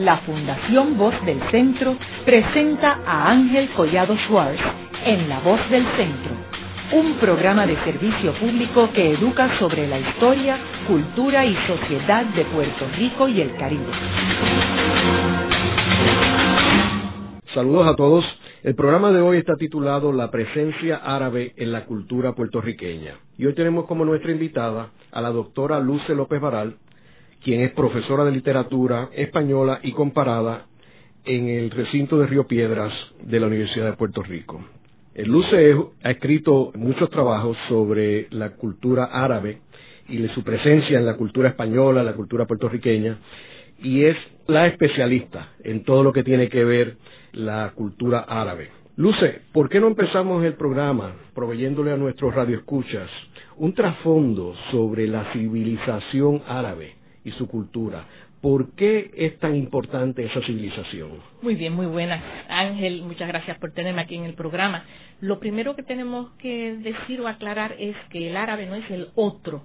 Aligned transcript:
la 0.00 0.16
Fundación 0.18 0.96
Voz 0.96 1.14
del 1.26 1.38
Centro 1.50 1.96
presenta 2.24 3.00
a 3.06 3.30
Ángel 3.30 3.68
Collado 3.70 4.16
Schwartz 4.16 4.60
en 5.04 5.28
La 5.28 5.40
Voz 5.40 5.60
del 5.68 5.84
Centro, 5.94 6.32
un 6.94 7.18
programa 7.18 7.66
de 7.66 7.76
servicio 7.84 8.32
público 8.34 8.90
que 8.94 9.12
educa 9.12 9.58
sobre 9.58 9.86
la 9.86 9.98
historia, 9.98 10.58
cultura 10.88 11.44
y 11.44 11.54
sociedad 11.66 12.24
de 12.24 12.44
Puerto 12.46 12.86
Rico 12.96 13.28
y 13.28 13.42
el 13.42 13.54
Caribe. 13.56 13.92
Saludos 17.52 17.88
a 17.88 17.94
todos. 17.94 18.24
El 18.62 18.74
programa 18.74 19.10
de 19.12 19.20
hoy 19.20 19.38
está 19.38 19.56
titulado 19.56 20.12
La 20.12 20.30
presencia 20.30 20.96
árabe 20.96 21.52
en 21.56 21.72
la 21.72 21.84
cultura 21.84 22.32
puertorriqueña. 22.32 23.16
Y 23.36 23.46
hoy 23.46 23.54
tenemos 23.54 23.86
como 23.86 24.04
nuestra 24.06 24.32
invitada 24.32 24.90
a 25.12 25.20
la 25.20 25.30
doctora 25.30 25.78
Luce 25.80 26.14
López 26.14 26.40
Baral, 26.40 26.76
quien 27.42 27.62
es 27.62 27.72
profesora 27.72 28.24
de 28.24 28.32
literatura 28.32 29.08
española 29.12 29.80
y 29.82 29.92
comparada 29.92 30.66
en 31.24 31.48
el 31.48 31.70
recinto 31.70 32.18
de 32.18 32.26
Río 32.26 32.46
Piedras 32.46 32.92
de 33.22 33.40
la 33.40 33.46
Universidad 33.46 33.86
de 33.86 33.96
Puerto 33.96 34.22
Rico. 34.22 34.62
Luce 35.14 35.76
ha 36.02 36.10
escrito 36.10 36.72
muchos 36.74 37.10
trabajos 37.10 37.56
sobre 37.68 38.28
la 38.30 38.50
cultura 38.50 39.04
árabe 39.04 39.60
y 40.08 40.26
su 40.28 40.42
presencia 40.42 40.98
en 40.98 41.06
la 41.06 41.16
cultura 41.16 41.50
española, 41.50 42.02
la 42.02 42.14
cultura 42.14 42.46
puertorriqueña, 42.46 43.18
y 43.82 44.04
es 44.04 44.16
la 44.46 44.66
especialista 44.66 45.52
en 45.62 45.84
todo 45.84 46.02
lo 46.02 46.12
que 46.12 46.24
tiene 46.24 46.48
que 46.48 46.64
ver 46.64 46.96
la 47.32 47.72
cultura 47.74 48.20
árabe. 48.20 48.70
Luce, 48.96 49.42
¿por 49.52 49.68
qué 49.68 49.80
no 49.80 49.86
empezamos 49.86 50.44
el 50.44 50.54
programa 50.54 51.14
proveyéndole 51.34 51.92
a 51.92 51.96
nuestros 51.96 52.34
radioescuchas 52.34 53.08
un 53.56 53.72
trasfondo 53.72 54.54
sobre 54.70 55.06
la 55.06 55.32
civilización 55.32 56.42
árabe 56.46 56.99
y 57.24 57.30
su 57.32 57.46
cultura? 57.48 58.04
¿Por 58.40 58.72
qué 58.74 59.10
es 59.14 59.38
tan 59.38 59.54
importante 59.54 60.24
esa 60.24 60.40
civilización? 60.40 61.10
Muy 61.42 61.54
bien, 61.54 61.74
muy 61.74 61.86
buena. 61.86 62.22
Ángel, 62.48 63.02
muchas 63.02 63.28
gracias 63.28 63.58
por 63.58 63.72
tenerme 63.72 64.00
aquí 64.00 64.14
en 64.14 64.24
el 64.24 64.34
programa. 64.34 64.84
Lo 65.20 65.38
primero 65.40 65.76
que 65.76 65.82
tenemos 65.82 66.30
que 66.38 66.76
decir 66.76 67.20
o 67.20 67.28
aclarar 67.28 67.76
es 67.78 67.94
que 68.08 68.30
el 68.30 68.36
árabe 68.36 68.66
no 68.66 68.76
es 68.76 68.90
el 68.90 69.08
otro, 69.14 69.62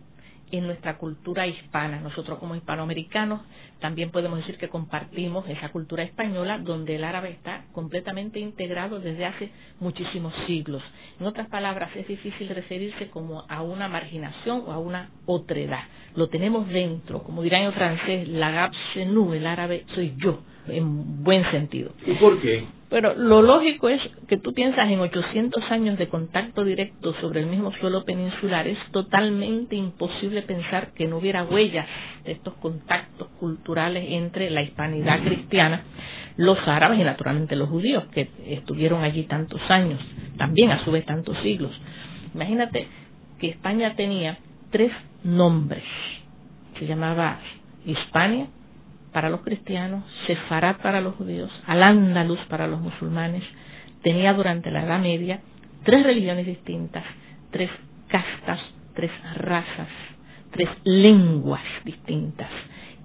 en 0.51 0.67
nuestra 0.67 0.97
cultura 0.97 1.47
hispana. 1.47 1.99
Nosotros 1.99 2.39
como 2.39 2.55
hispanoamericanos 2.55 3.41
también 3.79 4.11
podemos 4.11 4.39
decir 4.39 4.57
que 4.57 4.69
compartimos 4.69 5.47
esa 5.49 5.69
cultura 5.69 6.03
española 6.03 6.59
donde 6.59 6.95
el 6.95 7.03
árabe 7.03 7.31
está 7.31 7.65
completamente 7.71 8.39
integrado 8.39 8.99
desde 8.99 9.25
hace 9.25 9.51
muchísimos 9.79 10.33
siglos. 10.47 10.83
En 11.19 11.25
otras 11.25 11.47
palabras, 11.47 11.95
es 11.95 12.07
difícil 12.07 12.49
referirse 12.49 13.09
como 13.09 13.45
a 13.47 13.61
una 13.61 13.87
marginación 13.87 14.63
o 14.65 14.71
a 14.71 14.79
una 14.79 15.09
otredad. 15.25 15.83
Lo 16.15 16.29
tenemos 16.29 16.67
dentro, 16.67 17.23
como 17.23 17.41
dirán 17.41 17.63
en 17.63 17.73
francés, 17.73 18.27
la 18.27 18.51
gap 18.51 18.71
el 18.95 19.47
árabe 19.47 19.85
soy 19.93 20.15
yo, 20.17 20.41
en 20.67 21.23
buen 21.23 21.49
sentido. 21.51 21.91
¿Y 22.05 22.13
por 22.13 22.41
qué? 22.41 22.65
Pero 22.89 23.15
lo 23.15 23.41
lógico 23.41 23.89
es 23.89 23.99
que 24.27 24.37
tú 24.37 24.53
piensas 24.53 24.89
en 24.89 24.99
800 24.99 25.71
años 25.71 25.97
de 25.97 26.07
contacto 26.07 26.63
directo 26.63 27.13
sobre 27.19 27.41
el 27.41 27.47
mismo 27.47 27.71
suelo 27.73 28.05
peninsular, 28.05 28.67
es 28.67 28.77
totalmente 28.91 29.75
imposible 29.75 30.43
pensar 30.43 30.93
que 30.93 31.07
no 31.07 31.17
hubiera 31.17 31.43
huellas 31.43 31.87
de 32.23 32.33
estos 32.33 32.53
contactos 32.55 33.27
culturales 33.39 34.05
entre 34.09 34.51
la 34.51 34.61
hispanidad 34.61 35.19
cristiana, 35.23 35.83
los 36.37 36.59
árabes 36.67 36.99
y 36.99 37.03
naturalmente 37.03 37.55
los 37.55 37.69
judíos, 37.69 38.05
que 38.13 38.29
estuvieron 38.45 39.03
allí 39.03 39.23
tantos 39.23 39.61
años, 39.69 39.99
también 40.37 40.71
a 40.71 40.83
su 40.85 40.91
vez 40.91 41.05
tantos 41.05 41.37
siglos. 41.41 41.71
Imagínate 42.35 42.87
que 43.39 43.49
España 43.49 43.95
tenía 43.95 44.37
tres 44.69 44.91
nombres. 45.23 45.83
Se 46.77 46.85
llamaba 46.85 47.39
Hispania, 47.85 48.47
para 49.15 49.29
los 49.29 49.43
cristianos, 49.43 50.03
Sefarat 50.27 50.81
para 50.81 50.99
los 50.99 51.15
judíos, 51.15 51.49
Al-Ándalus 51.67 52.39
para 52.49 52.67
los 52.67 52.81
musulmanes, 52.81 53.43
tenía 54.03 54.33
durante 54.33 54.69
la 54.71 54.83
Edad 54.83 54.99
Media 54.99 55.39
tres 55.85 56.03
religiones 56.03 56.45
distintas, 56.45 57.05
tres 57.49 57.69
castas, 58.09 58.59
tres 58.93 59.11
razas, 59.37 59.87
tres 60.51 60.67
lenguas 60.83 61.63
distintas. 61.85 62.49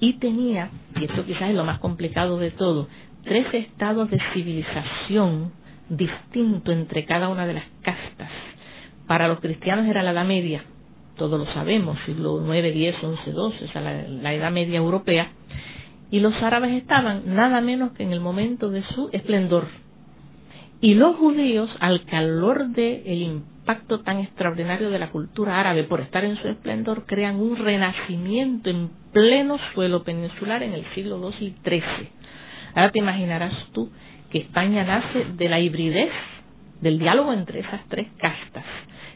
Y 0.00 0.14
tenía, 0.14 0.70
y 0.96 1.04
esto 1.04 1.24
quizás 1.24 1.50
es 1.50 1.54
lo 1.54 1.62
más 1.62 1.78
complicado 1.78 2.40
de 2.40 2.50
todo, 2.50 2.88
tres 3.22 3.46
estados 3.54 4.10
de 4.10 4.18
civilización 4.34 5.52
distinto 5.88 6.72
entre 6.72 7.04
cada 7.04 7.28
una 7.28 7.46
de 7.46 7.54
las 7.54 7.64
castas. 7.82 8.32
Para 9.06 9.28
los 9.28 9.38
cristianos 9.38 9.86
era 9.86 10.02
la 10.02 10.10
Edad 10.10 10.26
Media, 10.26 10.64
todos 11.16 11.38
lo 11.38 11.46
sabemos, 11.54 12.00
siglo 12.04 12.42
IX, 12.52 12.66
X, 12.66 12.96
XI, 13.00 13.30
XII, 13.30 13.80
la, 13.80 14.02
la 14.08 14.34
Edad 14.34 14.50
Media 14.50 14.78
europea, 14.78 15.34
y 16.10 16.20
los 16.20 16.34
árabes 16.42 16.72
estaban 16.72 17.34
nada 17.34 17.60
menos 17.60 17.92
que 17.92 18.02
en 18.02 18.12
el 18.12 18.20
momento 18.20 18.70
de 18.70 18.82
su 18.94 19.10
esplendor. 19.12 19.68
Y 20.80 20.94
los 20.94 21.16
judíos, 21.16 21.70
al 21.80 22.04
calor 22.04 22.68
del 22.68 23.02
el 23.04 23.22
impacto 23.22 24.00
tan 24.00 24.18
extraordinario 24.18 24.90
de 24.90 24.98
la 24.98 25.10
cultura 25.10 25.60
árabe 25.60 25.84
por 25.84 26.00
estar 26.00 26.24
en 26.24 26.36
su 26.36 26.48
esplendor, 26.48 27.04
crean 27.06 27.36
un 27.36 27.56
renacimiento 27.56 28.70
en 28.70 28.90
pleno 29.12 29.58
suelo 29.74 30.02
peninsular 30.02 30.62
en 30.62 30.72
el 30.72 30.84
siglo 30.94 31.20
II 31.38 31.46
y 31.46 31.54
XIII. 31.62 32.08
Ahora 32.74 32.90
te 32.90 32.98
imaginarás 32.98 33.52
tú 33.72 33.90
que 34.30 34.38
España 34.38 34.84
nace 34.84 35.26
de 35.36 35.48
la 35.48 35.60
hibridez, 35.60 36.10
del 36.80 36.98
diálogo 36.98 37.32
entre 37.32 37.60
esas 37.60 37.86
tres 37.88 38.08
castas. 38.16 38.64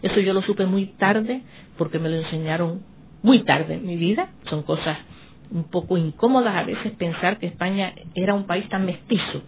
Eso 0.03 0.21
yo 0.21 0.35
lo 0.35 0.43
supe 0.43 0.67
muy 0.67 0.87
tarde 0.87 1.43
porque 1.79 1.99
me 1.99 2.11
lo 2.11 2.17
enseñaron 2.17 2.83
muy 3.23 3.43
tarde 3.45 3.75
en 3.75 3.87
mi 3.87 3.97
vida. 3.97 4.29
Son 4.51 4.63
cosas 4.65 4.99
un 5.51 5.65
poco 5.65 5.97
incómodas 5.97 6.57
a 6.57 6.65
veces 6.65 6.93
pensar 6.93 7.39
que 7.39 7.47
España 7.47 7.95
era 8.15 8.35
un 8.35 8.47
país 8.47 8.69
tan 8.69 8.85
mestizo. 8.85 9.43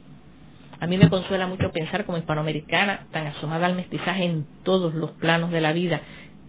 A 0.79 0.87
mí 0.87 0.99
me 0.99 1.09
consuela 1.09 1.47
mucho 1.47 1.71
pensar 1.73 2.05
como 2.05 2.19
hispanoamericana, 2.19 3.07
tan 3.11 3.27
asomada 3.27 3.67
al 3.67 3.77
mestizaje 3.77 4.25
en 4.25 4.47
todos 4.63 4.95
los 4.95 5.11
planos 5.13 5.51
de 5.51 5.61
la 5.61 5.73
vida, 5.73 6.01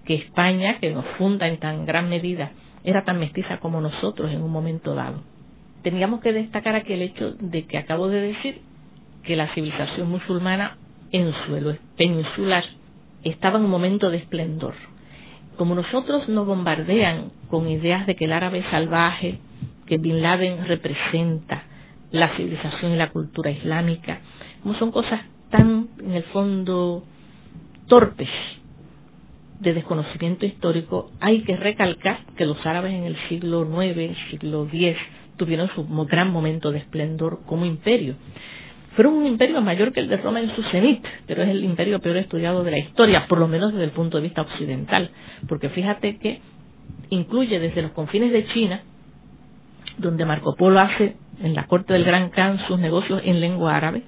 que 0.06 0.16
España, 0.16 0.80
que 0.80 0.92
nos 0.92 1.06
funda 1.18 1.48
en 1.48 1.58
tan 1.58 1.86
gran 1.86 2.10
medida, 2.10 2.52
era 2.84 3.04
tan 3.04 3.20
mestiza 3.20 3.60
como 3.60 3.82
nosotros 3.82 4.32
en 4.32 4.42
un 4.42 4.52
momento 4.52 4.96
dado. 4.96 5.22
Teníamos 5.82 6.22
que 6.22 6.34
destacar 6.34 6.76
aquí 6.76 6.94
el 6.94 7.02
hecho 7.02 7.32
de 7.40 7.66
que 7.66 7.78
acabo 7.78 8.08
de 8.10 8.22
decir 8.22 8.62
que 9.24 9.36
la 9.36 9.54
civilización 9.54 10.10
musulmana 10.10 10.78
en 11.12 11.34
suelo 11.46 11.76
peninsular 11.98 12.64
estaba 13.24 13.60
en 13.60 13.66
un 13.66 13.72
momento 13.72 14.10
de 14.10 14.18
esplendor 14.18 14.74
como 15.58 15.76
nosotros 15.76 16.30
nos 16.30 16.46
bombardean 16.46 17.32
con 17.50 17.68
ideas 17.68 18.06
de 18.08 18.16
que 18.16 18.26
el 18.26 18.34
árabe 18.34 18.64
salvaje, 18.70 19.40
que 19.86 19.98
Bin 19.98 20.22
Laden 20.22 20.68
representa 20.68 21.64
la 22.12 22.36
civilización 22.36 22.94
y 22.94 22.96
la 22.96 23.10
cultura 23.10 23.52
islámica, 23.52 24.20
como 24.64 24.76
son 24.76 24.92
cosas 24.92 25.22
tan, 25.50 25.90
en 26.00 26.14
el 26.14 26.24
fondo, 26.24 27.04
torpes 27.88 28.30
de 29.60 29.74
desconocimiento 29.74 30.46
histórico, 30.46 31.12
hay 31.20 31.42
que 31.42 31.56
recalcar 31.56 32.20
que 32.38 32.46
los 32.46 32.64
árabes 32.66 32.94
en 32.94 33.06
el 33.06 33.18
siglo 33.28 33.66
IX, 33.84 34.16
siglo 34.30 34.68
X, 34.72 34.96
tuvieron 35.36 35.70
su 35.74 35.86
gran 36.06 36.32
momento 36.32 36.72
de 36.72 36.80
esplendor 36.80 37.40
como 37.46 37.66
imperio 37.66 38.16
fueron 38.98 39.14
un 39.14 39.28
imperio 39.28 39.62
mayor 39.62 39.94
que 39.94 40.00
el 40.00 40.10
de 40.10 40.18
Roma 40.18 40.40
en 40.40 40.56
su 40.56 40.64
cenit, 40.64 41.06
pero 41.28 41.44
es 41.44 41.50
el 41.50 41.64
imperio 41.64 42.00
peor 42.00 42.18
estudiado 42.18 42.64
de 42.64 42.72
la 42.72 42.80
historia, 42.80 43.28
por 43.28 43.38
lo 43.38 43.48
menos 43.48 43.72
desde 43.72 43.86
el 43.86 43.92
punto 43.92 44.18
de 44.18 44.24
vista 44.24 44.42
occidental, 44.42 45.12
porque 45.48 45.70
fíjate 45.70 46.18
que 46.18 46.42
incluye 47.12 47.60
desde 47.60 47.84
los 47.84 47.92
confines 47.92 48.32
de 48.32 48.48
China, 48.48 48.82
donde 50.00 50.26
Marco 50.26 50.56
Polo 50.56 50.80
hace 50.80 51.16
en 51.44 51.54
la 51.54 51.68
corte 51.68 51.94
del 51.94 52.06
Gran 52.06 52.32
Khan 52.32 52.58
sus 52.68 52.80
negocios 52.80 53.22
en 53.24 53.40
lengua 53.40 53.76
árabe, 53.76 54.02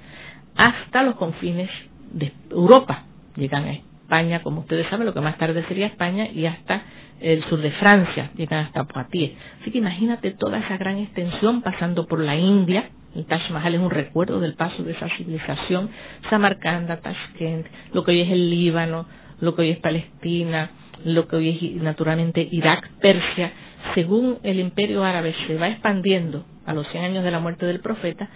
hasta 0.55 1.03
los 1.03 1.13
confines 1.17 1.69
de 2.11 2.33
Europa. 2.49 3.03
Llegan 3.35 3.65
a 3.65 3.73
España, 3.73 4.41
como 4.41 4.61
ustedes 4.61 4.87
saben, 4.89 5.05
lo 5.05 5.13
que 5.13 5.21
más 5.21 5.37
tarde 5.37 5.63
sería 5.67 5.85
España, 5.85 6.27
y 6.33 6.47
hasta 6.47 6.81
el 7.19 7.43
sur 7.43 7.61
de 7.61 7.69
Francia, 7.73 8.31
llegan 8.35 8.65
hasta 8.65 8.85
Poitiers. 8.85 9.35
Así 9.61 9.69
que 9.69 9.77
imagínate 9.77 10.31
toda 10.31 10.57
esa 10.57 10.77
gran 10.77 10.97
extensión 10.97 11.61
pasando 11.61 12.07
por 12.07 12.21
la 12.21 12.35
India, 12.35 12.89
el 13.15 13.25
Taj 13.25 13.49
Mahal 13.51 13.75
es 13.75 13.81
un 13.81 13.89
recuerdo 13.89 14.39
del 14.39 14.53
paso 14.53 14.83
de 14.83 14.91
esa 14.91 15.07
civilización. 15.17 15.89
Samarcanda, 16.29 16.97
Tashkent, 16.97 17.65
lo 17.93 18.03
que 18.03 18.11
hoy 18.11 18.21
es 18.21 18.31
el 18.31 18.49
Líbano, 18.49 19.07
lo 19.41 19.55
que 19.55 19.63
hoy 19.63 19.69
es 19.71 19.79
Palestina, 19.79 20.69
lo 21.05 21.27
que 21.27 21.35
hoy 21.37 21.49
es 21.49 21.81
naturalmente 21.81 22.47
Irak, 22.51 22.89
Persia. 23.01 23.51
Según 23.95 24.37
el 24.43 24.59
imperio 24.59 25.03
árabe 25.03 25.33
se 25.47 25.55
va 25.55 25.69
expandiendo 25.69 26.45
a 26.65 26.73
los 26.73 26.87
100 26.89 27.03
años 27.03 27.23
de 27.23 27.31
la 27.31 27.39
muerte 27.39 27.65
del 27.65 27.79
profeta, 27.79 28.29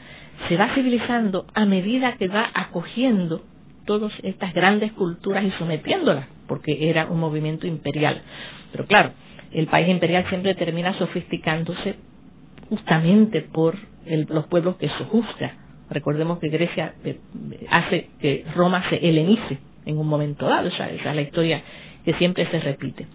se 0.50 0.58
va 0.58 0.74
civilizando 0.74 1.46
a 1.54 1.66
medida 1.66 2.16
que 2.18 2.28
va 2.28 2.50
acogiendo 2.54 3.44
todas 3.86 4.12
estas 4.24 4.54
grandes 4.54 4.92
culturas 4.94 5.44
y 5.44 5.52
sometiéndolas, 5.52 6.26
porque 6.48 6.90
era 6.90 7.06
un 7.08 7.20
movimiento 7.20 7.68
imperial. 7.68 8.22
Pero 8.72 8.86
claro, 8.88 9.12
el 9.52 9.68
país 9.68 9.88
imperial 9.88 10.26
siempre 10.30 10.56
termina 10.56 10.98
sofisticándose 10.98 11.96
justamente 12.70 13.42
por 13.42 13.78
los 14.06 14.48
pueblos 14.48 14.78
que 14.78 14.90
se 14.90 15.04
juzga. 15.06 15.56
Recordemos 15.90 16.40
que 16.40 16.50
Grecia 16.50 16.94
eh, 17.04 17.20
hace 17.70 18.10
que 18.20 18.46
Roma 18.56 18.84
se 18.90 18.98
helenice 18.98 19.60
en 19.86 19.98
un 19.98 20.08
momento 20.08 20.48
dado, 20.48 20.70
esa, 20.70 20.90
esa 20.90 21.10
es 21.10 21.16
la 21.16 21.22
historia 21.22 21.62
que 22.06 22.14
siempre 22.14 22.50
se 22.50 22.60
repite. 22.60 23.08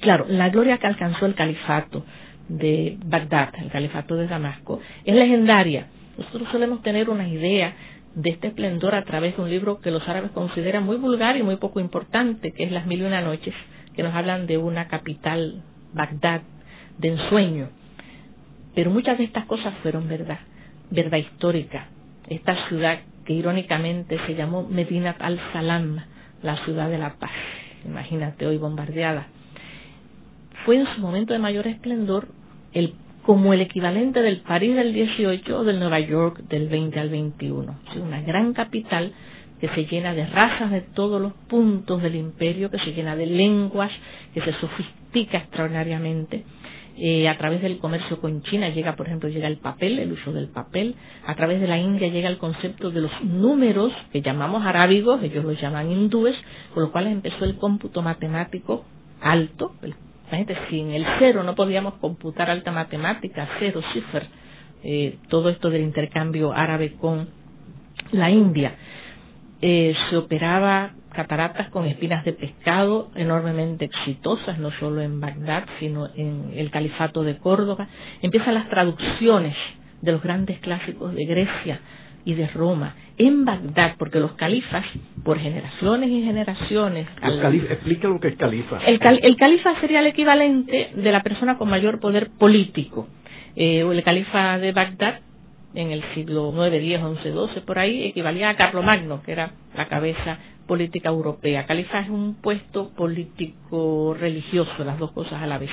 Claro, 0.00 0.26
la 0.28 0.48
gloria 0.48 0.78
que 0.78 0.86
alcanzó 0.86 1.26
el 1.26 1.34
califato 1.34 2.04
de 2.48 2.98
Bagdad, 3.04 3.50
el 3.62 3.70
califato 3.70 4.16
de 4.16 4.26
Damasco, 4.26 4.80
es 5.04 5.14
legendaria. 5.14 5.86
Nosotros 6.18 6.48
solemos 6.50 6.82
tener 6.82 7.08
una 7.08 7.28
idea 7.28 7.74
de 8.14 8.30
este 8.30 8.48
esplendor 8.48 8.94
a 8.94 9.04
través 9.04 9.36
de 9.36 9.42
un 9.42 9.50
libro 9.50 9.80
que 9.80 9.90
los 9.90 10.06
árabes 10.08 10.32
consideran 10.32 10.84
muy 10.84 10.96
vulgar 10.96 11.36
y 11.36 11.42
muy 11.42 11.56
poco 11.56 11.80
importante, 11.80 12.52
que 12.52 12.64
es 12.64 12.72
Las 12.72 12.86
Mil 12.86 13.00
y 13.00 13.04
Una 13.04 13.22
Noches, 13.22 13.54
que 13.94 14.02
nos 14.02 14.14
hablan 14.14 14.46
de 14.46 14.58
una 14.58 14.88
capital, 14.88 15.62
Bagdad, 15.94 16.42
de 16.98 17.08
ensueño. 17.08 17.68
Pero 18.74 18.90
muchas 18.90 19.18
de 19.18 19.24
estas 19.24 19.46
cosas 19.46 19.74
fueron 19.82 20.08
verdad, 20.08 20.38
verdad 20.90 21.18
histórica. 21.18 21.88
Esta 22.28 22.68
ciudad 22.68 23.00
que 23.24 23.32
irónicamente 23.32 24.18
se 24.26 24.34
llamó 24.34 24.62
Medina 24.62 25.16
al-Salam, 25.18 26.00
la 26.42 26.56
ciudad 26.64 26.88
de 26.90 26.98
la 26.98 27.14
paz, 27.14 27.30
imagínate 27.84 28.46
hoy 28.46 28.56
bombardeada, 28.58 29.28
fue 30.64 30.76
en 30.78 30.86
su 30.94 31.00
momento 31.00 31.32
de 31.32 31.38
mayor 31.38 31.66
esplendor 31.66 32.28
el 32.72 32.94
como 33.22 33.52
el 33.52 33.60
equivalente 33.60 34.20
del 34.20 34.38
París 34.40 34.74
del 34.74 34.92
18 34.92 35.60
o 35.60 35.64
del 35.64 35.78
Nueva 35.78 36.00
York 36.00 36.38
del 36.48 36.68
20 36.68 36.98
al 36.98 37.08
21. 37.08 37.78
Es 37.92 37.96
una 37.96 38.20
gran 38.20 38.52
capital 38.52 39.12
que 39.60 39.68
se 39.68 39.84
llena 39.86 40.12
de 40.12 40.26
razas 40.26 40.72
de 40.72 40.80
todos 40.80 41.22
los 41.22 41.32
puntos 41.48 42.02
del 42.02 42.16
imperio, 42.16 42.68
que 42.68 42.80
se 42.80 42.92
llena 42.92 43.14
de 43.14 43.26
lenguas, 43.26 43.92
que 44.34 44.40
se 44.40 44.52
sofistica 44.54 45.38
extraordinariamente. 45.38 46.44
Eh, 46.98 47.28
a 47.28 47.38
través 47.38 47.62
del 47.62 47.78
comercio 47.78 48.20
con 48.20 48.42
China 48.42 48.68
llega, 48.68 48.96
por 48.96 49.06
ejemplo, 49.06 49.28
llega 49.28 49.48
el 49.48 49.58
papel, 49.58 49.98
el 49.98 50.12
uso 50.12 50.32
del 50.32 50.48
papel. 50.48 50.94
A 51.26 51.34
través 51.34 51.60
de 51.60 51.66
la 51.66 51.78
India 51.78 52.08
llega 52.08 52.28
el 52.28 52.38
concepto 52.38 52.90
de 52.90 53.00
los 53.00 53.12
números, 53.22 53.92
que 54.12 54.22
llamamos 54.22 54.64
arábigos, 54.64 55.22
ellos 55.22 55.44
los 55.44 55.60
llaman 55.60 55.90
hindúes, 55.90 56.36
con 56.74 56.82
los 56.82 56.92
cuales 56.92 57.12
empezó 57.12 57.44
el 57.44 57.56
cómputo 57.56 58.02
matemático 58.02 58.84
alto, 59.20 59.74
el 59.82 59.94
Imagínate, 60.32 60.56
si 60.70 60.80
en 60.80 60.92
el 60.92 61.04
cero 61.18 61.42
no 61.42 61.54
podíamos 61.54 61.94
computar 61.94 62.48
alta 62.48 62.72
matemática, 62.72 63.46
cero, 63.58 63.82
cifra, 63.92 64.22
eh, 64.82 65.18
todo 65.28 65.50
esto 65.50 65.68
del 65.68 65.82
intercambio 65.82 66.54
árabe 66.54 66.94
con 66.94 67.28
la 68.12 68.30
India. 68.30 68.74
Eh, 69.60 69.94
se 70.08 70.16
operaba 70.16 70.92
cataratas 71.12 71.70
con 71.70 71.86
espinas 71.86 72.24
de 72.24 72.32
pescado 72.32 73.10
enormemente 73.14 73.86
exitosas, 73.86 74.58
no 74.58 74.70
solo 74.80 75.00
en 75.00 75.20
Bagdad, 75.20 75.64
sino 75.78 76.08
en 76.14 76.52
el 76.54 76.70
califato 76.70 77.22
de 77.22 77.38
Córdoba. 77.38 77.88
Empiezan 78.20 78.54
las 78.54 78.68
traducciones 78.68 79.56
de 80.00 80.12
los 80.12 80.22
grandes 80.22 80.58
clásicos 80.60 81.14
de 81.14 81.24
Grecia 81.24 81.80
y 82.24 82.34
de 82.34 82.46
Roma 82.48 82.94
en 83.18 83.44
Bagdad, 83.44 83.94
porque 83.98 84.20
los 84.20 84.32
califas, 84.32 84.84
por 85.24 85.38
generaciones 85.38 86.10
y 86.10 86.22
generaciones... 86.22 87.06
explica 87.70 88.08
lo 88.08 88.18
que 88.20 88.28
es 88.28 88.36
califa. 88.36 88.78
El, 88.86 88.98
califa 89.36 89.80
sería 89.80 90.00
el 90.00 90.06
equivalente 90.06 90.90
de 90.94 91.12
la 91.12 91.22
persona 91.22 91.58
con 91.58 91.68
mayor 91.68 92.00
poder 92.00 92.30
político. 92.38 93.08
Eh, 93.54 93.80
el 93.80 94.02
califa 94.02 94.58
de 94.58 94.72
Bagdad, 94.72 95.20
en 95.74 95.90
el 95.90 96.02
siglo 96.14 96.52
IX, 96.52 96.74
X, 96.74 97.22
XI, 97.22 97.30
XII, 97.30 97.62
por 97.66 97.78
ahí, 97.78 98.04
equivalía 98.04 98.50
a 98.50 98.56
Carlomagno, 98.56 99.22
que 99.22 99.32
era 99.32 99.52
la 99.76 99.88
cabeza 99.88 100.38
política 100.66 101.08
europea. 101.08 101.66
Califa 101.66 102.00
es 102.00 102.10
un 102.10 102.34
puesto 102.34 102.90
político 102.90 104.14
religioso, 104.18 104.84
las 104.84 104.98
dos 104.98 105.12
cosas 105.12 105.42
a 105.42 105.46
la 105.46 105.58
vez. 105.58 105.70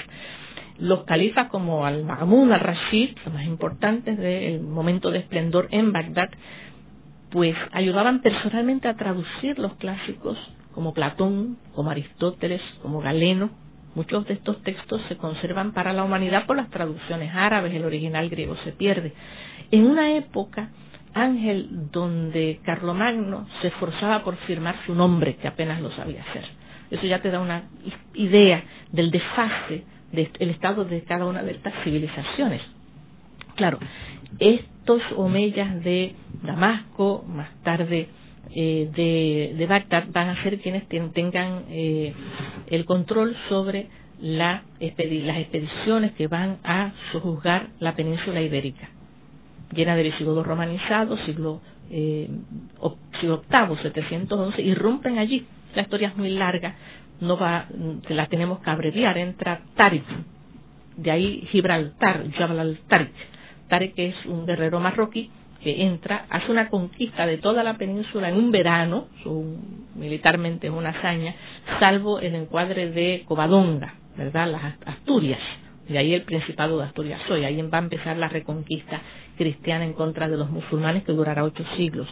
Los 0.80 1.04
califas 1.04 1.50
como 1.50 1.86
Al-Ma'mun, 1.86 2.52
Al-Rashid, 2.54 3.18
los 3.26 3.34
más 3.34 3.46
importantes 3.46 4.18
del 4.18 4.62
momento 4.62 5.12
de 5.12 5.20
esplendor 5.20 5.68
en 5.72 5.92
Bagdad, 5.92 6.30
pues 7.32 7.56
ayudaban 7.72 8.22
personalmente 8.22 8.88
a 8.88 8.96
traducir 8.96 9.60
los 9.60 9.74
clásicos 9.76 10.38
como 10.74 10.94
Platón, 10.94 11.58
como 11.76 11.92
Aristóteles, 11.92 12.62
como 12.82 13.02
Galeno. 13.02 13.50
Muchos 13.96 14.26
de 14.28 14.36
estos 14.36 14.62
textos 14.64 15.02
se 15.10 15.18
conservan 15.18 15.74
para 15.74 15.94
la 15.94 16.04
humanidad 16.04 16.46
por 16.46 16.56
las 16.56 16.70
traducciones 16.70 17.32
árabes, 17.36 17.74
el 17.74 17.84
original 17.86 18.30
griego 18.30 18.56
se 18.64 18.72
pierde. 18.72 19.14
En 19.72 19.86
una 19.86 20.16
época, 20.16 20.70
Ángel, 21.20 21.90
donde 21.92 22.60
Carlomagno 22.64 23.48
se 23.62 23.68
esforzaba 23.68 24.24
por 24.24 24.36
firmar 24.38 24.76
su 24.86 24.96
nombre, 24.96 25.36
que 25.36 25.48
apenas 25.48 25.82
lo 25.82 25.92
sabía 25.92 26.22
hacer. 26.22 26.46
Eso 26.92 27.06
ya 27.06 27.22
te 27.22 27.30
da 27.30 27.40
una 27.40 27.64
idea 28.14 28.64
del 28.92 29.12
desfase 29.12 29.84
del 30.12 30.50
estado 30.50 30.86
de 30.86 31.04
cada 31.04 31.26
una 31.26 31.44
de 31.44 31.52
estas 31.52 31.74
civilizaciones. 31.84 32.62
Claro, 33.56 33.80
estos 34.40 35.02
omeyas 35.16 35.84
de 35.84 36.16
Damasco, 36.44 37.24
más 37.28 37.50
tarde 37.64 38.08
eh, 38.56 38.90
de, 38.96 39.56
de, 39.58 39.66
Bagdad, 39.68 40.06
van 40.12 40.30
a 40.30 40.44
ser 40.44 40.60
quienes 40.60 40.88
tengan 40.88 41.66
eh, 41.70 42.14
el 42.68 42.86
control 42.86 43.36
sobre 43.50 43.88
la, 44.20 44.64
las 44.80 45.38
expediciones 45.38 46.14
que 46.14 46.28
van 46.28 46.58
a 46.64 46.94
sojuzgar 47.12 47.68
la 47.80 47.96
península 47.96 48.42
ibérica, 48.42 48.90
llena 49.74 49.96
de 49.96 50.04
visigodos 50.04 50.46
romanizados, 50.46 51.20
siglo, 51.22 51.62
eh, 51.90 52.30
siglo 53.20 53.44
VIII, 53.50 53.78
711, 53.82 54.62
irrumpen 54.62 55.18
allí. 55.18 55.46
La 55.76 55.84
historia 55.84 56.10
es 56.10 56.18
muy 56.18 56.30
larga, 56.30 56.76
no 57.22 57.38
va, 57.38 57.68
la 58.08 58.28
tenemos 58.28 58.60
que 58.60 58.70
abreviar, 58.70 59.18
entra 59.18 59.62
Tarik, 59.76 60.06
de 60.98 61.12
ahí 61.12 61.48
Gibraltar, 61.52 62.32
Jabal 62.32 62.60
al-Tarik, 62.60 63.12
Tarek 63.68 63.94
es 63.98 64.26
un 64.26 64.46
guerrero 64.46 64.80
marroquí 64.80 65.30
que 65.62 65.84
entra, 65.84 66.26
hace 66.30 66.52
una 66.52 66.70
conquista 66.70 67.28
de 67.28 67.38
toda 67.38 67.64
la 67.64 67.78
península 67.78 68.30
en 68.30 68.38
un 68.38 68.52
verano, 68.52 69.08
militarmente 69.96 70.68
es 70.68 70.74
una 70.74 70.90
hazaña, 70.90 71.36
salvo 71.80 72.20
el 72.20 72.36
encuadre 72.36 72.90
de 72.92 73.24
Covadonga, 73.28 73.96
¿verdad? 74.18 74.52
Las 74.52 74.76
Asturias, 74.86 75.40
de 75.90 75.98
ahí 75.98 76.14
el 76.14 76.22
Principado 76.22 76.78
de 76.78 76.86
Asturias 76.86 77.22
hoy, 77.30 77.44
ahí 77.44 77.62
va 77.64 77.80
a 77.80 77.82
empezar 77.82 78.16
la 78.18 78.30
reconquista 78.30 79.02
cristiana 79.38 79.84
en 79.86 79.94
contra 79.94 80.30
de 80.30 80.38
los 80.38 80.50
musulmanes 80.50 81.04
que 81.04 81.12
durará 81.12 81.44
ocho 81.44 81.64
siglos. 81.76 82.08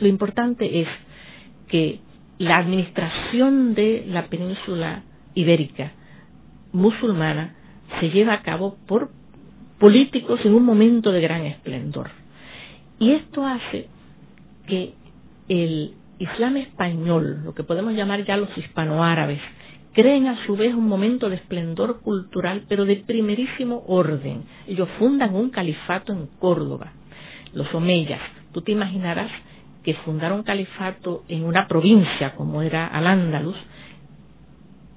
Lo 0.00 0.08
importante 0.08 0.80
es 0.80 0.88
que 1.68 2.00
la 2.38 2.54
administración 2.54 3.74
de 3.74 4.04
la 4.08 4.26
península 4.26 5.02
ibérica 5.34 5.92
musulmana 6.72 7.54
se 8.00 8.10
lleva 8.10 8.34
a 8.34 8.42
cabo 8.42 8.76
por 8.86 9.10
políticos 9.78 10.40
en 10.44 10.54
un 10.54 10.64
momento 10.64 11.12
de 11.12 11.20
gran 11.20 11.44
esplendor. 11.46 12.10
Y 12.98 13.12
esto 13.12 13.46
hace 13.46 13.88
que 14.66 14.94
el 15.48 15.92
Islam 16.18 16.56
español, 16.56 17.42
lo 17.44 17.54
que 17.54 17.64
podemos 17.64 17.94
llamar 17.94 18.24
ya 18.24 18.36
los 18.36 18.56
hispanoárabes, 18.56 19.40
creen 19.92 20.26
a 20.26 20.46
su 20.46 20.56
vez 20.56 20.74
un 20.74 20.88
momento 20.88 21.28
de 21.28 21.36
esplendor 21.36 22.00
cultural, 22.00 22.64
pero 22.68 22.84
de 22.84 22.96
primerísimo 22.96 23.84
orden. 23.86 24.44
Ellos 24.66 24.88
fundan 24.98 25.34
un 25.34 25.50
califato 25.50 26.12
en 26.12 26.28
Córdoba, 26.38 26.92
los 27.52 27.72
omeyas. 27.74 28.20
Tú 28.52 28.62
te 28.62 28.72
imaginarás 28.72 29.30
que 29.82 29.94
fundar 29.94 30.32
un 30.32 30.42
califato 30.42 31.24
en 31.28 31.44
una 31.44 31.66
provincia 31.66 32.34
como 32.34 32.62
era 32.62 32.86
Al-Ándalus, 32.86 33.56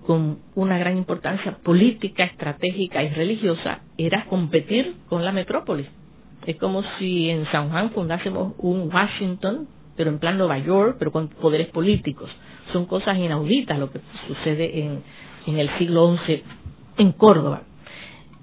con 0.05 0.39
una 0.55 0.77
gran 0.77 0.97
importancia 0.97 1.57
política, 1.63 2.23
estratégica 2.23 3.03
y 3.03 3.09
religiosa, 3.09 3.81
era 3.97 4.25
competir 4.25 4.95
con 5.07 5.23
la 5.23 5.31
metrópolis. 5.31 5.87
Es 6.45 6.57
como 6.57 6.83
si 6.97 7.29
en 7.29 7.45
San 7.51 7.69
Juan 7.69 7.91
fundásemos 7.91 8.53
un 8.57 8.91
Washington, 8.91 9.67
pero 9.95 10.09
en 10.09 10.19
plan 10.19 10.37
Nueva 10.37 10.57
York, 10.57 10.95
pero 10.97 11.11
con 11.11 11.27
poderes 11.27 11.67
políticos. 11.67 12.31
Son 12.73 12.85
cosas 12.85 13.17
inauditas 13.17 13.79
lo 13.79 13.91
que 13.91 13.99
sucede 14.27 14.81
en, 14.83 15.03
en 15.47 15.59
el 15.59 15.69
siglo 15.77 16.17
XI 16.25 16.43
en 16.97 17.11
Córdoba. 17.13 17.63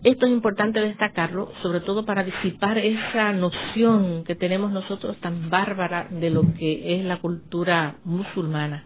Esto 0.04 0.26
es 0.26 0.32
importante 0.32 0.80
destacarlo, 0.80 1.50
sobre 1.60 1.80
todo 1.80 2.04
para 2.04 2.22
disipar 2.22 2.78
esa 2.78 3.32
noción 3.32 4.22
que 4.24 4.36
tenemos 4.36 4.70
nosotros 4.70 5.16
tan 5.18 5.50
bárbara 5.50 6.06
de 6.08 6.30
lo 6.30 6.42
que 6.56 6.94
es 6.94 7.04
la 7.04 7.16
cultura 7.16 7.96
musulmana 8.04 8.84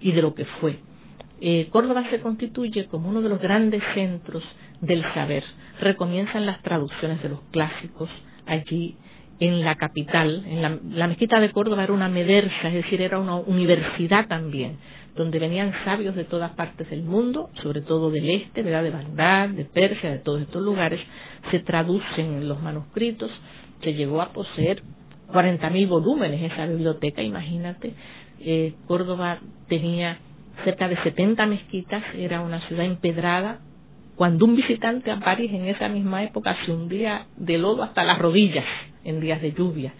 y 0.00 0.12
de 0.12 0.22
lo 0.22 0.34
que 0.34 0.46
fue. 0.46 0.78
Eh, 1.40 1.68
Córdoba 1.70 2.04
se 2.10 2.20
constituye 2.20 2.86
como 2.86 3.10
uno 3.10 3.20
de 3.20 3.28
los 3.28 3.40
grandes 3.40 3.82
centros 3.92 4.42
del 4.80 5.02
saber. 5.12 5.44
Recomienzan 5.80 6.46
las 6.46 6.62
traducciones 6.62 7.22
de 7.22 7.28
los 7.28 7.40
clásicos 7.50 8.08
allí 8.46 8.96
en 9.40 9.64
la 9.64 9.76
capital. 9.76 10.44
En 10.46 10.62
la, 10.96 11.08
mezquita 11.08 11.40
de 11.40 11.50
Córdoba 11.50 11.84
era 11.84 11.92
una 11.92 12.08
medersa, 12.08 12.68
es 12.68 12.74
decir, 12.74 13.02
era 13.02 13.18
una 13.18 13.36
universidad 13.36 14.26
también, 14.28 14.78
donde 15.16 15.38
venían 15.38 15.72
sabios 15.84 16.14
de 16.14 16.24
todas 16.24 16.52
partes 16.52 16.88
del 16.90 17.02
mundo, 17.02 17.50
sobre 17.62 17.82
todo 17.82 18.10
del 18.10 18.28
este, 18.30 18.62
de 18.62 18.90
Bagdad, 18.90 19.48
de 19.50 19.64
Persia, 19.64 20.10
de 20.10 20.18
todos 20.18 20.42
estos 20.42 20.62
lugares. 20.62 21.00
Se 21.50 21.60
traducen 21.60 22.48
los 22.48 22.60
manuscritos. 22.62 23.30
Se 23.82 23.92
llegó 23.92 24.22
a 24.22 24.32
poseer 24.32 24.82
40.000 25.32 25.88
volúmenes 25.88 26.52
esa 26.52 26.66
biblioteca, 26.66 27.22
imagínate. 27.22 27.94
Eh, 28.40 28.74
Córdoba 28.86 29.40
tenía 29.68 30.18
cerca 30.64 30.88
de 30.88 30.96
70 31.02 31.46
mezquitas, 31.46 32.02
era 32.16 32.40
una 32.40 32.60
ciudad 32.68 32.84
empedrada. 32.84 33.60
Cuando 34.16 34.44
un 34.44 34.54
visitante 34.54 35.10
a 35.10 35.18
París 35.18 35.50
en 35.52 35.66
esa 35.66 35.88
misma 35.88 36.22
época 36.22 36.56
se 36.64 36.72
hundía 36.72 37.26
de 37.36 37.58
lodo 37.58 37.82
hasta 37.82 38.04
las 38.04 38.18
rodillas 38.18 38.64
en 39.04 39.20
días 39.20 39.42
de 39.42 39.52
lluvia, 39.52 39.92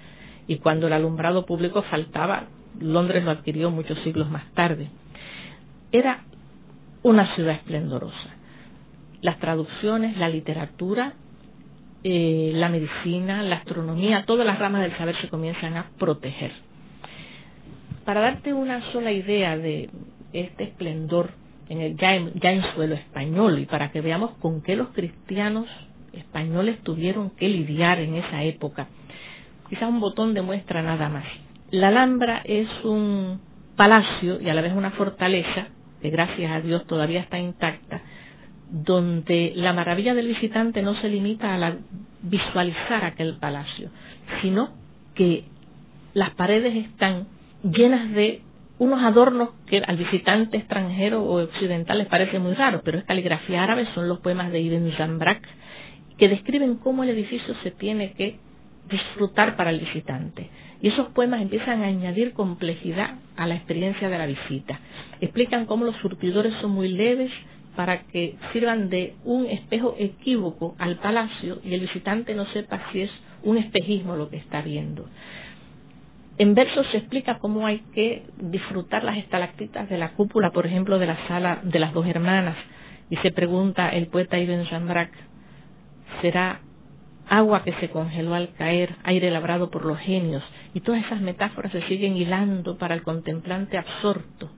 y 0.46 0.58
cuando 0.58 0.86
el 0.86 0.92
alumbrado 0.92 1.46
público 1.46 1.82
faltaba, 1.82 2.44
Londres 2.80 3.24
lo 3.24 3.32
adquirió 3.32 3.70
muchos 3.70 3.98
siglos 4.00 4.30
más 4.30 4.44
tarde. 4.52 4.88
Era 5.90 6.24
una 7.02 7.34
ciudad 7.34 7.54
esplendorosa. 7.54 8.30
las 9.20 9.38
traducciones, 9.38 10.18
la 10.18 10.28
literatura, 10.28 11.14
eh, 12.02 12.52
la 12.54 12.68
medicina, 12.68 13.42
la 13.42 13.56
astronomía, 13.56 14.26
todas 14.26 14.44
las 14.44 14.58
ramas 14.58 14.82
del 14.82 14.94
saber 14.98 15.16
se 15.18 15.30
comienzan 15.30 15.78
a 15.78 15.86
proteger. 15.98 16.52
Para 18.04 18.20
darte 18.20 18.52
una 18.52 18.92
sola 18.92 19.12
idea 19.12 19.56
de 19.56 19.88
este 20.34 20.64
esplendor 20.64 21.30
en 21.68 21.80
el, 21.80 21.96
ya, 21.96 22.14
en, 22.14 22.62
suelo 22.74 22.94
español 22.94 23.58
y 23.58 23.66
para 23.66 23.90
que 23.90 24.00
veamos 24.00 24.32
con 24.40 24.62
qué 24.62 24.76
los 24.76 24.88
cristianos 24.88 25.66
españoles 26.12 26.80
tuvieron 26.82 27.30
que 27.30 27.48
lidiar 27.48 27.98
en 28.00 28.16
esa 28.16 28.42
época, 28.42 28.88
quizás 29.68 29.88
un 29.88 30.00
botón 30.00 30.34
de 30.34 30.42
muestra 30.42 30.82
nada 30.82 31.08
más. 31.08 31.24
La 31.70 31.88
Alhambra 31.88 32.42
es 32.44 32.68
un 32.84 33.40
palacio 33.76 34.40
y 34.40 34.48
a 34.48 34.54
la 34.54 34.62
vez 34.62 34.72
una 34.74 34.92
fortaleza, 34.92 35.68
que 36.00 36.10
gracias 36.10 36.52
a 36.52 36.60
Dios 36.60 36.86
todavía 36.86 37.20
está 37.20 37.38
intacta, 37.38 38.02
donde 38.70 39.52
la 39.56 39.72
maravilla 39.72 40.14
del 40.14 40.28
visitante 40.28 40.82
no 40.82 40.94
se 41.00 41.08
limita 41.08 41.54
a 41.54 41.76
visualizar 42.22 43.04
aquel 43.04 43.36
palacio, 43.38 43.90
sino 44.42 44.70
que 45.14 45.44
las 46.12 46.30
paredes 46.30 46.74
están 46.76 47.26
llenas 47.62 48.10
de 48.12 48.42
unos 48.78 49.02
adornos 49.02 49.50
que 49.66 49.78
al 49.78 49.96
visitante 49.96 50.56
extranjero 50.56 51.22
o 51.22 51.42
occidental 51.42 51.98
les 51.98 52.08
parece 52.08 52.38
muy 52.38 52.54
raro, 52.54 52.82
pero 52.84 52.98
es 52.98 53.04
caligrafía 53.04 53.62
árabe, 53.62 53.86
son 53.94 54.08
los 54.08 54.20
poemas 54.20 54.50
de 54.50 54.60
Ibn 54.60 54.92
Zambrak, 54.96 55.42
que 56.18 56.28
describen 56.28 56.76
cómo 56.76 57.02
el 57.04 57.10
edificio 57.10 57.54
se 57.62 57.70
tiene 57.70 58.12
que 58.12 58.38
disfrutar 58.90 59.56
para 59.56 59.70
el 59.70 59.80
visitante. 59.80 60.48
Y 60.82 60.88
esos 60.88 61.08
poemas 61.08 61.40
empiezan 61.40 61.82
a 61.82 61.86
añadir 61.86 62.34
complejidad 62.34 63.14
a 63.36 63.46
la 63.46 63.54
experiencia 63.54 64.08
de 64.08 64.18
la 64.18 64.26
visita. 64.26 64.80
Explican 65.20 65.66
cómo 65.66 65.84
los 65.84 65.96
surtidores 65.96 66.52
son 66.60 66.72
muy 66.72 66.88
leves 66.88 67.30
para 67.74 68.02
que 68.02 68.36
sirvan 68.52 68.88
de 68.90 69.14
un 69.24 69.46
espejo 69.46 69.96
equívoco 69.98 70.74
al 70.78 70.96
palacio 70.98 71.60
y 71.64 71.74
el 71.74 71.80
visitante 71.80 72.34
no 72.34 72.44
sepa 72.46 72.80
si 72.92 73.02
es 73.02 73.10
un 73.42 73.58
espejismo 73.58 74.16
lo 74.16 74.28
que 74.28 74.36
está 74.36 74.62
viendo. 74.62 75.06
En 76.36 76.54
versos 76.54 76.86
se 76.90 76.98
explica 76.98 77.38
cómo 77.38 77.64
hay 77.64 77.78
que 77.94 78.24
disfrutar 78.38 79.04
las 79.04 79.18
estalactitas 79.18 79.88
de 79.88 79.98
la 79.98 80.14
cúpula, 80.14 80.50
por 80.50 80.66
ejemplo, 80.66 80.98
de 80.98 81.06
la 81.06 81.28
sala 81.28 81.60
de 81.62 81.78
las 81.78 81.92
dos 81.92 82.06
hermanas. 82.06 82.56
Y 83.08 83.16
se 83.18 83.30
pregunta 83.30 83.90
el 83.90 84.08
poeta 84.08 84.38
Ibn 84.38 84.64
Jambrak, 84.64 85.12
¿será 86.22 86.60
agua 87.28 87.62
que 87.62 87.72
se 87.74 87.88
congeló 87.88 88.34
al 88.34 88.52
caer, 88.54 88.96
aire 89.04 89.30
labrado 89.30 89.70
por 89.70 89.84
los 89.84 89.98
genios? 89.98 90.42
Y 90.72 90.80
todas 90.80 91.04
esas 91.04 91.20
metáforas 91.20 91.70
se 91.70 91.82
siguen 91.82 92.16
hilando 92.16 92.78
para 92.78 92.96
el 92.96 93.02
contemplante 93.02 93.78
absorto. 93.78 94.50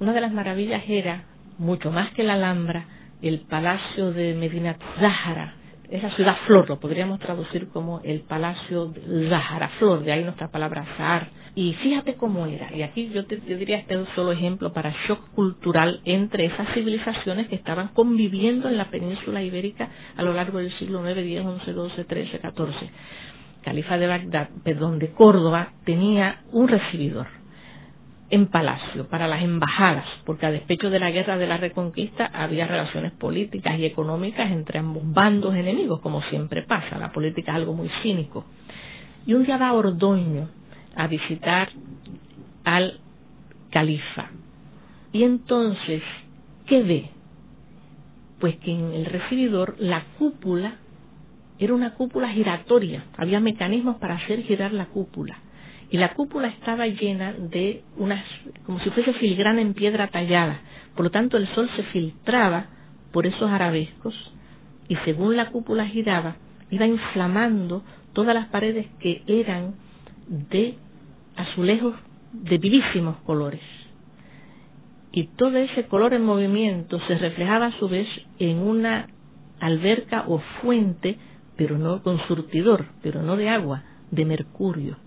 Una 0.00 0.14
de 0.14 0.22
las 0.22 0.32
maravillas 0.32 0.82
era, 0.88 1.24
mucho 1.58 1.90
más 1.90 2.10
que 2.12 2.22
la 2.22 2.34
Alhambra, 2.34 2.86
el 3.20 3.40
palacio 3.40 4.12
de 4.12 4.32
Medina 4.34 4.78
Zahara, 4.98 5.54
esa 5.90 6.10
ciudad 6.10 6.36
flor, 6.46 6.68
lo 6.68 6.80
podríamos 6.80 7.18
traducir 7.20 7.68
como 7.68 8.00
el 8.04 8.20
palacio 8.20 8.92
Zahara, 9.28 9.68
flor, 9.78 10.02
de 10.02 10.12
ahí 10.12 10.24
nuestra 10.24 10.48
palabra 10.48 10.84
Zahar. 10.96 11.28
Y 11.54 11.72
fíjate 11.74 12.16
cómo 12.16 12.46
era, 12.46 12.74
y 12.74 12.82
aquí 12.82 13.10
yo 13.14 13.24
te 13.24 13.36
diría 13.36 13.78
este 13.78 13.94
es 13.94 14.00
un 14.00 14.14
solo 14.14 14.32
ejemplo 14.32 14.72
para 14.72 14.94
shock 15.06 15.30
cultural 15.30 16.00
entre 16.04 16.46
esas 16.46 16.68
civilizaciones 16.74 17.48
que 17.48 17.54
estaban 17.54 17.88
conviviendo 17.88 18.68
en 18.68 18.76
la 18.76 18.90
península 18.90 19.42
ibérica 19.42 19.88
a 20.16 20.22
lo 20.22 20.34
largo 20.34 20.58
del 20.58 20.72
siglo 20.72 21.08
IX, 21.08 21.18
X, 21.18 21.64
XI, 21.64 21.72
XII, 21.72 22.04
XIII, 22.04 22.40
XIV. 22.42 22.90
Califa 23.62 23.98
de 23.98 24.06
Bagdad, 24.06 24.48
perdón, 24.62 24.98
de 24.98 25.12
Córdoba, 25.12 25.72
tenía 25.84 26.42
un 26.52 26.68
recibidor 26.68 27.35
en 28.28 28.46
palacio 28.46 29.08
para 29.08 29.28
las 29.28 29.42
embajadas, 29.42 30.04
porque 30.24 30.46
a 30.46 30.50
despecho 30.50 30.90
de 30.90 30.98
la 30.98 31.10
guerra 31.10 31.38
de 31.38 31.46
la 31.46 31.58
reconquista 31.58 32.26
había 32.32 32.66
relaciones 32.66 33.12
políticas 33.12 33.78
y 33.78 33.86
económicas 33.86 34.50
entre 34.50 34.80
ambos 34.80 35.02
bandos 35.04 35.54
enemigos, 35.54 36.00
como 36.00 36.22
siempre 36.22 36.62
pasa, 36.62 36.98
la 36.98 37.12
política 37.12 37.52
es 37.52 37.56
algo 37.56 37.74
muy 37.74 37.88
cínico. 38.02 38.44
Y 39.26 39.34
un 39.34 39.44
día 39.44 39.58
va 39.58 39.72
Ordoño 39.72 40.48
a 40.96 41.06
visitar 41.06 41.68
al 42.64 43.00
califa. 43.70 44.30
Y 45.12 45.22
entonces, 45.22 46.02
¿qué 46.66 46.82
ve? 46.82 47.10
Pues 48.40 48.56
que 48.56 48.72
en 48.72 48.92
el 48.92 49.06
recibidor 49.06 49.76
la 49.78 50.04
cúpula 50.18 50.76
era 51.58 51.74
una 51.74 51.94
cúpula 51.94 52.28
giratoria, 52.28 53.04
había 53.16 53.40
mecanismos 53.40 53.96
para 53.96 54.16
hacer 54.16 54.42
girar 54.42 54.72
la 54.72 54.86
cúpula 54.86 55.38
y 55.90 55.98
la 55.98 56.14
cúpula 56.14 56.48
estaba 56.48 56.86
llena 56.86 57.32
de 57.32 57.82
unas, 57.96 58.24
como 58.64 58.80
si 58.80 58.90
fuese 58.90 59.12
filigrana 59.14 59.60
en 59.60 59.74
piedra 59.74 60.08
tallada. 60.08 60.60
Por 60.94 61.04
lo 61.04 61.10
tanto, 61.10 61.36
el 61.36 61.46
sol 61.54 61.70
se 61.76 61.84
filtraba 61.84 62.66
por 63.12 63.26
esos 63.26 63.50
arabescos 63.50 64.14
y 64.88 64.96
según 65.04 65.36
la 65.36 65.50
cúpula 65.50 65.86
giraba, 65.86 66.36
iba 66.70 66.86
inflamando 66.86 67.84
todas 68.12 68.34
las 68.34 68.48
paredes 68.48 68.86
que 68.98 69.22
eran 69.26 69.74
de 70.28 70.76
azulejos 71.36 71.94
de 72.32 72.58
vivísimos 72.58 73.16
colores. 73.18 73.60
Y 75.12 75.28
todo 75.28 75.56
ese 75.56 75.86
color 75.86 76.14
en 76.14 76.24
movimiento 76.24 77.00
se 77.06 77.16
reflejaba 77.16 77.66
a 77.66 77.78
su 77.78 77.88
vez 77.88 78.08
en 78.38 78.58
una 78.58 79.08
alberca 79.60 80.24
o 80.26 80.40
fuente, 80.60 81.16
pero 81.56 81.78
no 81.78 82.02
con 82.02 82.18
surtidor, 82.26 82.86
pero 83.02 83.22
no 83.22 83.36
de 83.36 83.48
agua, 83.48 83.84
de 84.10 84.24
mercurio 84.24 85.05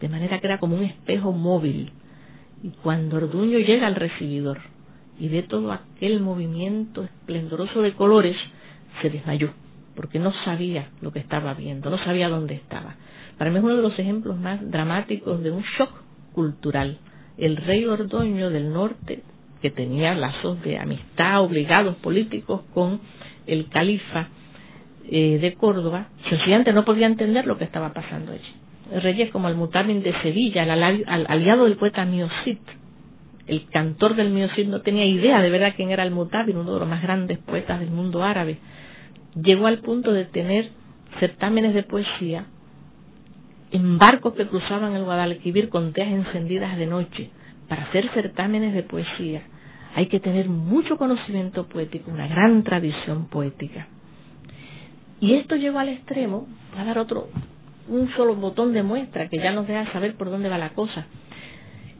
de 0.00 0.08
manera 0.08 0.40
que 0.40 0.46
era 0.46 0.58
como 0.58 0.76
un 0.76 0.82
espejo 0.82 1.32
móvil. 1.32 1.92
Y 2.62 2.70
cuando 2.82 3.16
Orduño 3.16 3.58
llega 3.58 3.86
al 3.86 3.94
recibidor 3.94 4.58
y 5.18 5.28
ve 5.28 5.42
todo 5.42 5.72
aquel 5.72 6.20
movimiento 6.20 7.04
esplendoroso 7.04 7.82
de 7.82 7.92
colores, 7.92 8.36
se 9.02 9.10
desmayó, 9.10 9.50
porque 9.94 10.18
no 10.18 10.32
sabía 10.44 10.88
lo 11.00 11.12
que 11.12 11.18
estaba 11.18 11.54
viendo, 11.54 11.90
no 11.90 11.98
sabía 11.98 12.28
dónde 12.28 12.54
estaba. 12.54 12.96
Para 13.38 13.50
mí 13.50 13.58
es 13.58 13.64
uno 13.64 13.76
de 13.76 13.82
los 13.82 13.98
ejemplos 13.98 14.38
más 14.38 14.70
dramáticos 14.70 15.42
de 15.42 15.50
un 15.50 15.62
shock 15.78 15.90
cultural. 16.32 16.98
El 17.36 17.56
rey 17.56 17.84
Ordoño 17.86 18.50
del 18.50 18.72
norte, 18.72 19.22
que 19.62 19.70
tenía 19.70 20.14
lazos 20.14 20.62
de 20.62 20.78
amistad 20.78 21.42
obligados 21.42 21.96
políticos 21.96 22.62
con 22.72 23.00
el 23.46 23.68
califa 23.68 24.28
eh, 25.10 25.38
de 25.38 25.54
Córdoba, 25.54 26.08
sencillamente 26.28 26.72
no 26.72 26.84
podía 26.84 27.06
entender 27.06 27.46
lo 27.46 27.58
que 27.58 27.64
estaba 27.64 27.92
pasando 27.92 28.32
allí 28.32 28.59
reyes 28.90 29.30
como 29.30 29.48
el 29.48 29.54
Mutabin 29.54 30.02
de 30.02 30.12
Sevilla, 30.22 30.62
el 30.62 31.26
aliado 31.26 31.64
del 31.64 31.76
poeta 31.76 32.04
Miocid. 32.04 32.58
El 33.46 33.66
cantor 33.68 34.14
del 34.14 34.30
Miocid 34.30 34.68
no 34.68 34.80
tenía 34.82 35.04
idea 35.04 35.40
de 35.40 35.50
verdad 35.50 35.72
quién 35.76 35.90
era 35.90 36.02
el 36.02 36.10
Mutabin, 36.10 36.56
uno 36.56 36.74
de 36.74 36.80
los 36.80 36.88
más 36.88 37.02
grandes 37.02 37.38
poetas 37.38 37.80
del 37.80 37.90
mundo 37.90 38.22
árabe. 38.22 38.58
Llegó 39.34 39.66
al 39.66 39.78
punto 39.78 40.12
de 40.12 40.24
tener 40.24 40.70
certámenes 41.18 41.74
de 41.74 41.82
poesía 41.82 42.46
en 43.72 43.98
barcos 43.98 44.34
que 44.34 44.46
cruzaban 44.46 44.94
el 44.94 45.04
Guadalquivir 45.04 45.68
con 45.68 45.92
teas 45.92 46.10
encendidas 46.10 46.76
de 46.76 46.86
noche. 46.86 47.30
Para 47.68 47.84
hacer 47.84 48.08
certámenes 48.14 48.74
de 48.74 48.82
poesía 48.82 49.42
hay 49.94 50.06
que 50.06 50.20
tener 50.20 50.48
mucho 50.48 50.96
conocimiento 50.96 51.66
poético, 51.66 52.10
una 52.10 52.28
gran 52.28 52.62
tradición 52.62 53.28
poética. 53.28 53.88
Y 55.20 55.34
esto 55.34 55.56
llegó 55.56 55.78
al 55.78 55.88
extremo, 55.90 56.46
voy 56.72 56.80
a 56.80 56.84
dar 56.84 56.98
otro, 56.98 57.28
un 57.88 58.10
solo 58.16 58.34
botón 58.36 58.72
de 58.72 58.82
muestra 58.82 59.28
que 59.28 59.38
ya 59.38 59.52
nos 59.52 59.66
deja 59.66 59.92
saber 59.92 60.16
por 60.16 60.30
dónde 60.30 60.48
va 60.48 60.58
la 60.58 60.70
cosa. 60.70 61.06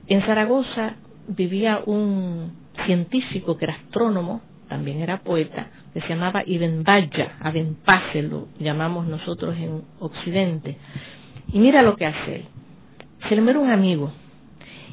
En 0.07 0.23
Zaragoza 0.23 0.97
vivía 1.29 1.81
un 1.85 2.53
científico 2.87 3.57
que 3.57 3.67
era 3.67 3.75
astrónomo, 3.75 4.41
también 4.69 5.01
era 5.01 5.19
poeta, 5.19 5.69
que 5.93 6.01
se 6.01 6.09
llamaba 6.09 6.43
Ibn 6.47 6.85
Baya, 6.85 7.37
Abenpase 7.41 8.23
lo 8.23 8.49
llamamos 8.59 9.07
nosotros 9.07 9.57
en 9.57 9.83
Occidente. 9.99 10.77
Y 11.53 11.59
mira 11.59 11.83
lo 11.83 11.97
que 11.97 12.07
hace 12.07 12.37
él. 12.37 12.45
Se 13.29 13.35
le 13.35 13.43
muere 13.43 13.59
un 13.59 13.71
amigo 13.71 14.13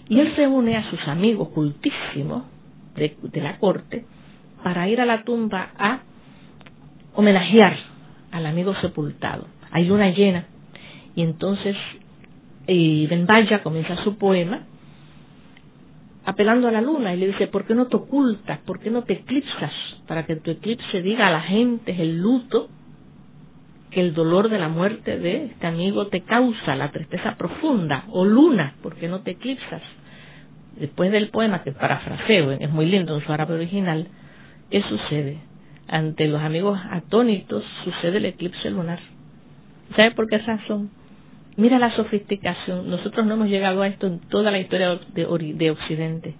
y 0.10 0.20
él 0.20 0.36
se 0.36 0.48
une 0.48 0.76
a 0.76 0.90
sus 0.90 1.08
amigos 1.08 1.50
cultísimos 1.50 2.44
de, 2.96 3.16
de 3.22 3.42
la 3.42 3.58
corte 3.58 4.06
para 4.64 4.88
ir 4.90 5.00
a 5.00 5.06
la 5.06 5.24
tumba 5.24 5.70
a 5.78 6.00
homenajear 7.14 7.78
al 8.32 8.46
amigo 8.46 8.76
sepultado. 8.76 9.48
Hay 9.72 9.86
luna 9.86 10.10
llena 10.10 10.46
y 11.18 11.24
entonces 11.24 11.76
eh, 12.68 13.08
Ben 13.10 13.26
comienza 13.64 13.96
su 14.04 14.20
poema 14.20 14.62
apelando 16.26 16.68
a 16.68 16.72
la 16.72 16.80
luna 16.80 17.16
y 17.16 17.18
le 17.18 17.28
dice, 17.28 17.48
¿por 17.48 17.66
qué 17.66 17.74
no 17.74 17.88
te 17.88 17.96
ocultas? 17.96 18.60
¿Por 18.60 18.80
qué 18.80 18.92
no 18.92 19.04
te 19.04 19.14
eclipsas? 19.14 19.72
Para 20.08 20.28
que 20.28 20.36
tu 20.36 20.52
eclipse 20.52 21.02
diga 21.02 21.26
a 21.28 21.32
la 21.32 21.42
gente 21.42 21.96
el 22.00 22.22
luto 22.22 22.70
que 23.90 24.02
el 24.02 24.14
dolor 24.14 24.50
de 24.50 24.60
la 24.60 24.70
muerte 24.70 25.18
de 25.18 25.46
este 25.46 25.66
amigo 25.66 26.06
te 26.06 26.22
causa, 26.22 26.76
la 26.76 26.92
tristeza 26.92 27.36
profunda, 27.36 28.04
o 28.12 28.24
luna, 28.24 28.76
¿por 28.84 28.94
qué 28.96 29.08
no 29.08 29.22
te 29.22 29.32
eclipsas? 29.32 29.82
Después 30.80 31.12
del 31.12 31.30
poema, 31.30 31.64
que 31.64 31.72
parafraseo, 31.72 32.52
es 32.52 32.70
muy 32.70 32.86
lindo 32.86 33.16
en 33.16 33.26
su 33.26 33.34
árabe 33.34 33.56
original, 33.56 34.08
¿qué 34.70 34.84
sucede? 34.84 35.40
Ante 35.88 36.28
los 36.28 36.44
amigos 36.44 36.80
atónitos 36.92 37.64
sucede 37.84 38.18
el 38.18 38.26
eclipse 38.26 38.70
lunar. 38.70 39.00
¿Sabe 39.96 40.12
por 40.12 40.28
qué 40.28 40.38
razón? 40.38 40.92
Mira 41.58 41.80
la 41.80 41.96
sofisticación. 41.96 42.88
Nosotros 42.88 43.26
no 43.26 43.34
hemos 43.34 43.50
llegado 43.50 43.82
a 43.82 43.88
esto 43.88 44.06
en 44.06 44.20
toda 44.20 44.52
la 44.52 44.60
historia 44.60 45.00
de, 45.14 45.72
Occidente. 45.72 46.36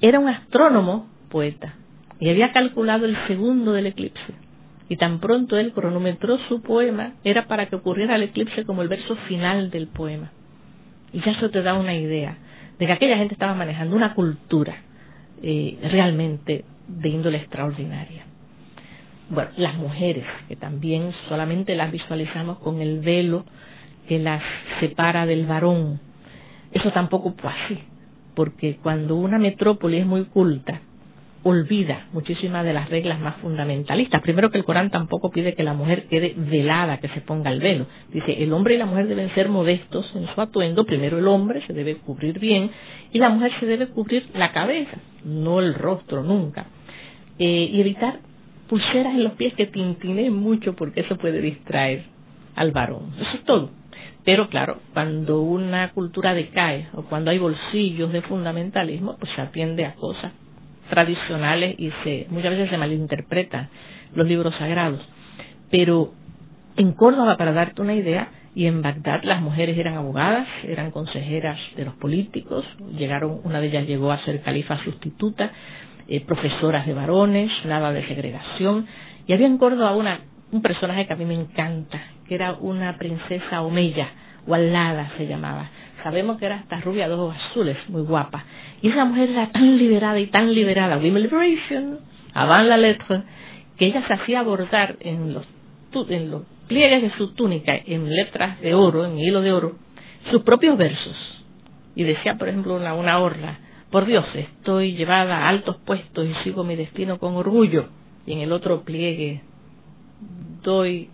Era 0.00 0.18
un 0.18 0.28
astrónomo 0.28 1.08
poeta, 1.28 1.74
y 2.18 2.30
había 2.30 2.50
calculado 2.50 3.04
el 3.04 3.16
segundo 3.26 3.72
del 3.72 3.86
eclipse. 3.86 4.32
Y 4.88 4.96
tan 4.96 5.20
pronto 5.20 5.58
él 5.58 5.72
cronometró 5.72 6.38
su 6.48 6.62
poema, 6.62 7.12
era 7.22 7.46
para 7.46 7.66
que 7.66 7.76
ocurriera 7.76 8.16
el 8.16 8.24
eclipse 8.24 8.64
como 8.64 8.80
el 8.80 8.88
verso 8.88 9.14
final 9.28 9.70
del 9.70 9.88
poema. 9.88 10.32
Y 11.12 11.20
ya 11.20 11.32
eso 11.32 11.50
te 11.50 11.62
da 11.62 11.74
una 11.74 11.94
idea 11.94 12.38
de 12.78 12.86
que 12.86 12.92
aquella 12.92 13.18
gente 13.18 13.34
estaba 13.34 13.54
manejando 13.54 13.94
una 13.94 14.14
cultura 14.14 14.74
eh, 15.42 15.78
realmente 15.92 16.64
de 16.88 17.08
índole 17.10 17.38
extraordinaria. 17.38 18.24
Bueno, 19.28 19.50
las 19.58 19.76
mujeres, 19.76 20.24
que 20.48 20.56
también 20.56 21.12
solamente 21.28 21.76
las 21.76 21.92
visualizamos 21.92 22.58
con 22.58 22.80
el 22.80 23.00
velo 23.00 23.44
que 24.10 24.18
las 24.18 24.42
separa 24.80 25.24
del 25.24 25.46
varón. 25.46 26.00
Eso 26.72 26.90
tampoco 26.90 27.32
fue 27.38 27.48
así, 27.48 27.78
porque 28.34 28.76
cuando 28.82 29.14
una 29.14 29.38
metrópoli 29.38 29.98
es 29.98 30.06
muy 30.06 30.24
culta, 30.24 30.80
olvida 31.44 32.08
muchísimas 32.12 32.64
de 32.64 32.72
las 32.72 32.90
reglas 32.90 33.20
más 33.20 33.36
fundamentalistas. 33.36 34.20
Primero 34.20 34.50
que 34.50 34.58
el 34.58 34.64
Corán 34.64 34.90
tampoco 34.90 35.30
pide 35.30 35.54
que 35.54 35.62
la 35.62 35.74
mujer 35.74 36.08
quede 36.08 36.34
velada, 36.36 36.98
que 36.98 37.06
se 37.10 37.20
ponga 37.20 37.52
el 37.52 37.60
velo. 37.60 37.86
Dice, 38.12 38.42
el 38.42 38.52
hombre 38.52 38.74
y 38.74 38.78
la 38.78 38.86
mujer 38.86 39.06
deben 39.06 39.32
ser 39.32 39.48
modestos 39.48 40.10
en 40.16 40.26
su 40.34 40.40
atuendo. 40.40 40.84
Primero 40.84 41.20
el 41.20 41.28
hombre 41.28 41.64
se 41.68 41.72
debe 41.72 41.94
cubrir 41.94 42.40
bien 42.40 42.72
y 43.12 43.20
la 43.20 43.28
mujer 43.28 43.52
se 43.60 43.66
debe 43.66 43.86
cubrir 43.90 44.28
la 44.34 44.50
cabeza, 44.50 44.98
no 45.24 45.60
el 45.60 45.74
rostro 45.74 46.24
nunca. 46.24 46.66
Eh, 47.38 47.70
y 47.72 47.80
evitar 47.80 48.18
pulseras 48.68 49.14
en 49.14 49.22
los 49.22 49.34
pies 49.34 49.54
que 49.54 49.66
tintineen 49.66 50.34
mucho 50.34 50.74
porque 50.74 51.02
eso 51.02 51.16
puede 51.16 51.40
distraer 51.40 52.06
al 52.56 52.72
varón. 52.72 53.12
Eso 53.20 53.36
es 53.36 53.44
todo. 53.44 53.79
Pero 54.30 54.48
claro, 54.48 54.78
cuando 54.92 55.40
una 55.40 55.90
cultura 55.90 56.34
decae 56.34 56.86
o 56.94 57.02
cuando 57.02 57.32
hay 57.32 57.38
bolsillos 57.40 58.12
de 58.12 58.22
fundamentalismo, 58.22 59.16
pues 59.18 59.32
se 59.34 59.40
atiende 59.40 59.84
a 59.84 59.96
cosas 59.96 60.32
tradicionales 60.88 61.74
y 61.76 61.90
se, 62.04 62.28
muchas 62.30 62.52
veces 62.52 62.70
se 62.70 62.78
malinterpretan 62.78 63.70
los 64.14 64.28
libros 64.28 64.54
sagrados. 64.54 65.00
Pero 65.68 66.12
en 66.76 66.92
Córdoba, 66.92 67.36
para 67.36 67.52
darte 67.52 67.82
una 67.82 67.94
idea, 67.94 68.28
y 68.54 68.66
en 68.66 68.82
Bagdad 68.82 69.24
las 69.24 69.42
mujeres 69.42 69.76
eran 69.76 69.94
abogadas, 69.94 70.46
eran 70.62 70.92
consejeras 70.92 71.58
de 71.76 71.86
los 71.86 71.94
políticos, 71.94 72.64
llegaron, 72.96 73.40
una 73.42 73.60
de 73.60 73.66
ellas 73.66 73.88
llegó 73.88 74.12
a 74.12 74.24
ser 74.24 74.42
califa 74.42 74.78
sustituta, 74.84 75.50
eh, 76.06 76.20
profesoras 76.20 76.86
de 76.86 76.94
varones, 76.94 77.50
nada 77.64 77.92
de 77.92 78.06
segregación, 78.06 78.86
y 79.26 79.32
había 79.32 79.48
en 79.48 79.58
Córdoba 79.58 79.96
una, 79.96 80.20
un 80.52 80.62
personaje 80.62 81.08
que 81.08 81.14
a 81.14 81.16
mí 81.16 81.24
me 81.24 81.34
encanta, 81.34 82.00
que 82.30 82.36
era 82.36 82.52
una 82.52 82.96
princesa 82.96 83.60
omeya, 83.60 84.08
o 84.46 84.54
alada 84.54 85.10
se 85.16 85.26
llamaba. 85.26 85.68
Sabemos 86.04 86.38
que 86.38 86.46
era 86.46 86.58
hasta 86.58 86.80
rubia 86.80 87.08
de 87.08 87.14
ojos 87.14 87.34
azules, 87.34 87.76
muy 87.88 88.02
guapa. 88.02 88.44
Y 88.80 88.88
esa 88.88 89.04
mujer 89.04 89.30
era 89.30 89.50
tan 89.50 89.76
liberada 89.76 90.16
y 90.20 90.28
tan 90.28 90.54
liberada, 90.54 90.98
Women 90.98 91.24
Liberation, 91.24 91.98
avant 92.32 92.68
la 92.68 92.76
lettre, 92.76 93.22
que 93.76 93.86
ella 93.86 94.06
se 94.06 94.12
hacía 94.14 94.42
bordar 94.42 94.94
en 95.00 95.34
los, 95.34 95.44
en 96.08 96.30
los 96.30 96.42
pliegues 96.68 97.02
de 97.02 97.10
su 97.18 97.34
túnica, 97.34 97.74
en 97.74 98.08
letras 98.08 98.60
de 98.60 98.74
oro, 98.74 99.06
en 99.06 99.18
hilo 99.18 99.40
de 99.40 99.50
oro, 99.50 99.72
sus 100.30 100.42
propios 100.42 100.78
versos. 100.78 101.44
Y 101.96 102.04
decía, 102.04 102.36
por 102.36 102.48
ejemplo, 102.48 102.76
una, 102.76 102.94
una 102.94 103.18
orla, 103.18 103.58
por 103.90 104.06
Dios, 104.06 104.24
estoy 104.34 104.94
llevada 104.94 105.38
a 105.38 105.48
altos 105.48 105.78
puestos 105.84 106.28
y 106.28 106.44
sigo 106.44 106.62
mi 106.62 106.76
destino 106.76 107.18
con 107.18 107.34
orgullo. 107.34 107.88
Y 108.24 108.34
en 108.34 108.38
el 108.38 108.52
otro 108.52 108.82
pliegue, 108.82 109.40
doy 110.62 111.10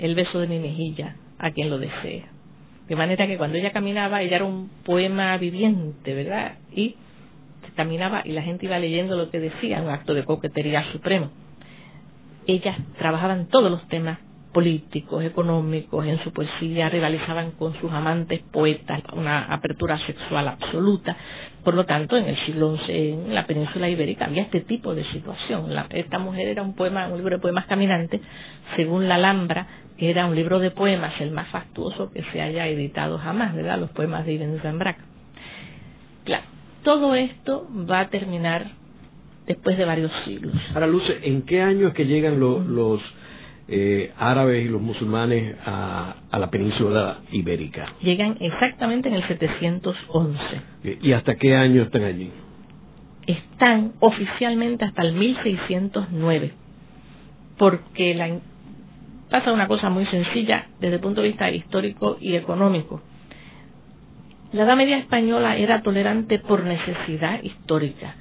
el 0.00 0.14
beso 0.14 0.40
de 0.40 0.46
mi 0.46 0.58
mejilla 0.58 1.16
a 1.38 1.50
quien 1.50 1.70
lo 1.70 1.78
desea. 1.78 2.26
De 2.88 2.96
manera 2.96 3.26
que 3.26 3.38
cuando 3.38 3.56
ella 3.56 3.70
caminaba, 3.70 4.22
ella 4.22 4.36
era 4.36 4.44
un 4.44 4.68
poema 4.84 5.36
viviente, 5.36 6.14
¿verdad? 6.14 6.54
Y 6.74 6.96
caminaba 7.74 8.22
y 8.24 8.32
la 8.32 8.42
gente 8.42 8.66
iba 8.66 8.78
leyendo 8.78 9.16
lo 9.16 9.30
que 9.30 9.40
decía, 9.40 9.80
un 9.80 9.88
acto 9.88 10.14
de 10.14 10.24
coquetería 10.24 10.90
supremo. 10.92 11.30
Ellas 12.46 12.76
trabajaban 12.98 13.46
todos 13.46 13.70
los 13.70 13.86
temas 13.88 14.18
políticos, 14.52 15.22
económicos, 15.24 16.04
en 16.06 16.22
su 16.24 16.32
poesía, 16.32 16.88
rivalizaban 16.88 17.52
con 17.52 17.72
sus 17.80 17.90
amantes 17.92 18.40
poetas, 18.52 19.02
una 19.12 19.44
apertura 19.44 19.98
sexual 20.06 20.48
absoluta. 20.48 21.16
Por 21.62 21.74
lo 21.74 21.84
tanto, 21.84 22.16
en 22.16 22.24
el 22.24 22.36
siglo 22.46 22.76
XI, 22.76 22.92
en 22.92 23.34
la 23.34 23.46
península 23.46 23.88
ibérica, 23.88 24.24
había 24.24 24.42
este 24.42 24.60
tipo 24.60 24.94
de 24.94 25.04
situación. 25.12 25.70
esta 25.90 26.18
mujer 26.18 26.48
era 26.48 26.62
un 26.62 26.74
poema, 26.74 27.06
un 27.08 27.18
libro 27.18 27.36
de 27.36 27.42
poemas 27.42 27.66
caminantes, 27.66 28.20
según 28.76 29.08
la 29.08 29.16
Alhambra, 29.16 29.66
era 30.00 30.26
un 30.26 30.34
libro 30.34 30.58
de 30.58 30.70
poemas, 30.70 31.20
el 31.20 31.30
más 31.30 31.48
fastuoso 31.48 32.10
que 32.10 32.22
se 32.32 32.40
haya 32.40 32.66
editado 32.68 33.18
jamás, 33.18 33.54
¿verdad? 33.54 33.78
Los 33.78 33.90
poemas 33.90 34.24
de 34.24 34.32
Ibn 34.34 34.60
Zambrak. 34.62 34.96
Claro, 36.24 36.44
todo 36.82 37.14
esto 37.14 37.68
va 37.88 38.00
a 38.00 38.08
terminar 38.08 38.68
después 39.46 39.76
de 39.76 39.84
varios 39.84 40.12
siglos. 40.24 40.54
Ahora, 40.74 40.86
Luce, 40.86 41.18
¿en 41.22 41.42
qué 41.42 41.60
año 41.60 41.88
es 41.88 41.94
que 41.94 42.06
llegan 42.06 42.40
los 42.40 43.00
eh, 43.68 44.12
árabes 44.16 44.64
y 44.64 44.68
los 44.68 44.80
musulmanes 44.80 45.56
a, 45.66 46.16
la 46.32 46.50
península 46.50 47.18
ibérica? 47.32 47.92
Llegan 48.00 48.36
exactamente 48.40 49.08
en 49.08 49.14
el 49.14 49.26
711. 49.28 50.38
¿Y 51.02 51.12
hasta 51.12 51.36
qué 51.36 51.54
año 51.54 51.82
están 51.82 52.04
allí? 52.04 52.30
Están 53.26 53.92
oficialmente 54.00 54.84
hasta 54.84 55.02
el 55.02 55.12
1609, 55.12 56.52
porque 57.58 58.14
la, 58.14 58.40
pasa 59.30 59.52
una 59.52 59.68
cosa 59.68 59.88
muy 59.88 60.04
sencilla 60.06 60.66
desde 60.80 60.96
el 60.96 61.00
punto 61.00 61.22
de 61.22 61.28
vista 61.28 61.50
histórico 61.50 62.18
y 62.20 62.34
económico. 62.34 63.00
La 64.52 64.64
Edad 64.64 64.76
Media 64.76 64.98
española 64.98 65.56
era 65.56 65.82
tolerante 65.82 66.40
por 66.40 66.64
necesidad 66.64 67.40
histórica. 67.42 68.16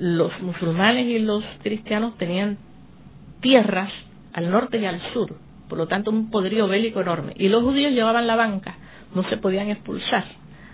Los 0.00 0.32
musulmanes 0.42 1.06
y 1.06 1.20
los 1.20 1.44
cristianos 1.62 2.16
tenían 2.18 2.58
tierras 3.40 3.92
al 4.32 4.50
norte 4.50 4.78
y 4.78 4.86
al 4.86 5.00
sur, 5.12 5.36
por 5.68 5.78
lo 5.78 5.86
tanto 5.86 6.10
un 6.10 6.30
poderío 6.30 6.66
bélico 6.66 7.00
enorme. 7.00 7.32
Y 7.36 7.48
los 7.48 7.62
judíos 7.62 7.92
llevaban 7.92 8.26
la 8.26 8.34
banca, 8.34 8.74
no 9.14 9.22
se 9.24 9.36
podían 9.36 9.70
expulsar. 9.70 10.24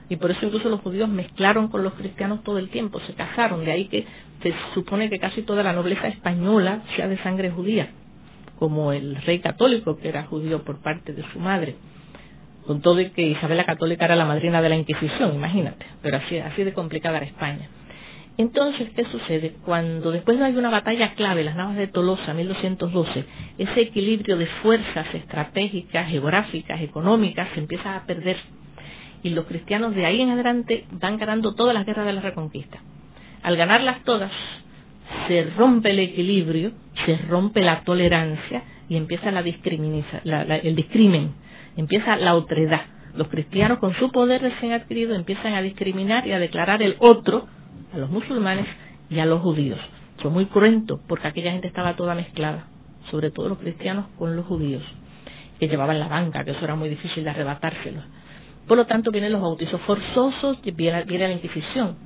Y 0.09 0.17
por 0.17 0.31
eso 0.31 0.47
incluso 0.47 0.69
los 0.71 0.81
judíos 0.81 1.09
mezclaron 1.09 1.69
con 1.69 1.83
los 1.83 1.95
cristianos 1.95 2.43
todo 2.43 2.59
el 2.59 2.71
tiempo, 2.71 3.01
se 3.01 3.15
casaron, 3.15 3.65
de 3.65 3.73
ahí 3.73 3.87
que 3.89 4.07
se 4.43 4.55
supone 4.75 5.11
que 5.11 5.19
casi 5.19 5.43
toda 5.43 5.63
la 5.63 5.73
nobleza 5.73 6.09
española 6.09 6.83
sea 6.97 7.09
de 7.09 7.19
sangre 7.19 7.51
judía 7.51 7.89
como 8.59 8.93
el 8.93 9.17
rey 9.23 9.41
católico, 9.41 9.97
que 9.99 10.09
era 10.09 10.25
judío 10.25 10.63
por 10.63 10.81
parte 10.81 11.13
de 11.13 11.25
su 11.33 11.39
madre. 11.39 11.77
Con 12.67 12.81
todo 12.81 13.01
y 13.01 13.11
que 13.11 13.23
Isabel 13.23 13.59
la 13.59 13.67
Católica 13.67 14.07
era 14.07 14.17
la 14.17 14.25
madrina 14.25 14.63
de 14.63 14.71
la 14.71 14.77
Inquisición, 14.77 15.35
imagínate, 15.35 15.85
pero 16.01 16.17
así, 16.17 16.39
así 16.39 16.65
de 16.65 16.73
complicada 16.73 17.19
era 17.19 17.27
España. 17.27 17.69
Entonces, 18.37 18.89
¿qué 18.97 19.05
sucede? 19.05 19.55
Cuando 19.65 20.11
después 20.11 20.41
hay 20.41 20.57
una 20.57 20.71
batalla 20.71 21.15
clave, 21.15 21.45
las 21.45 21.55
Navas 21.55 21.77
de 21.77 21.87
Tolosa, 21.87 22.35
1212, 22.35 23.25
ese 23.59 23.81
equilibrio 23.81 24.37
de 24.37 24.47
fuerzas 24.63 25.07
estratégicas, 25.15 26.09
geográficas, 26.09 26.81
económicas, 26.81 27.49
se 27.55 27.61
empieza 27.61 27.97
a 27.97 28.07
perder. 28.07 28.37
Y 29.23 29.31
los 29.31 29.45
cristianos 29.45 29.95
de 29.95 30.05
ahí 30.05 30.21
en 30.21 30.31
adelante 30.31 30.85
van 30.91 31.17
ganando 31.17 31.55
todas 31.55 31.75
las 31.75 31.87
guerras 31.87 32.07
de 32.07 32.13
la 32.13 32.23
Reconquista. 32.23 32.79
Al 33.43 33.57
ganarlas 33.57 34.03
todas, 34.03 34.33
se 35.29 35.45
rompe 35.57 35.91
el 35.91 35.99
equilibrio, 35.99 36.73
se 37.07 37.17
rompe 37.29 37.63
la 37.63 37.83
tolerancia 37.83 38.63
y 38.89 38.97
empieza 38.97 39.31
la, 39.31 39.41
el 39.41 40.77
discrimen, 40.77 41.33
empieza 41.77 42.17
la 42.17 42.35
otredad. 42.35 42.83
Los 43.15 43.29
cristianos 43.29 43.79
con 43.79 43.95
su 43.95 44.11
poder 44.11 44.43
recién 44.43 44.73
adquirido 44.73 45.15
empiezan 45.15 45.55
a 45.55 45.63
discriminar 45.63 46.27
y 46.27 46.33
a 46.33 46.39
declarar 46.39 46.83
el 46.83 46.97
otro 46.99 47.47
a 47.93 47.99
los 47.99 48.11
musulmanes 48.11 48.67
y 49.09 49.21
a 49.21 49.27
los 49.27 49.41
judíos. 49.41 49.79
Fue 50.19 50.31
muy 50.31 50.47
cruento 50.47 51.01
porque 51.07 51.29
aquella 51.29 51.53
gente 51.53 51.69
estaba 51.69 51.95
toda 51.97 52.15
mezclada, 52.15 52.67
sobre 53.11 53.31
todo 53.31 53.49
los 53.49 53.59
cristianos 53.59 54.07
con 54.19 54.35
los 54.35 54.47
judíos, 54.47 54.83
que 55.61 55.69
llevaban 55.69 56.01
la 56.01 56.09
banca, 56.09 56.45
que 56.45 56.53
eso 56.53 56.65
era 56.65 56.75
muy 56.75 56.89
difícil 56.89 57.25
de 57.25 57.31
arrebatárselo. 57.31 58.03
Por 58.67 58.79
lo 58.79 58.87
tanto, 58.87 59.11
vienen 59.11 59.33
los 59.33 59.43
bautizos 59.43 59.81
forzosos, 59.83 60.59
viene, 60.75 61.05
viene 61.05 61.29
la 61.29 61.35
Inquisición. 61.35 61.97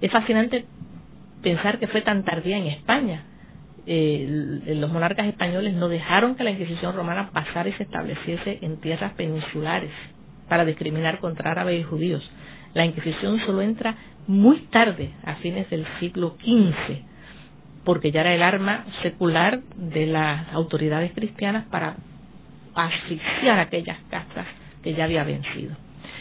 Es 0.00 0.10
fascinante 0.10 0.66
pensar 1.42 1.78
que 1.78 1.88
fue 1.88 2.02
tan 2.02 2.24
tardía 2.24 2.56
en 2.56 2.66
España. 2.68 3.24
Eh, 3.84 4.64
los 4.76 4.90
monarcas 4.90 5.26
españoles 5.26 5.74
no 5.74 5.88
dejaron 5.88 6.36
que 6.36 6.44
la 6.44 6.50
Inquisición 6.52 6.94
romana 6.94 7.30
pasara 7.32 7.68
y 7.68 7.72
se 7.72 7.82
estableciese 7.82 8.58
en 8.62 8.80
tierras 8.80 9.12
peninsulares 9.14 9.90
para 10.48 10.64
discriminar 10.64 11.18
contra 11.18 11.50
árabes 11.50 11.80
y 11.80 11.82
judíos. 11.82 12.28
La 12.74 12.84
Inquisición 12.84 13.40
solo 13.44 13.60
entra 13.60 13.96
muy 14.26 14.60
tarde, 14.70 15.10
a 15.24 15.34
fines 15.36 15.68
del 15.68 15.84
siglo 15.98 16.36
XV, 16.40 17.02
porque 17.84 18.12
ya 18.12 18.20
era 18.20 18.34
el 18.34 18.42
arma 18.42 18.84
secular 19.02 19.60
de 19.76 20.06
las 20.06 20.52
autoridades 20.52 21.12
cristianas 21.12 21.66
para 21.66 21.96
asfixiar 22.74 23.58
aquellas 23.58 23.98
castas 24.08 24.46
que 24.82 24.94
ya 24.94 25.04
había 25.04 25.24
vencido. 25.24 25.76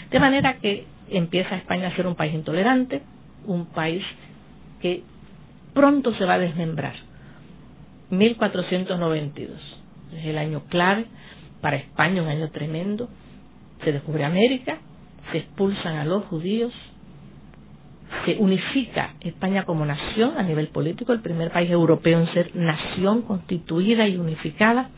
De 0.10 0.20
manera 0.20 0.56
que 0.56 0.86
empieza 1.10 1.56
España 1.56 1.90
a 1.90 1.96
ser 1.96 2.08
un 2.08 2.16
país 2.16 2.34
intolerante, 2.34 3.02
un 3.46 3.68
país 3.68 4.04
que 4.82 5.04
pronto 5.74 6.14
se 6.16 6.26
va 6.26 6.36
a 6.36 6.40
desmembrar. 6.40 6.94
1492 8.10 9.58
es 10.18 10.26
el 10.26 10.38
año 10.38 10.64
clave 10.70 11.06
para 11.62 11.78
España, 11.78 12.22
un 12.22 12.30
año 12.30 12.50
tremendo. 12.52 13.10
Se 13.84 13.92
descubre 13.92 14.26
América, 14.26 14.80
se 15.32 15.40
expulsan 15.40 15.96
a 15.96 16.06
los 16.06 16.26
judíos, 16.26 16.74
se 18.26 18.36
unifica 18.38 19.16
España 19.22 19.64
como 19.64 19.86
nación 19.86 20.34
a 20.38 20.44
nivel 20.44 20.68
político, 20.68 21.14
el 21.14 21.22
primer 21.22 21.52
país 21.52 21.72
europeo 21.72 22.20
en 22.20 22.28
ser 22.34 22.56
nación 22.56 23.22
constituida 23.24 24.08
y 24.08 24.18
unificada. 24.18 24.90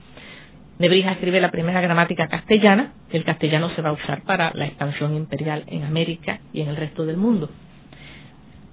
Nebrija 0.80 1.12
escribe 1.12 1.40
la 1.40 1.52
primera 1.52 1.82
gramática 1.82 2.28
castellana, 2.28 2.94
el 3.12 3.24
castellano 3.24 3.70
se 3.76 3.82
va 3.82 3.90
a 3.90 3.94
usar 3.94 4.24
para 4.24 4.52
la 4.56 4.66
expansión 4.66 5.16
imperial 5.16 5.64
en 5.68 5.84
América 5.84 6.40
y 6.52 6.62
en 6.62 6.70
el 6.70 6.76
resto 6.76 7.06
del 7.06 7.18
mundo. 7.18 7.50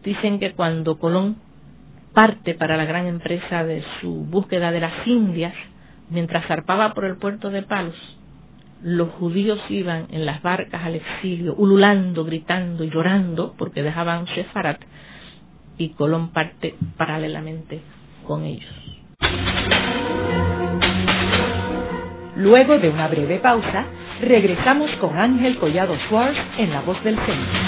Dicen 0.03 0.41
que 0.41 0.53
cuando 0.53 0.99
Colón 0.99 1.37
parte 2.15 2.55
para 2.55 2.77
la 2.77 2.85
gran 2.85 3.07
empresa 3.07 3.65
de 3.65 3.85
su 4.01 4.25
búsqueda 4.27 4.71
de 4.73 4.81
las 4.81 5.07
Indias, 5.07 5.55
mientras 6.11 6.47
zarpaba 6.47 6.93
por 6.95 7.05
el 7.05 7.17
puerto 7.17 7.51
de 7.51 7.63
Palos, 7.63 7.97
los 8.83 9.11
judíos 9.11 9.61
iban 9.69 10.07
en 10.11 10.25
las 10.25 10.43
barcas 10.43 10.83
al 10.85 10.95
exilio, 10.95 11.55
ululando, 11.55 12.25
gritando 12.25 12.83
y 12.85 12.91
llorando 12.91 13.55
porque 13.59 13.83
dejaban 13.83 14.27
Sefarat 14.35 14.81
y 15.77 15.91
Colón 15.91 16.33
parte 16.33 16.75
paralelamente 16.97 17.81
con 18.27 18.45
ellos. 18.45 18.73
Luego 22.37 22.79
de 22.79 22.89
una 22.89 23.09
breve 23.09 23.39
pausa, 23.39 23.85
regresamos 24.23 24.91
con 24.93 25.19
Ángel 25.19 25.59
Collado 25.59 25.95
Schwartz 26.07 26.39
en 26.57 26.71
La 26.71 26.81
Voz 26.81 27.03
del 27.05 27.17
Centro. 27.17 27.59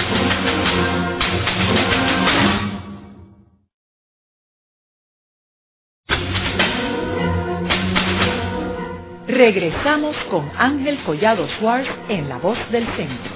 Regresamos 9.45 10.15
con 10.31 10.49
Ángel 10.57 11.03
Collado 11.05 11.45
Schwartz 11.59 11.89
en 12.09 12.29
La 12.29 12.39
Voz 12.39 12.57
del 12.71 12.87
Centro. 12.95 13.33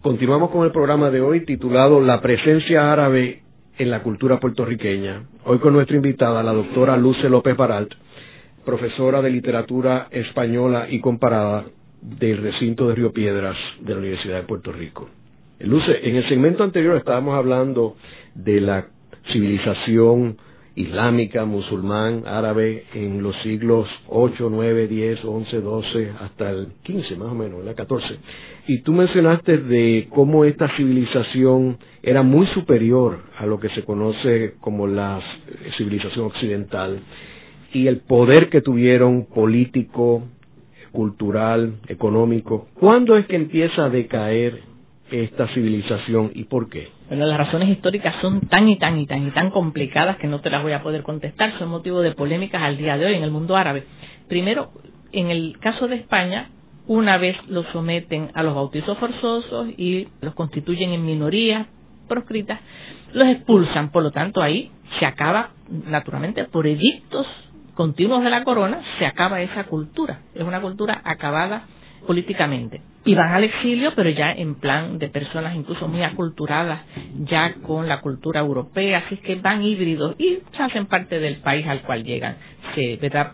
Continuamos 0.00 0.52
con 0.52 0.64
el 0.64 0.70
programa 0.70 1.10
de 1.10 1.20
hoy 1.20 1.44
titulado 1.44 2.00
La 2.00 2.20
presencia 2.20 2.92
árabe 2.92 3.42
en 3.78 3.90
la 3.90 4.04
cultura 4.04 4.38
puertorriqueña. 4.38 5.24
Hoy 5.44 5.58
con 5.58 5.72
nuestra 5.72 5.96
invitada, 5.96 6.40
la 6.44 6.52
doctora 6.52 6.96
Luce 6.96 7.28
López 7.28 7.56
Baralt, 7.56 7.92
profesora 8.64 9.20
de 9.20 9.30
literatura 9.30 10.06
española 10.12 10.86
y 10.88 11.00
comparada 11.00 11.64
del 12.00 12.44
recinto 12.44 12.86
de 12.86 12.94
Río 12.94 13.12
Piedras 13.12 13.56
de 13.80 13.92
la 13.92 13.98
Universidad 13.98 14.36
de 14.36 14.46
Puerto 14.46 14.70
Rico. 14.70 15.08
Luce, 15.58 16.08
en 16.08 16.14
el 16.14 16.28
segmento 16.28 16.62
anterior 16.62 16.96
estábamos 16.96 17.34
hablando 17.34 17.96
de 18.36 18.60
la 18.60 18.86
civilización 19.32 20.36
islámica, 20.76 21.46
musulmán, 21.46 22.24
árabe 22.26 22.84
en 22.94 23.22
los 23.22 23.34
siglos 23.42 23.88
8, 24.08 24.48
9, 24.50 24.86
10, 24.86 25.24
11, 25.24 25.60
12, 25.60 26.10
hasta 26.20 26.50
el 26.50 26.68
15 26.82 27.16
más 27.16 27.32
o 27.32 27.34
menos, 27.34 27.64
la 27.64 27.74
14. 27.74 28.06
Y 28.68 28.82
tú 28.82 28.92
mencionaste 28.92 29.56
de 29.58 30.06
cómo 30.10 30.44
esta 30.44 30.68
civilización 30.76 31.78
era 32.02 32.22
muy 32.22 32.46
superior 32.48 33.20
a 33.38 33.46
lo 33.46 33.58
que 33.58 33.70
se 33.70 33.84
conoce 33.84 34.54
como 34.60 34.86
la 34.86 35.20
civilización 35.78 36.26
occidental 36.26 37.00
y 37.72 37.86
el 37.86 38.00
poder 38.00 38.50
que 38.50 38.60
tuvieron 38.60 39.26
político, 39.26 40.24
cultural, 40.92 41.78
económico. 41.88 42.68
¿Cuándo 42.74 43.16
es 43.16 43.26
que 43.26 43.36
empieza 43.36 43.86
a 43.86 43.90
decaer 43.90 44.60
esta 45.10 45.48
civilización 45.54 46.32
y 46.34 46.44
por 46.44 46.68
qué? 46.68 46.95
Bueno, 47.08 47.26
las 47.26 47.38
razones 47.38 47.68
históricas 47.68 48.16
son 48.20 48.40
tan 48.48 48.68
y 48.68 48.76
tan 48.76 48.98
y 48.98 49.06
tan 49.06 49.28
y 49.28 49.30
tan 49.30 49.50
complicadas 49.50 50.16
que 50.16 50.26
no 50.26 50.40
te 50.40 50.50
las 50.50 50.62
voy 50.62 50.72
a 50.72 50.82
poder 50.82 51.02
contestar, 51.04 51.56
son 51.58 51.68
motivo 51.68 52.02
de 52.02 52.12
polémicas 52.12 52.60
al 52.62 52.76
día 52.76 52.96
de 52.96 53.06
hoy 53.06 53.14
en 53.14 53.22
el 53.22 53.30
mundo 53.30 53.56
árabe. 53.56 53.84
Primero, 54.28 54.72
en 55.12 55.30
el 55.30 55.56
caso 55.60 55.86
de 55.86 55.96
España, 55.96 56.50
una 56.88 57.16
vez 57.16 57.36
los 57.48 57.64
someten 57.72 58.30
a 58.34 58.42
los 58.42 58.54
bautizos 58.54 58.98
forzosos 58.98 59.68
y 59.76 60.08
los 60.20 60.34
constituyen 60.34 60.92
en 60.92 61.04
minorías 61.04 61.68
proscritas, 62.08 62.60
los 63.12 63.28
expulsan, 63.28 63.90
por 63.90 64.02
lo 64.02 64.10
tanto 64.10 64.42
ahí 64.42 64.72
se 64.98 65.06
acaba, 65.06 65.50
naturalmente, 65.68 66.44
por 66.44 66.66
edictos 66.66 67.26
continuos 67.74 68.24
de 68.24 68.30
la 68.30 68.42
corona, 68.42 68.80
se 68.98 69.06
acaba 69.06 69.42
esa 69.42 69.64
cultura, 69.64 70.22
es 70.34 70.42
una 70.42 70.60
cultura 70.60 71.02
acabada 71.04 71.66
políticamente. 72.06 72.80
Y 73.06 73.14
van 73.14 73.32
al 73.32 73.44
exilio, 73.44 73.92
pero 73.94 74.10
ya 74.10 74.32
en 74.32 74.56
plan 74.56 74.98
de 74.98 75.08
personas 75.08 75.54
incluso 75.54 75.86
muy 75.86 76.02
aculturadas, 76.02 76.80
ya 77.24 77.54
con 77.62 77.88
la 77.88 78.00
cultura 78.00 78.40
europea, 78.40 79.04
así 79.06 79.16
que 79.18 79.36
van 79.36 79.62
híbridos 79.62 80.16
y 80.18 80.40
se 80.56 80.62
hacen 80.62 80.86
parte 80.86 81.20
del 81.20 81.36
país 81.36 81.64
al 81.68 81.82
cual 81.82 82.02
llegan. 82.02 82.36
Se, 82.74 82.96
¿verdad? 82.96 83.32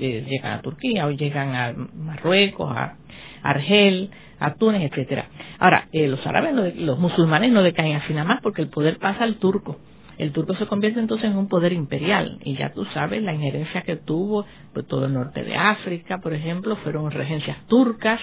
Eh, 0.00 0.24
llegan 0.28 0.54
a 0.54 0.62
Turquía 0.62 1.06
o 1.06 1.12
llegan 1.12 1.54
a 1.54 1.72
Marruecos, 1.94 2.70
a 2.76 2.96
Argel, 3.42 4.10
a 4.40 4.54
Túnez, 4.54 4.90
etcétera. 4.90 5.28
Ahora, 5.60 5.86
eh, 5.92 6.08
los 6.08 6.26
árabes, 6.26 6.74
los 6.76 6.98
musulmanes 6.98 7.52
no 7.52 7.62
decaen 7.62 7.96
así 7.96 8.12
nada 8.12 8.26
más 8.26 8.40
porque 8.42 8.62
el 8.62 8.68
poder 8.68 8.98
pasa 8.98 9.22
al 9.22 9.36
turco 9.36 9.78
el 10.18 10.32
turco 10.32 10.54
se 10.54 10.66
convierte 10.66 11.00
entonces 11.00 11.30
en 11.30 11.36
un 11.36 11.48
poder 11.48 11.72
imperial 11.72 12.38
y 12.44 12.54
ya 12.56 12.72
tú 12.72 12.84
sabes 12.86 13.22
la 13.22 13.34
injerencia 13.34 13.82
que 13.82 13.96
tuvo 13.96 14.46
pues, 14.72 14.86
todo 14.86 15.06
el 15.06 15.14
norte 15.14 15.42
de 15.42 15.56
África, 15.56 16.18
por 16.18 16.34
ejemplo, 16.34 16.76
fueron 16.76 17.10
regencias 17.10 17.58
turcas 17.66 18.20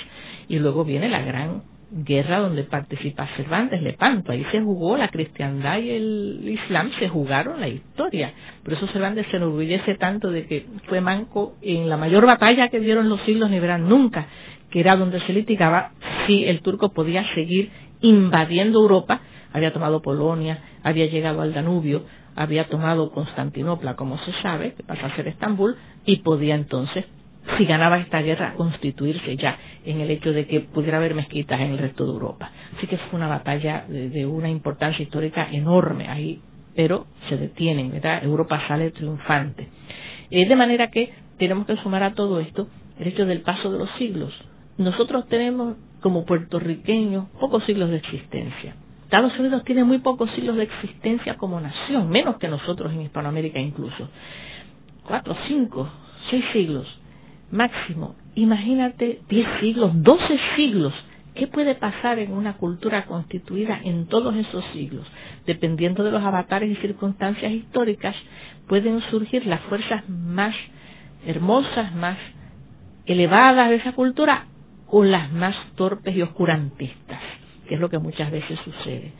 y 0.47 0.60
luego 0.60 0.84
viene 0.84 1.10
la 1.10 1.21
gran 1.21 1.63
guerra 1.91 2.39
donde 2.39 2.63
participa 2.63 3.27
Cervantes, 3.36 3.82
Lepanto, 3.82 4.32
ahí 4.32 4.45
se 4.51 4.62
jugó 4.62 4.95
la 4.95 5.10
cristiandad 5.10 5.80
y 5.80 5.89
el 5.89 6.41
islam, 6.47 6.89
se 6.99 7.10
jugaron 7.10 7.60
la 7.60 7.67
historia. 7.67 8.32
Por 8.63 8.73
eso 8.73 8.88
Cervantes 8.88 9.27
se 9.30 9.38
enorgullece 9.38 9.95
tanto 9.95 10.32
de 10.32 10.47
que 10.47 10.65
fue 10.88 11.01
manco 11.01 11.56
en 11.62 11.89
la 11.89 11.97
mayor 11.97 12.25
batalla 12.25 12.69
que 12.69 12.80
dieron 12.80 13.10
los 13.10 13.21
siglos 13.21 13.49
ni 13.49 13.60
verán 13.60 13.89
nunca, 13.89 14.27
que 14.69 14.80
era 14.80 14.95
donde 14.95 15.19
se 15.25 15.34
litigaba 15.34 15.91
si 16.25 16.45
el 16.45 16.62
turco 16.62 16.93
podía 16.93 17.25
seguir 17.36 17.69
invadiendo 17.99 18.80
Europa 18.80 19.21
había 19.54 19.74
tomado 19.74 20.02
Polonia, 20.02 20.60
había 20.84 21.06
llegado 21.08 21.42
al 21.42 21.54
Danubio, 21.54 22.04
había 22.36 22.68
tomado 22.70 23.12
Constantinopla, 23.12 23.96
como 23.96 24.18
se 24.20 24.32
sabe, 24.42 24.74
que 24.74 24.84
pasa 24.84 25.08
a 25.08 25.16
ser 25.16 25.28
Estambul, 25.28 25.76
y 26.06 26.18
podía 26.18 26.56
entonces, 26.56 27.06
si 27.58 27.66
ganaba 27.66 28.00
esta 28.00 28.22
guerra, 28.22 28.54
constituirse 28.56 29.36
ya 29.36 29.58
en 29.86 30.02
el 30.02 30.12
hecho 30.12 30.32
de 30.32 30.48
que 30.48 30.62
pudiera 30.62 30.98
haber 30.98 31.16
mezquitas 31.16 31.60
en 31.60 31.72
el 31.72 31.78
resto 31.78 32.06
de 32.06 32.12
Europa. 32.12 32.52
Así 32.78 32.88
que 32.88 32.98
fue 32.98 33.18
una 33.18 33.28
batalla 33.28 33.86
de, 33.88 34.26
una 34.26 34.50
importancia 34.50 35.04
histórica 35.04 35.50
enorme 35.52 36.08
ahí, 36.08 36.42
pero 36.76 37.08
se 37.30 37.38
detienen, 37.38 37.92
¿verdad? 37.92 38.24
Europa 38.24 38.62
sale 38.68 38.92
triunfante. 38.92 39.68
Eh, 40.30 40.48
de 40.48 40.56
manera 40.56 40.90
que 40.90 41.12
tenemos 41.38 41.66
que 41.66 41.76
sumar 41.78 42.04
a 42.04 42.14
todo 42.14 42.40
esto 42.40 42.68
el 43.00 43.08
hecho 43.08 43.26
del 43.26 43.42
paso 43.42 43.72
de 43.72 43.80
los 43.80 43.90
siglos. 43.98 44.34
Nosotros 44.78 45.28
tenemos 45.28 45.76
como 46.02 46.26
puertorriqueños 46.26 47.28
pocos 47.40 47.64
siglos 47.66 47.90
de 47.90 47.98
existencia. 47.98 48.76
Estados 49.12 49.38
Unidos 49.38 49.65
tiene 49.65 49.84
muy 49.84 49.97
pocos 49.97 50.32
siglos 50.32 50.56
de 50.56 50.63
existencia 50.63 51.36
como 51.36 51.60
nación, 51.60 52.10
menos 52.10 52.38
que 52.38 52.47
nosotros 52.47 52.93
en 52.93 53.02
Hispanoamérica 53.02 53.60
incluso. 53.60 54.08
Cuatro, 55.06 55.36
cinco, 55.50 55.89
seis 56.30 56.45
siglos 56.54 56.88
máximo. 57.52 58.15
Imagínate 58.36 59.19
diez 59.28 59.45
siglos, 59.60 59.91
doce 60.02 60.39
siglos. 60.56 60.93
¿Qué 61.36 61.47
puede 61.47 61.76
pasar 61.76 62.19
en 62.19 62.32
una 62.32 62.54
cultura 62.54 63.04
constituida 63.04 63.82
en 63.84 64.08
todos 64.08 64.34
esos 64.34 64.63
siglos? 64.71 65.06
Dependiendo 65.45 66.06
de 66.06 66.12
los 66.12 66.24
avatares 66.24 66.71
y 66.71 66.76
circunstancias 66.78 67.52
históricas, 67.52 68.15
pueden 68.69 69.02
surgir 69.12 69.45
las 69.45 69.60
fuerzas 69.63 70.08
más 70.08 70.56
hermosas, 71.26 71.93
más 71.95 72.17
elevadas 73.06 73.71
de 73.71 73.76
esa 73.76 73.91
cultura 73.91 74.45
o 74.88 75.04
las 75.04 75.34
más 75.34 75.56
torpes 75.76 76.15
y 76.15 76.21
oscurantistas 76.21 77.31
que 77.72 77.76
es 77.76 77.80
lo 77.82 77.90
que 77.90 78.00
muchas 78.00 78.30
veces 78.30 78.60
sucede. 78.66 79.14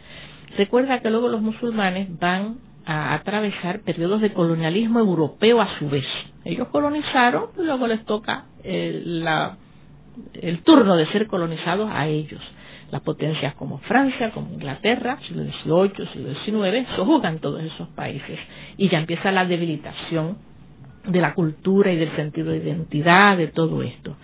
Recuerda 0.58 1.00
que 1.00 1.10
luego 1.10 1.30
los 1.30 1.42
musulmanes 1.42 2.10
van 2.20 2.58
a 2.86 3.14
atravesar 3.14 3.80
periodos 3.80 4.20
de 4.20 4.34
colonialismo 4.34 5.00
europeo 5.00 5.62
a 5.62 5.80
su 5.80 5.88
vez. 5.90 6.04
Ellos 6.44 6.68
colonizaron, 6.68 7.46
y 7.58 7.62
luego 7.64 7.88
les 7.88 8.04
toca 8.04 8.48
el, 8.66 9.26
el 10.34 10.64
turno 10.64 10.98
de 10.98 11.06
ser 11.14 11.28
colonizados 11.28 11.90
a 11.94 12.08
ellos. 12.08 12.42
Las 12.92 13.00
potencias 13.04 13.56
como 13.56 13.78
Francia, 13.78 14.32
como 14.32 14.52
Inglaterra, 14.54 15.18
siglo 15.26 15.44
XVIII, 15.86 16.36
siglo 16.44 16.66
XIX, 16.66 16.90
sojugan 16.98 17.40
todos 17.40 17.64
esos 17.64 17.88
países 17.96 18.38
y 18.76 18.90
ya 18.90 18.98
empieza 18.98 19.32
la 19.32 19.46
debilitación 19.46 20.38
de 21.08 21.22
la 21.22 21.34
cultura 21.36 21.94
y 21.94 21.96
del 21.96 22.14
sentido 22.18 22.52
de 22.52 22.58
identidad 22.58 23.38
de 23.38 23.48
todo 23.48 23.82
esto. 23.82 24.18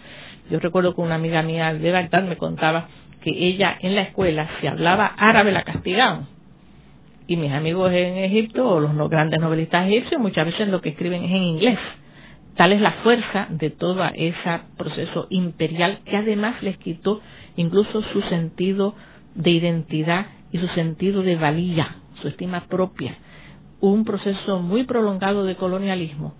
Yo 0.52 0.60
recuerdo 0.60 0.94
que 0.94 1.00
una 1.00 1.16
amiga 1.16 1.42
mía 1.44 1.74
de 1.74 1.92
Bagdad 1.94 2.24
me 2.24 2.36
contaba 2.36 2.90
que 3.28 3.48
ella 3.48 3.78
en 3.82 3.94
la 3.94 4.04
escuela, 4.04 4.50
si 4.62 4.68
hablaba 4.68 5.06
árabe, 5.18 5.52
la 5.52 5.63
castigaban. 5.63 6.28
Y 7.28 7.36
mis 7.36 7.52
amigos 7.52 7.92
en 7.92 8.20
Egipto, 8.20 8.66
o 8.66 8.80
los 8.80 9.10
grandes 9.10 9.42
novelistas 9.42 9.86
egipcios, 9.86 10.22
muchas 10.22 10.46
veces 10.46 10.70
lo 10.70 10.80
que 10.80 10.90
escriben 10.90 11.26
es 11.26 11.32
en 11.32 11.44
inglés. 11.44 11.80
Tal 12.56 12.72
es 12.72 12.80
la 12.80 12.94
fuerza 13.04 13.48
de 13.50 13.70
todo 13.70 14.02
ese 14.16 14.62
proceso 14.78 15.28
imperial 15.30 16.00
que 16.06 16.16
además 16.16 16.63
les 16.63 16.78
quitó 16.78 17.20
incluso 17.58 18.02
su 18.13 18.22
sentido 18.22 18.96
de 19.36 19.52
identidad 19.52 20.28
y 20.54 20.60
su 20.60 20.68
sentido 20.70 21.22
de 21.22 21.36
valía, 21.36 21.98
su 22.22 22.30
estima 22.30 22.62
propia. 22.70 23.18
Un 23.82 24.06
proceso 24.06 24.60
muy 24.60 24.86
prolongado 24.86 25.44
de 25.44 25.56
colonialismo 25.56 26.34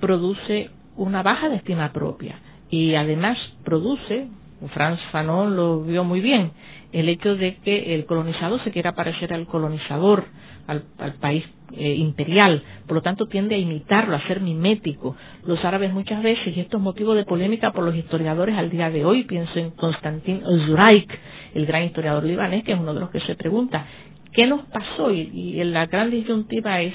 produce 0.00 0.70
una 0.96 1.22
baja 1.22 1.50
de 1.50 1.56
estima 1.56 1.92
propia 1.92 2.38
y 2.70 2.94
además 2.94 3.36
produce 3.64 4.28
Franz 4.72 5.00
Fanon 5.12 5.56
lo 5.56 5.82
vio 5.82 6.04
muy 6.04 6.20
bien, 6.20 6.52
el 6.92 7.08
hecho 7.08 7.36
de 7.36 7.56
que 7.56 7.94
el 7.94 8.06
colonizado 8.06 8.58
se 8.60 8.70
quiera 8.70 8.94
parecer 8.94 9.32
al 9.32 9.46
colonizador, 9.46 10.24
al, 10.66 10.82
país 11.20 11.44
eh, 11.76 11.94
imperial, 11.94 12.62
por 12.86 12.96
lo 12.96 13.02
tanto 13.02 13.26
tiende 13.26 13.54
a 13.54 13.58
imitarlo, 13.58 14.16
a 14.16 14.26
ser 14.26 14.40
mimético. 14.40 15.16
Los 15.44 15.64
árabes 15.64 15.92
muchas 15.92 16.22
veces, 16.22 16.56
y 16.56 16.60
esto 16.60 16.78
es 16.78 16.82
motivo 16.82 17.14
de 17.14 17.24
polémica 17.24 17.72
por 17.72 17.84
los 17.84 17.94
historiadores 17.94 18.56
al 18.56 18.70
día 18.70 18.90
de 18.90 19.04
hoy, 19.04 19.24
pienso 19.24 19.58
en 19.58 19.70
Konstantin 19.72 20.42
Zuraik, 20.66 21.08
el 21.54 21.66
gran 21.66 21.84
historiador 21.84 22.24
libanés, 22.24 22.64
que 22.64 22.72
es 22.72 22.78
uno 22.78 22.94
de 22.94 23.00
los 23.00 23.10
que 23.10 23.20
se 23.20 23.34
pregunta, 23.34 23.86
¿qué 24.32 24.46
nos 24.46 24.62
pasó? 24.66 25.12
Y, 25.12 25.20
y 25.20 25.64
la 25.64 25.86
gran 25.86 26.10
disyuntiva 26.10 26.80
es, 26.80 26.94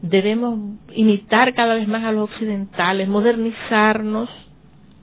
debemos 0.00 0.78
imitar 0.94 1.52
cada 1.54 1.74
vez 1.74 1.86
más 1.86 2.04
a 2.04 2.12
los 2.12 2.30
occidentales, 2.30 3.08
modernizarnos 3.08 4.28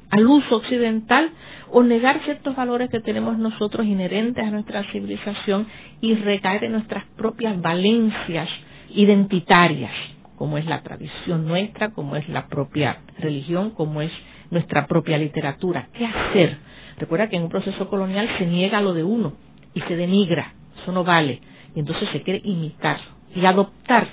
al 0.09 0.27
uso 0.27 0.55
occidental 0.55 1.31
o 1.71 1.83
negar 1.83 2.21
ciertos 2.23 2.55
valores 2.55 2.89
que 2.89 2.99
tenemos 2.99 3.37
nosotros 3.37 3.85
inherentes 3.85 4.43
a 4.45 4.51
nuestra 4.51 4.83
civilización 4.91 5.67
y 6.01 6.15
recaer 6.15 6.65
en 6.65 6.73
nuestras 6.73 7.05
propias 7.15 7.59
valencias 7.61 8.49
identitarias, 8.89 9.91
como 10.35 10.57
es 10.57 10.65
la 10.65 10.81
tradición 10.81 11.47
nuestra, 11.47 11.89
como 11.91 12.15
es 12.15 12.27
la 12.29 12.47
propia 12.47 12.99
religión, 13.19 13.71
como 13.71 14.01
es 14.01 14.11
nuestra 14.51 14.87
propia 14.87 15.17
literatura. 15.17 15.89
¿Qué 15.93 16.05
hacer? 16.05 16.57
Recuerda 16.97 17.29
que 17.29 17.37
en 17.37 17.43
un 17.43 17.49
proceso 17.49 17.89
colonial 17.89 18.27
se 18.37 18.45
niega 18.45 18.81
lo 18.81 18.93
de 18.93 19.03
uno 19.03 19.33
y 19.73 19.81
se 19.81 19.95
denigra, 19.95 20.53
eso 20.81 20.91
no 20.91 21.03
vale. 21.03 21.41
Y 21.75 21.79
entonces 21.79 22.09
se 22.11 22.21
quiere 22.23 22.41
imitar 22.43 22.97
y 23.35 23.45
adoptar 23.45 24.07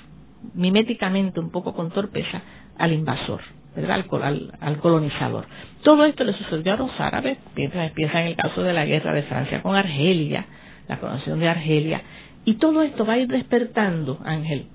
miméticamente, 0.53 1.39
un 1.39 1.49
poco 1.49 1.73
con 1.73 1.89
torpeza, 1.89 2.41
al 2.77 2.93
invasor, 2.93 3.41
Al, 3.85 4.77
colonizador. 4.79 5.45
Todo 5.83 6.05
esto 6.05 6.23
le 6.23 6.33
sucedió 6.33 6.73
a 6.73 6.77
los 6.77 6.99
árabes, 6.99 7.37
piensa, 7.53 7.89
piensa 7.93 8.21
en 8.21 8.27
el 8.27 8.35
caso 8.35 8.63
de 8.63 8.73
la 8.73 8.85
guerra 8.85 9.13
de 9.13 9.21
Francia 9.23 9.61
con 9.61 9.75
Argelia, 9.75 10.45
la 10.87 10.99
conexión 10.99 11.39
de 11.39 11.47
Argelia, 11.47 12.01
y 12.43 12.55
todo 12.55 12.81
esto 12.81 13.05
va 13.05 13.13
a 13.13 13.17
ir 13.19 13.27
despertando, 13.27 14.19
Ángel, 14.25 14.65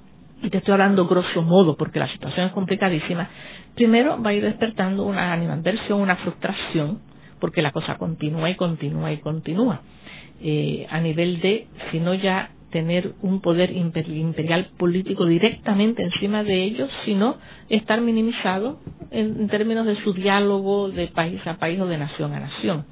y 0.43 0.51
te 0.51 0.59
estoy 0.59 0.73
hablando 0.73 1.07
grosso 1.07 1.43
modo 1.43 1.77
porque 1.77 1.99
la 1.99 2.09
situación 2.13 2.47
es 2.47 2.53
complicadísima, 2.53 3.29
primero 3.75 4.23
va 4.23 4.31
a 4.31 4.35
ir 4.35 4.45
despertando 4.45 5.05
una 5.05 5.33
animadversión, 5.33 6.01
una 6.01 6.17
frustración, 6.17 7.01
porque 7.41 7.61
la 7.61 7.73
cosa 7.73 7.97
continúa 7.97 8.51
y 8.51 8.55
continúa 8.55 9.13
y 9.13 9.19
continúa. 9.19 9.81
Eh, 10.41 10.87
a 10.91 11.01
nivel 11.01 11.41
de, 11.41 11.67
si 11.91 11.99
no 11.99 12.15
ya 12.15 12.51
tener 12.73 13.13
un 13.23 13.41
poder 13.41 13.71
imperial 13.71 14.71
político 14.79 15.27
directamente 15.27 16.03
encima 16.03 16.43
de 16.43 16.65
ellos, 16.65 16.91
sino 17.05 17.37
estar 17.69 18.01
minimizado 18.01 18.81
en, 19.11 19.47
términos 19.49 19.87
de 19.87 19.97
su 20.03 20.15
diálogo 20.15 20.89
de 20.89 21.07
país 21.09 21.41
a 21.47 21.59
país 21.59 21.79
o 21.81 21.87
de 21.87 21.99
nación 21.99 22.33
a 22.33 22.41
nación. 22.41 22.85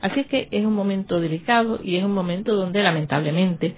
Así 0.00 0.20
es 0.20 0.26
que 0.26 0.48
es 0.50 0.64
un 0.64 0.74
momento 0.74 1.20
delicado 1.20 1.78
y 1.82 1.96
es 1.96 2.04
un 2.04 2.12
momento 2.14 2.56
donde 2.56 2.82
lamentablemente 2.82 3.74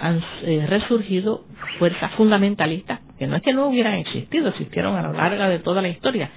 han 0.00 0.22
eh, 0.42 0.66
resurgido 0.68 1.44
fuerzas 1.78 2.12
fundamentalistas 2.12 3.00
que 3.18 3.26
no 3.26 3.36
es 3.36 3.42
que 3.42 3.52
no 3.52 3.68
hubieran 3.68 3.94
existido, 3.94 4.48
existieron 4.48 4.96
a 4.96 5.02
lo 5.02 5.12
largo 5.12 5.44
de 5.44 5.58
toda 5.58 5.82
la 5.82 5.88
historia. 5.88 6.30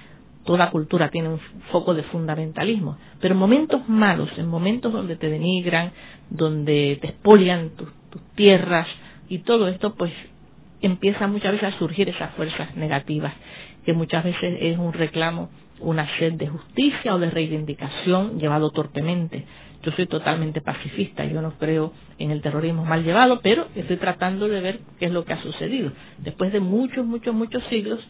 Toda 0.44 0.70
cultura 0.70 1.10
tiene 1.10 1.28
un 1.28 1.40
foco 1.70 1.94
de 1.94 2.04
fundamentalismo, 2.04 2.96
pero 3.20 3.34
en 3.34 3.38
momentos 3.38 3.86
malos, 3.88 4.30
en 4.38 4.48
momentos 4.48 4.92
donde 4.92 5.16
te 5.16 5.28
denigran, 5.28 5.92
donde 6.30 6.98
te 7.02 7.08
expolian 7.08 7.70
tus 7.76 7.88
tus 8.10 8.22
tierras 8.34 8.86
y 9.28 9.38
todo 9.38 9.68
esto 9.68 9.94
pues 9.94 10.12
empieza 10.80 11.26
muchas 11.26 11.52
veces 11.52 11.74
a 11.74 11.78
surgir 11.78 12.08
esas 12.08 12.32
fuerzas 12.34 12.76
negativas 12.76 13.34
que 13.84 13.92
muchas 13.92 14.22
veces 14.22 14.58
es 14.60 14.78
un 14.78 14.92
reclamo, 14.92 15.48
una 15.80 16.06
sed 16.18 16.34
de 16.34 16.48
justicia 16.48 17.14
o 17.14 17.18
de 17.18 17.30
reivindicación 17.30 18.38
llevado 18.38 18.70
torpemente. 18.70 19.44
Yo 19.82 19.92
soy 19.92 20.06
totalmente 20.06 20.60
pacifista, 20.60 21.24
yo 21.24 21.40
no 21.40 21.52
creo 21.52 21.92
en 22.18 22.30
el 22.30 22.42
terrorismo 22.42 22.84
mal 22.84 23.04
llevado, 23.04 23.40
pero 23.40 23.68
estoy 23.74 23.96
tratando 23.96 24.48
de 24.48 24.60
ver 24.60 24.80
qué 24.98 25.06
es 25.06 25.12
lo 25.12 25.24
que 25.24 25.32
ha 25.32 25.42
sucedido. 25.42 25.92
Después 26.18 26.52
de 26.52 26.60
muchos, 26.60 27.06
muchos, 27.06 27.34
muchos 27.34 27.62
siglos, 27.70 28.00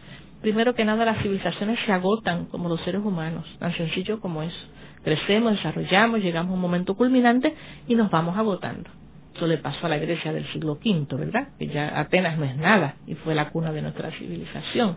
primero 0.40 0.74
que 0.74 0.84
nada 0.84 1.04
las 1.04 1.22
civilizaciones 1.22 1.78
se 1.86 1.92
agotan 1.92 2.46
como 2.46 2.68
los 2.68 2.80
seres 2.82 3.02
humanos, 3.04 3.44
tan 3.60 3.72
sencillo 3.76 4.18
como 4.18 4.42
eso. 4.42 4.66
Crecemos, 5.04 5.52
desarrollamos, 5.52 6.20
llegamos 6.20 6.50
a 6.50 6.54
un 6.54 6.60
momento 6.60 6.96
culminante 6.96 7.54
y 7.86 7.94
nos 7.94 8.10
vamos 8.10 8.36
agotando. 8.36 8.90
Eso 9.38 9.46
le 9.46 9.58
pasó 9.58 9.86
a 9.86 9.88
la 9.88 9.98
Grecia 9.98 10.32
del 10.32 10.44
siglo 10.52 10.80
V, 10.84 11.06
¿verdad? 11.14 11.50
Que 11.60 11.68
ya 11.68 11.96
Atenas 12.00 12.36
no 12.38 12.44
es 12.44 12.56
nada 12.56 12.96
y 13.06 13.14
fue 13.14 13.36
la 13.36 13.50
cuna 13.50 13.70
de 13.70 13.82
nuestra 13.82 14.10
civilización. 14.10 14.96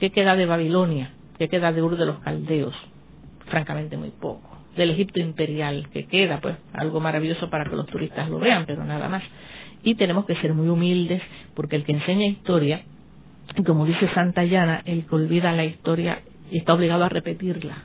¿Qué 0.00 0.10
queda 0.10 0.34
de 0.34 0.46
Babilonia? 0.46 1.12
¿Qué 1.38 1.48
queda 1.48 1.70
de 1.70 1.80
Ur 1.80 1.96
de 1.96 2.04
los 2.04 2.18
Caldeos? 2.18 2.74
Francamente 3.46 3.96
muy 3.96 4.10
poco. 4.10 4.50
Del 4.76 4.90
Egipto 4.90 5.20
imperial, 5.20 5.88
que 5.92 6.06
queda, 6.06 6.40
pues, 6.40 6.56
algo 6.72 6.98
maravilloso 6.98 7.50
para 7.50 7.66
que 7.66 7.76
los 7.76 7.86
turistas 7.86 8.28
lo 8.28 8.40
vean, 8.40 8.66
pero 8.66 8.82
nada 8.82 9.08
más. 9.08 9.22
Y 9.84 9.94
tenemos 9.94 10.24
que 10.24 10.34
ser 10.40 10.54
muy 10.54 10.66
humildes, 10.66 11.22
porque 11.54 11.76
el 11.76 11.84
que 11.84 11.92
enseña 11.92 12.26
historia, 12.26 12.82
como 13.64 13.86
dice 13.86 14.12
Santa 14.12 14.42
Llana, 14.42 14.82
el 14.86 15.06
que 15.06 15.14
olvida 15.14 15.52
la 15.52 15.66
historia 15.66 16.22
está 16.50 16.74
obligado 16.74 17.04
a 17.04 17.08
repetirla 17.08 17.84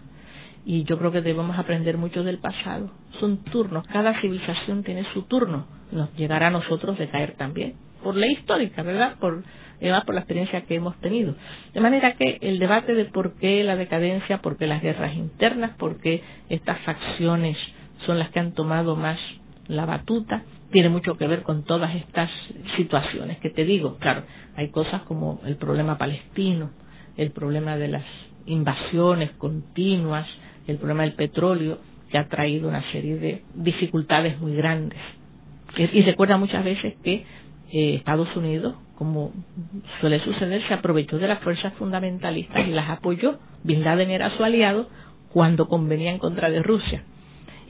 y 0.65 0.83
yo 0.83 0.97
creo 0.97 1.11
que 1.11 1.21
debemos 1.21 1.57
aprender 1.57 1.97
mucho 1.97 2.23
del 2.23 2.39
pasado. 2.39 2.91
Son 3.19 3.43
turnos, 3.43 3.85
cada 3.87 4.19
civilización 4.21 4.83
tiene 4.83 5.05
su 5.13 5.23
turno, 5.23 5.65
nos 5.91 6.13
llegará 6.15 6.47
a 6.47 6.51
nosotros 6.51 6.97
de 6.97 7.09
caer 7.09 7.33
también, 7.33 7.75
por 8.03 8.15
ley 8.15 8.33
histórica, 8.33 8.83
¿verdad? 8.83 9.15
Por, 9.19 9.43
por 10.05 10.15
la 10.15 10.21
experiencia 10.21 10.61
que 10.61 10.75
hemos 10.75 10.95
tenido. 10.99 11.35
De 11.73 11.81
manera 11.81 12.13
que 12.13 12.37
el 12.41 12.59
debate 12.59 12.93
de 12.93 13.05
por 13.05 13.35
qué 13.35 13.63
la 13.63 13.75
decadencia, 13.75 14.39
por 14.39 14.57
qué 14.57 14.67
las 14.67 14.81
guerras 14.81 15.15
internas, 15.15 15.71
por 15.77 15.99
qué 15.99 16.21
estas 16.49 16.79
facciones 16.81 17.57
son 18.05 18.19
las 18.19 18.29
que 18.31 18.39
han 18.39 18.53
tomado 18.53 18.95
más 18.95 19.19
la 19.67 19.85
batuta, 19.85 20.43
tiene 20.71 20.89
mucho 20.89 21.17
que 21.17 21.27
ver 21.27 21.43
con 21.43 21.63
todas 21.63 21.95
estas 21.95 22.29
situaciones 22.75 23.37
que 23.39 23.49
te 23.49 23.63
digo. 23.63 23.97
Claro, 23.97 24.23
hay 24.55 24.69
cosas 24.69 25.03
como 25.03 25.39
el 25.45 25.55
problema 25.55 25.97
palestino, 25.97 26.71
el 27.15 27.31
problema 27.31 27.77
de 27.77 27.89
las 27.89 28.03
invasiones 28.45 29.31
continuas, 29.37 30.27
el 30.67 30.77
problema 30.77 31.03
del 31.03 31.13
petróleo, 31.13 31.79
que 32.13 32.19
ha 32.19 32.27
traído 32.27 32.69
una 32.69 32.83
serie 32.91 33.17
de 33.17 33.41
dificultades 33.55 34.39
muy 34.39 34.55
grandes. 34.55 34.99
Y 35.75 36.03
recuerda 36.03 36.37
muchas 36.37 36.63
veces 36.63 36.93
que 37.03 37.25
eh, 37.71 37.95
Estados 37.95 38.35
Unidos, 38.35 38.75
como 38.95 39.31
suele 39.99 40.19
suceder, 40.19 40.61
se 40.67 40.75
aprovechó 40.75 41.17
de 41.17 41.27
las 41.27 41.39
fuerzas 41.39 41.73
fundamentalistas 41.73 42.67
y 42.67 42.71
las 42.71 42.87
apoyó. 42.87 43.39
Bin 43.63 43.83
Laden 43.83 44.11
era 44.11 44.29
su 44.37 44.43
aliado 44.43 44.89
cuando 45.29 45.67
convenía 45.67 46.11
en 46.11 46.19
contra 46.19 46.51
de 46.51 46.61
Rusia. 46.61 47.03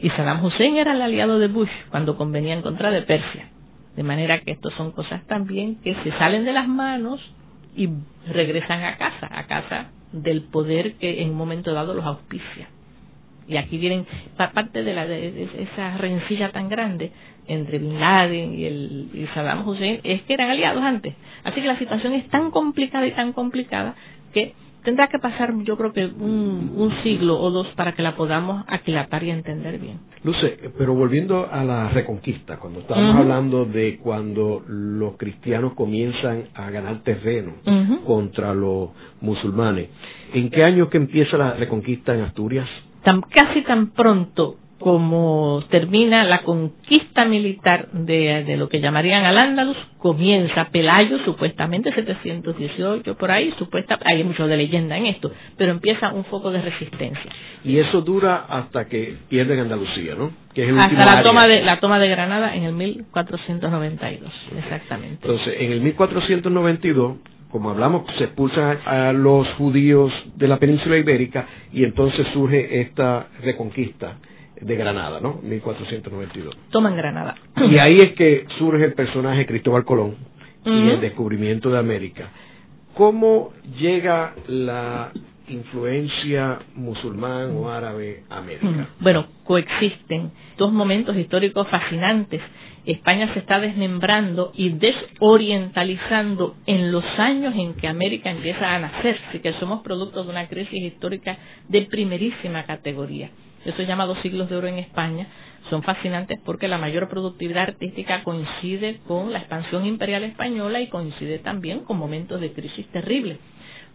Y 0.02 0.10
Saddam 0.10 0.44
Hussein 0.44 0.76
era 0.76 0.92
el 0.92 1.02
aliado 1.02 1.40
de 1.40 1.48
Bush 1.48 1.72
cuando 1.90 2.18
convenía 2.18 2.54
en 2.54 2.62
contra 2.62 2.92
de 2.92 3.04
Persia. 3.04 3.48
De 3.96 4.04
manera 4.04 4.42
que 4.42 4.52
estas 4.52 4.74
son 4.74 4.92
cosas 4.92 5.26
también 5.28 5.78
que 5.82 5.96
se 6.04 6.12
salen 6.18 6.44
de 6.44 6.52
las 6.52 6.68
manos 6.68 7.22
y 7.78 7.88
regresan 8.28 8.84
a 8.84 8.98
casa, 8.98 9.30
a 9.32 9.48
casa 9.48 9.92
del 10.12 10.42
poder 10.42 10.96
que 10.96 11.22
en 11.22 11.30
un 11.30 11.38
momento 11.38 11.74
dado 11.74 11.94
los 11.94 12.04
auspicia 12.04 12.68
y 13.48 13.58
aquí 13.58 13.78
vienen 13.78 14.06
parte 14.36 14.84
de, 14.84 14.94
la, 14.94 15.06
de 15.06 15.50
esa 15.60 15.98
rencilla 15.98 16.52
tan 16.52 16.70
grande 16.70 17.12
entre 17.48 17.80
Bin 17.80 18.00
Laden 18.00 18.54
y, 18.58 18.66
el, 18.66 19.10
y 19.14 19.28
Saddam 19.34 19.68
Hussein 19.68 20.00
es 20.04 20.22
que 20.24 20.34
eran 20.34 20.50
aliados 20.50 20.84
antes. 20.84 21.14
Así 21.44 21.62
que 21.62 21.68
la 21.68 21.78
situación 21.78 22.14
es 22.14 22.28
tan 22.30 22.52
complicada 22.52 23.06
y 23.06 23.12
tan 23.12 23.34
complicada 23.34 23.96
que 24.34 24.54
tendrá 24.84 25.08
que 25.08 25.20
pasar 25.20 25.54
yo 25.64 25.78
creo 25.78 25.94
que 25.94 26.06
un, 26.06 26.94
siglo 27.04 27.40
o 27.40 27.52
dos 27.52 27.68
para 27.76 27.94
que 27.94 28.02
la 28.02 28.16
podamos 28.16 28.64
aquilatar 28.68 29.24
y 29.24 29.30
entender 29.30 29.80
bien. 29.80 30.00
Luce, 30.24 30.58
pero 30.78 30.94
volviendo 30.94 31.50
a 31.50 31.64
la 31.64 31.90
reconquista, 31.90 32.58
cuando 32.58 32.80
estábamos 32.80 33.16
hablando 33.16 33.66
de 33.66 33.98
cuando 33.98 34.64
los 34.68 35.18
cristianos 35.18 35.74
comienzan 35.74 36.46
a 36.54 36.70
ganar 36.70 37.00
terreno 37.04 37.54
contra 38.06 38.54
los 38.54 38.90
musulmanes, 39.22 39.90
¿en 40.34 40.50
qué 40.50 40.64
año 40.64 40.90
que 40.90 40.98
empieza 40.98 41.38
la 41.38 41.54
reconquista 41.54 42.14
en 42.14 42.22
Asturias? 42.22 42.68
Casi 43.30 43.62
tan 43.64 43.92
pronto 43.92 44.58
como 44.84 45.64
termina 45.70 46.26
la 46.26 46.44
conquista 46.44 47.24
militar 47.24 47.88
de, 47.94 48.58
lo 48.58 48.68
que 48.68 48.82
llamarían 48.82 49.24
al 49.24 49.38
Ándalus, 49.38 49.78
comienza 49.98 50.66
Pelayo, 50.72 51.20
supuestamente 51.24 51.94
718, 51.94 53.16
por 53.16 53.32
ahí, 53.32 53.54
supuesta, 53.58 53.98
hay 54.04 54.26
mucho 54.26 54.46
de 54.46 54.58
leyenda 54.58 54.98
en 54.98 55.06
esto, 55.06 55.32
pero 55.58 55.72
empieza 55.72 56.12
un 56.12 56.26
foco 56.26 56.52
de 56.52 56.62
resistencia. 56.62 57.32
Y 57.64 57.80
eso 57.80 58.02
dura 58.02 58.46
hasta 58.50 58.86
que 58.90 59.16
pierden 59.30 59.60
Andalucía, 59.60 60.16
¿no? 60.16 60.32
Que 60.54 60.70
es 60.70 60.78
hasta 60.78 61.16
la 61.16 61.24
toma, 61.24 61.48
de, 61.48 61.62
la 61.62 61.80
toma 61.80 61.98
de 61.98 62.10
Granada 62.10 62.54
en 62.54 62.64
el 62.64 62.74
1492, 62.74 64.34
exactamente. 64.58 65.26
Entonces, 65.26 65.56
en 65.60 65.72
el 65.72 65.80
1492 65.80 67.18
como 67.54 67.70
hablamos, 67.70 68.06
se 68.18 68.24
expulsan 68.24 68.80
a 68.84 69.14
los 69.14 69.48
judíos 69.60 70.12
de 70.36 70.48
la 70.48 70.58
península 70.58 70.98
ibérica 70.98 71.46
y 71.72 71.84
entonces 71.84 72.26
surge 72.34 72.82
esta 72.82 73.28
reconquista 73.44 74.18
de 74.60 74.76
Granada, 74.76 75.20
¿no? 75.22 75.36
1492. 75.44 76.58
Toman 76.72 76.98
Granada. 76.98 77.36
Y 77.70 77.78
ahí 77.78 78.00
es 78.00 78.14
que 78.14 78.48
surge 78.58 78.84
el 78.86 78.94
personaje 78.94 79.46
Cristóbal 79.46 79.86
Colón 79.86 80.16
y 80.66 80.90
el 80.90 81.00
descubrimiento 81.00 81.70
de 81.70 81.78
América. 81.78 82.32
¿Cómo 82.96 83.54
llega 83.80 84.34
la 84.48 85.12
influencia 85.48 86.58
musulmán 86.74 87.56
o 87.56 87.70
árabe 87.70 88.24
América? 88.32 88.88
Bueno, 89.00 89.28
coexisten 89.44 90.32
dos 90.58 90.74
momentos 90.74 91.16
históricos 91.16 91.68
fascinantes. 91.68 92.42
España 92.86 93.34
se 93.34 93.40
está 93.40 93.62
desmembrando 93.62 94.52
y 94.56 94.70
desorientalizando 94.70 96.56
en 96.66 96.92
los 96.92 97.06
años 97.18 97.56
en 97.56 97.76
que 97.76 97.88
América 97.88 98.30
empieza 98.30 98.76
a 98.76 98.80
nacer, 98.80 99.18
así 99.30 99.40
que 99.40 99.54
somos 99.54 99.84
producto 99.84 100.24
de 100.24 100.30
una 100.30 100.48
crisis 100.48 100.82
histórica 100.82 101.38
de 101.70 101.84
primerísima 101.84 102.66
categoría. 102.66 103.30
Esos 103.64 103.88
llamados 103.88 104.18
siglos 104.22 104.50
de 104.50 104.58
oro 104.58 104.68
en 104.68 104.80
España 104.80 105.28
son 105.70 105.82
fascinantes 105.84 106.40
porque 106.44 106.68
la 106.68 106.78
mayor 106.78 107.08
productividad 107.08 107.64
artística 107.64 108.22
coincide 108.24 109.00
con 109.08 109.32
la 109.32 109.40
expansión 109.40 109.86
imperial 109.86 110.26
española 110.26 110.82
y 110.82 110.90
coincide 110.90 111.40
también 111.40 111.86
con 111.86 111.98
momentos 111.98 112.42
de 112.42 112.52
crisis 112.52 112.86
terribles. 112.88 113.38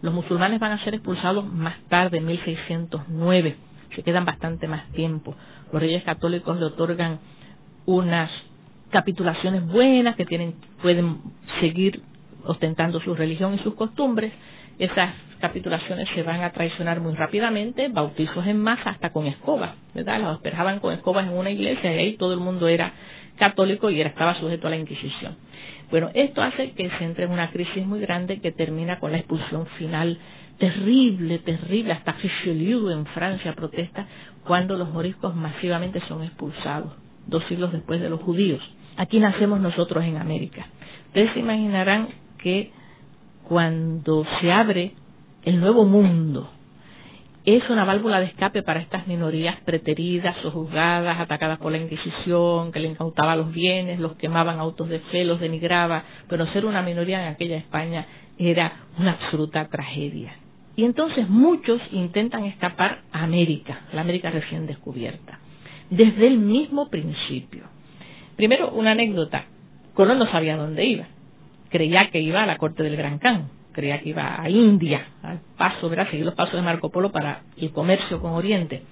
Los 0.01 0.13
musulmanes 0.13 0.59
van 0.59 0.71
a 0.71 0.83
ser 0.83 0.95
expulsados 0.95 1.45
más 1.45 1.75
tarde, 1.89 2.17
en 2.17 2.25
1609. 2.25 3.55
Se 3.95 4.01
quedan 4.01 4.25
bastante 4.25 4.67
más 4.67 4.89
tiempo. 4.93 5.35
Los 5.71 5.81
reyes 5.81 6.03
católicos 6.03 6.57
le 6.57 6.65
otorgan 6.65 7.19
unas 7.85 8.31
capitulaciones 8.89 9.65
buenas 9.67 10.15
que 10.15 10.25
tienen, 10.25 10.55
pueden 10.81 11.17
seguir 11.59 12.01
ostentando 12.45 12.99
su 12.99 13.15
religión 13.15 13.53
y 13.53 13.59
sus 13.59 13.75
costumbres. 13.75 14.33
Esas 14.77 15.13
capitulaciones 15.39 16.07
se 16.15 16.23
van 16.23 16.41
a 16.41 16.51
traicionar 16.51 16.99
muy 16.99 17.13
rápidamente, 17.13 17.87
bautizos 17.89 18.45
en 18.47 18.61
masa 18.61 18.91
hasta 18.91 19.11
con 19.11 19.25
escobas, 19.25 19.71
¿verdad? 19.93 20.21
Los 20.21 20.35
esperaban 20.37 20.79
con 20.79 20.93
escobas 20.93 21.27
en 21.27 21.33
una 21.33 21.49
iglesia 21.49 21.93
y 21.93 21.97
ahí 21.97 22.17
todo 22.17 22.33
el 22.33 22.39
mundo 22.39 22.67
era 22.67 22.93
católico 23.37 23.89
y 23.89 24.01
estaba 24.01 24.35
sujeto 24.35 24.67
a 24.67 24.69
la 24.69 24.77
Inquisición. 24.77 25.37
Bueno, 25.89 26.11
esto 26.13 26.41
hace 26.41 26.71
que 26.71 26.89
se 26.89 27.03
entre 27.03 27.25
en 27.25 27.31
una 27.31 27.49
crisis 27.51 27.85
muy 27.85 27.99
grande 27.99 28.41
que 28.41 28.51
termina 28.51 28.99
con 28.99 29.11
la 29.11 29.17
expulsión 29.17 29.65
final 29.77 30.19
terrible, 30.59 31.39
terrible, 31.39 31.93
hasta 31.93 32.11
Richelieu 32.11 32.89
en 32.89 33.05
Francia 33.07 33.53
protesta 33.55 34.05
cuando 34.45 34.75
los 34.75 34.89
moriscos 34.89 35.35
masivamente 35.35 36.01
son 36.07 36.21
expulsados, 36.23 36.93
dos 37.25 37.43
siglos 37.45 37.71
después 37.71 38.01
de 38.01 38.09
los 38.09 38.21
judíos. 38.21 38.61
Aquí 38.99 39.17
nacemos 39.21 39.61
nosotros 39.61 40.03
en 40.03 40.17
América. 40.17 40.67
Ustedes 41.07 41.31
se 41.31 41.39
imaginarán 41.39 42.09
que 42.37 42.69
cuando 43.47 44.25
se 44.41 44.51
abre 44.51 44.91
el 45.45 45.61
nuevo 45.61 45.85
mundo, 45.85 46.51
es 47.45 47.63
una 47.69 47.85
válvula 47.85 48.19
de 48.19 48.25
escape 48.25 48.61
para 48.61 48.81
estas 48.81 49.07
minorías 49.07 49.55
preteridas, 49.61 50.35
juzgadas, 50.51 51.17
atacadas 51.17 51.59
por 51.59 51.71
la 51.71 51.77
Inquisición, 51.77 52.73
que 52.73 52.81
le 52.81 52.89
incautaba 52.89 53.37
los 53.37 53.53
bienes, 53.53 54.01
los 54.01 54.17
quemaban 54.17 54.59
autos 54.59 54.89
de 54.89 54.99
fe, 54.99 55.23
los 55.23 55.39
denigraba, 55.39 56.03
pero 56.27 56.45
ser 56.47 56.65
una 56.65 56.81
minoría 56.81 57.21
en 57.21 57.31
aquella 57.31 57.55
España 57.55 58.05
era 58.37 58.81
una 58.97 59.13
absoluta 59.13 59.65
tragedia. 59.69 60.33
Y 60.75 60.83
entonces 60.83 61.29
muchos 61.29 61.79
intentan 61.93 62.43
escapar 62.43 63.03
a 63.13 63.23
América, 63.23 63.79
la 63.93 64.01
América 64.01 64.29
recién 64.29 64.67
descubierta, 64.67 65.39
desde 65.89 66.27
el 66.27 66.37
mismo 66.37 66.89
principio. 66.89 67.78
Primero, 68.39 68.69
una 68.69 68.91
anécdota. 68.91 69.47
Colón 69.93 70.17
no 70.17 70.25
sabía 70.27 70.55
dónde 70.55 70.85
iba. 70.85 71.07
Creía 71.69 72.09
que 72.09 72.21
iba 72.21 72.41
a 72.41 72.45
la 72.45 72.57
corte 72.57 72.83
del 72.83 72.95
Gran 72.95 73.19
Khan, 73.19 73.49
creía 73.73 73.99
que 73.99 74.11
iba 74.11 74.41
a 74.41 74.49
India, 74.49 75.07
al 75.21 75.41
paso, 75.57 75.89
¿verdad? 75.89 76.09
Seguir 76.09 76.23
los 76.23 76.35
pasos 76.35 76.53
de 76.53 76.61
Marco 76.61 76.89
Polo 76.89 77.11
para 77.11 77.41
el 77.57 77.73
comercio 77.73 78.21
con 78.21 78.31
Oriente. 78.31 78.83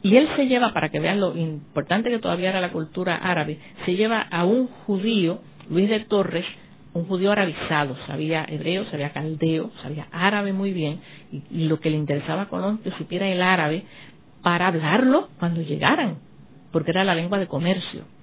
Y 0.00 0.16
él 0.16 0.26
se 0.36 0.46
lleva, 0.46 0.72
para 0.72 0.88
que 0.88 1.00
vean 1.00 1.20
lo 1.20 1.36
importante 1.36 2.08
que 2.08 2.18
todavía 2.18 2.48
era 2.48 2.62
la 2.62 2.72
cultura 2.72 3.16
árabe, 3.16 3.58
se 3.84 3.94
lleva 3.94 4.22
a 4.22 4.46
un 4.46 4.68
judío, 4.68 5.42
Luis 5.68 5.90
de 5.90 6.00
Torres, 6.00 6.46
un 6.94 7.04
judío 7.04 7.30
arabizado, 7.30 7.98
sabía 8.06 8.46
hebreo, 8.48 8.86
sabía 8.86 9.12
caldeo, 9.12 9.70
sabía 9.82 10.06
árabe 10.12 10.54
muy 10.54 10.72
bien, 10.72 11.00
y, 11.30 11.66
lo 11.66 11.78
que 11.78 11.90
le 11.90 11.98
interesaba 11.98 12.42
a 12.42 12.48
Colón 12.48 12.78
que 12.78 12.90
supiera 12.92 13.28
el 13.28 13.42
árabe 13.42 13.84
para 14.42 14.68
hablarlo 14.68 15.28
cuando 15.38 15.60
llegaran, 15.60 16.20
porque 16.72 16.92
era 16.92 17.04
la 17.04 17.14
lengua 17.14 17.38
de 17.38 17.48
comercio. 17.48 18.13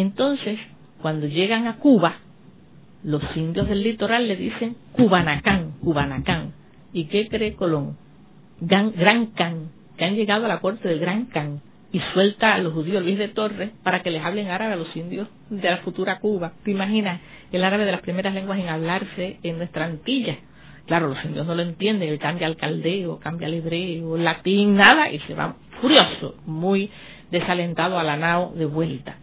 Entonces, 0.00 0.60
cuando 1.02 1.26
llegan 1.26 1.66
a 1.66 1.78
Cuba, 1.78 2.18
los 3.02 3.20
indios 3.36 3.68
del 3.68 3.82
litoral 3.82 4.28
le 4.28 4.36
dicen 4.36 4.76
Cubanacán, 4.92 5.72
Cubanacán. 5.82 6.52
¿Y 6.92 7.06
qué 7.06 7.28
cree 7.28 7.54
Colón? 7.54 7.96
Gran, 8.60 9.26
Can, 9.34 9.70
que 9.96 10.04
han 10.04 10.14
llegado 10.14 10.44
a 10.44 10.48
la 10.48 10.60
corte 10.60 10.88
del 10.88 11.00
Gran 11.00 11.26
Can 11.26 11.62
y 11.90 11.98
suelta 12.12 12.54
a 12.54 12.58
los 12.58 12.74
judíos 12.74 13.02
Luis 13.02 13.18
de 13.18 13.26
Torres 13.26 13.70
para 13.82 14.02
que 14.04 14.12
les 14.12 14.24
hablen 14.24 14.48
árabe 14.50 14.74
a 14.74 14.76
los 14.76 14.94
indios 14.96 15.26
de 15.50 15.68
la 15.68 15.78
futura 15.78 16.20
Cuba. 16.20 16.52
¿Te 16.62 16.70
imaginas 16.70 17.20
el 17.50 17.64
árabe 17.64 17.84
de 17.84 17.92
las 17.92 18.02
primeras 18.02 18.34
lenguas 18.34 18.60
en 18.60 18.68
hablarse 18.68 19.40
en 19.42 19.58
nuestra 19.58 19.86
Antilla? 19.86 20.38
Claro, 20.86 21.08
los 21.08 21.24
indios 21.24 21.44
no 21.44 21.56
lo 21.56 21.62
entienden, 21.62 22.08
él 22.08 22.20
cambia 22.20 22.46
al 22.46 22.56
caldeo, 22.56 23.18
cambia 23.18 23.48
al 23.48 23.54
hebreo, 23.54 24.16
latín, 24.16 24.76
nada, 24.76 25.10
y 25.10 25.18
se 25.20 25.34
va 25.34 25.56
furioso, 25.80 26.36
muy 26.46 26.88
desalentado 27.32 27.98
a 27.98 28.04
la 28.04 28.16
nao 28.16 28.52
de 28.54 28.64
vuelta. 28.64 29.16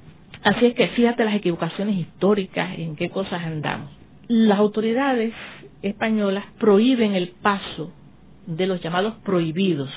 Así 0.45 0.67
es 0.67 0.75
que 0.75 0.89
fíjate 0.89 1.25
las 1.25 1.33
equivocaciones 1.33 1.95
históricas, 1.97 2.77
en 2.77 2.95
qué 2.95 3.09
cosas 3.09 3.43
andamos. 3.43 3.89
Las 4.27 4.59
autoridades 4.59 5.33
españolas 5.81 6.45
prohíben 6.59 7.15
el 7.15 7.29
paso 7.29 7.91
de 8.45 8.67
los 8.67 8.79
llamados 8.79 9.15
prohibidos 9.25 9.89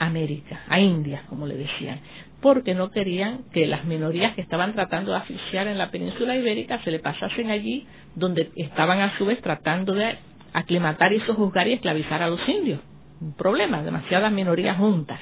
a 0.00 0.06
América, 0.06 0.62
a 0.68 0.80
India, 0.80 1.22
como 1.28 1.46
le 1.46 1.54
decían, 1.56 2.00
porque 2.40 2.74
no 2.74 2.90
querían 2.90 3.44
que 3.52 3.68
las 3.68 3.84
minorías 3.84 4.34
que 4.34 4.40
estaban 4.40 4.72
tratando 4.72 5.12
de 5.12 5.18
asfixiar 5.18 5.68
en 5.68 5.78
la 5.78 5.92
península 5.92 6.36
ibérica 6.36 6.82
se 6.82 6.90
le 6.90 6.98
pasasen 6.98 7.52
allí, 7.52 7.86
donde 8.16 8.50
estaban 8.56 9.02
a 9.02 9.16
su 9.18 9.24
vez 9.24 9.40
tratando 9.40 9.94
de 9.94 10.18
aclimatar 10.52 11.12
y 11.12 11.20
sojuzgar 11.20 11.68
y 11.68 11.74
esclavizar 11.74 12.24
a 12.24 12.28
los 12.28 12.40
indios. 12.48 12.80
Un 13.20 13.34
problema, 13.34 13.84
demasiadas 13.84 14.32
minorías 14.32 14.78
juntas. 14.78 15.20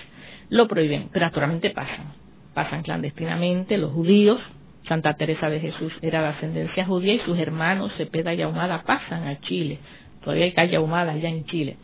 Lo 0.48 0.68
prohíben, 0.68 1.10
pero 1.12 1.26
naturalmente 1.26 1.68
pasan 1.68 2.21
pasan 2.54 2.82
clandestinamente 2.82 3.78
los 3.78 3.92
judíos. 3.92 4.40
Santa 4.88 5.14
Teresa 5.14 5.48
de 5.48 5.60
Jesús 5.60 5.92
era 6.02 6.22
de 6.22 6.28
ascendencia 6.28 6.84
judía 6.84 7.14
y 7.14 7.20
sus 7.20 7.38
hermanos 7.38 7.92
Cepeda 7.96 8.34
y 8.34 8.42
Ahumada 8.42 8.82
pasan 8.82 9.28
a 9.28 9.40
Chile. 9.40 9.78
Todavía 10.22 10.44
hay 10.44 10.52
calle 10.52 10.76
Ahumada 10.76 11.12
allá 11.12 11.28
en 11.28 11.44
Chile. 11.44 11.76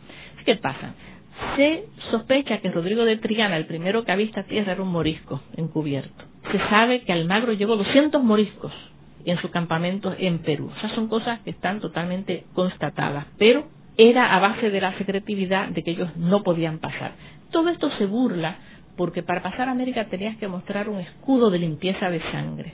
¿Qué 0.45 0.55
pasan? 0.55 0.93
Se 1.55 1.85
sospecha 2.11 2.57
que 2.59 2.71
Rodrigo 2.71 3.05
de 3.05 3.17
Triana, 3.17 3.55
el 3.57 3.65
primero 3.65 4.03
que 4.03 4.11
avista 4.11 4.43
tierra, 4.43 4.73
era 4.73 4.81
un 4.81 4.91
morisco 4.91 5.41
encubierto. 5.55 6.25
Se 6.51 6.57
sabe 6.69 7.01
que 7.01 7.13
Almagro 7.13 7.53
llevó 7.53 7.77
200 7.77 8.21
moriscos 8.23 8.73
en 9.25 9.37
su 9.37 9.49
campamento 9.49 10.13
en 10.17 10.39
Perú. 10.39 10.71
Esas 10.77 10.91
son 10.93 11.07
cosas 11.07 11.39
que 11.41 11.51
están 11.51 11.79
totalmente 11.79 12.45
constatadas, 12.53 13.25
pero 13.37 13.67
era 13.97 14.35
a 14.35 14.39
base 14.39 14.69
de 14.69 14.81
la 14.81 14.97
secretividad 14.97 15.69
de 15.69 15.83
que 15.83 15.91
ellos 15.91 16.15
no 16.15 16.43
podían 16.43 16.79
pasar. 16.79 17.13
Todo 17.51 17.69
esto 17.69 17.89
se 17.91 18.05
burla 18.05 18.57
porque 18.99 19.23
para 19.23 19.41
pasar 19.41 19.69
a 19.69 19.71
América 19.71 20.09
tenías 20.09 20.35
que 20.39 20.49
mostrar 20.49 20.89
un 20.89 20.99
escudo 20.99 21.49
de 21.49 21.57
limpieza 21.57 22.09
de 22.09 22.19
sangre. 22.33 22.73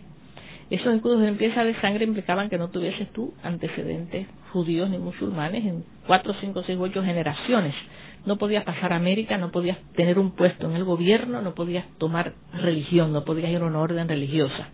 Esos 0.71 0.95
escudos 0.95 1.19
de 1.19 1.27
limpieza 1.27 1.63
de 1.63 1.79
sangre 1.81 2.03
implicaban 2.03 2.49
que 2.49 2.57
no 2.57 2.71
tuvieses 2.71 3.13
tú 3.13 3.35
antecedentes 3.43 4.25
judíos 4.51 4.89
ni 4.89 4.97
musulmanes 4.97 5.63
en 5.63 5.83
cuatro, 6.07 6.33
cinco, 6.41 6.63
seis, 6.65 6.79
ocho 6.81 7.03
generaciones. 7.03 7.75
No 8.25 8.37
podías 8.37 8.63
pasar 8.63 8.91
a 8.91 8.95
América, 8.95 9.37
no 9.37 9.51
podías 9.51 9.77
tener 9.95 10.17
un 10.17 10.31
puesto 10.31 10.67
en 10.67 10.75
el 10.75 10.83
gobierno, 10.83 11.43
no 11.43 11.53
podías 11.53 11.85
tomar 11.99 12.33
religión, 12.53 13.13
no 13.13 13.23
podías 13.23 13.51
ir 13.51 13.61
a 13.61 13.65
una 13.65 13.81
orden 13.81 14.07
religiosa. 14.07 14.69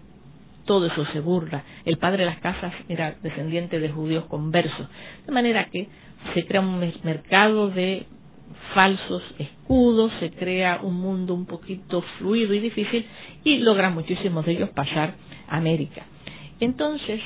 Todo 0.63 0.85
eso 0.85 1.03
se 1.07 1.19
burla. 1.19 1.65
El 1.83 1.97
padre 1.97 2.19
de 2.19 2.29
las 2.29 2.39
casas 2.39 2.71
era 2.87 3.15
descendiente 3.21 3.77
de 3.81 3.89
judíos 3.89 4.23
conversos. 4.27 4.87
De 5.25 5.33
manera 5.33 5.67
que 5.69 5.89
se 6.33 6.45
crea 6.45 6.61
un 6.61 6.79
mercado 7.03 7.69
de 7.71 8.05
falsos 8.73 9.23
escudos, 9.39 10.11
se 10.19 10.31
crea 10.31 10.79
un 10.81 10.95
mundo 10.95 11.33
un 11.33 11.45
poquito 11.45 12.01
fluido 12.17 12.53
y 12.53 12.59
difícil 12.59 13.05
y 13.43 13.59
logran 13.59 13.93
muchísimos 13.93 14.45
de 14.45 14.53
ellos 14.53 14.69
pasar 14.69 15.15
a 15.47 15.57
América. 15.57 16.05
Entonces, 16.59 17.21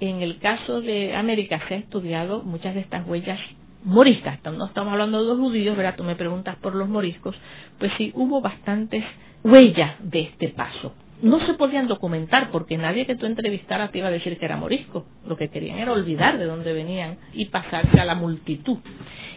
en 0.00 0.22
el 0.22 0.38
caso 0.38 0.80
de 0.80 1.14
América 1.14 1.60
se 1.68 1.74
ha 1.74 1.78
estudiado 1.78 2.42
muchas 2.42 2.74
de 2.74 2.80
estas 2.80 3.06
huellas 3.06 3.40
moriscas, 3.84 4.40
no 4.44 4.66
estamos 4.66 4.92
hablando 4.92 5.22
de 5.22 5.28
los 5.28 5.38
judíos, 5.38 5.76
¿verdad? 5.76 5.94
Tú 5.96 6.02
me 6.02 6.16
preguntas 6.16 6.56
por 6.56 6.74
los 6.74 6.88
moriscos, 6.88 7.36
pues 7.78 7.92
sí, 7.96 8.10
hubo 8.14 8.40
bastantes 8.40 9.04
huellas 9.44 9.94
de 10.00 10.22
este 10.22 10.48
paso. 10.48 10.92
No 11.22 11.40
se 11.46 11.54
podían 11.54 11.88
documentar 11.88 12.50
porque 12.50 12.76
nadie 12.76 13.06
que 13.06 13.14
tú 13.14 13.24
entrevistaras 13.24 13.90
te 13.90 13.98
iba 13.98 14.08
a 14.08 14.10
decir 14.10 14.38
que 14.38 14.44
era 14.44 14.56
morisco. 14.56 15.06
Lo 15.26 15.36
que 15.36 15.48
querían 15.48 15.78
era 15.78 15.92
olvidar 15.92 16.36
de 16.36 16.44
dónde 16.44 16.74
venían 16.74 17.16
y 17.32 17.46
pasarse 17.46 17.98
a 17.98 18.04
la 18.04 18.14
multitud. 18.14 18.78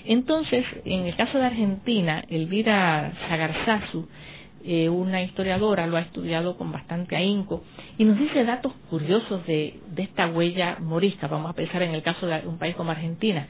Entonces, 0.10 0.66
en 0.86 1.06
el 1.06 1.16
caso 1.16 1.38
de 1.38 1.46
Argentina, 1.46 2.24
Elvira 2.30 3.14
Sagarzazu, 3.28 4.08
eh, 4.64 4.90
una 4.90 5.22
historiadora, 5.22 5.86
lo 5.86 5.98
ha 5.98 6.02
estudiado 6.02 6.58
con 6.58 6.72
bastante 6.72 7.16
ahínco 7.16 7.64
y 7.96 8.06
nos 8.06 8.18
dice 8.18 8.44
datos 8.44 8.74
curiosos 8.90 9.46
de, 9.46 9.80
esta 9.98 10.26
huella 10.26 10.78
morisca. 10.80 11.28
Vamos 11.28 11.52
a 11.52 11.54
pensar 11.54 11.84
en 11.84 11.94
el 11.94 12.02
caso 12.02 12.26
de 12.26 12.42
un 12.48 12.58
país 12.58 12.76
como 12.76 12.90
Argentina. 12.90 13.46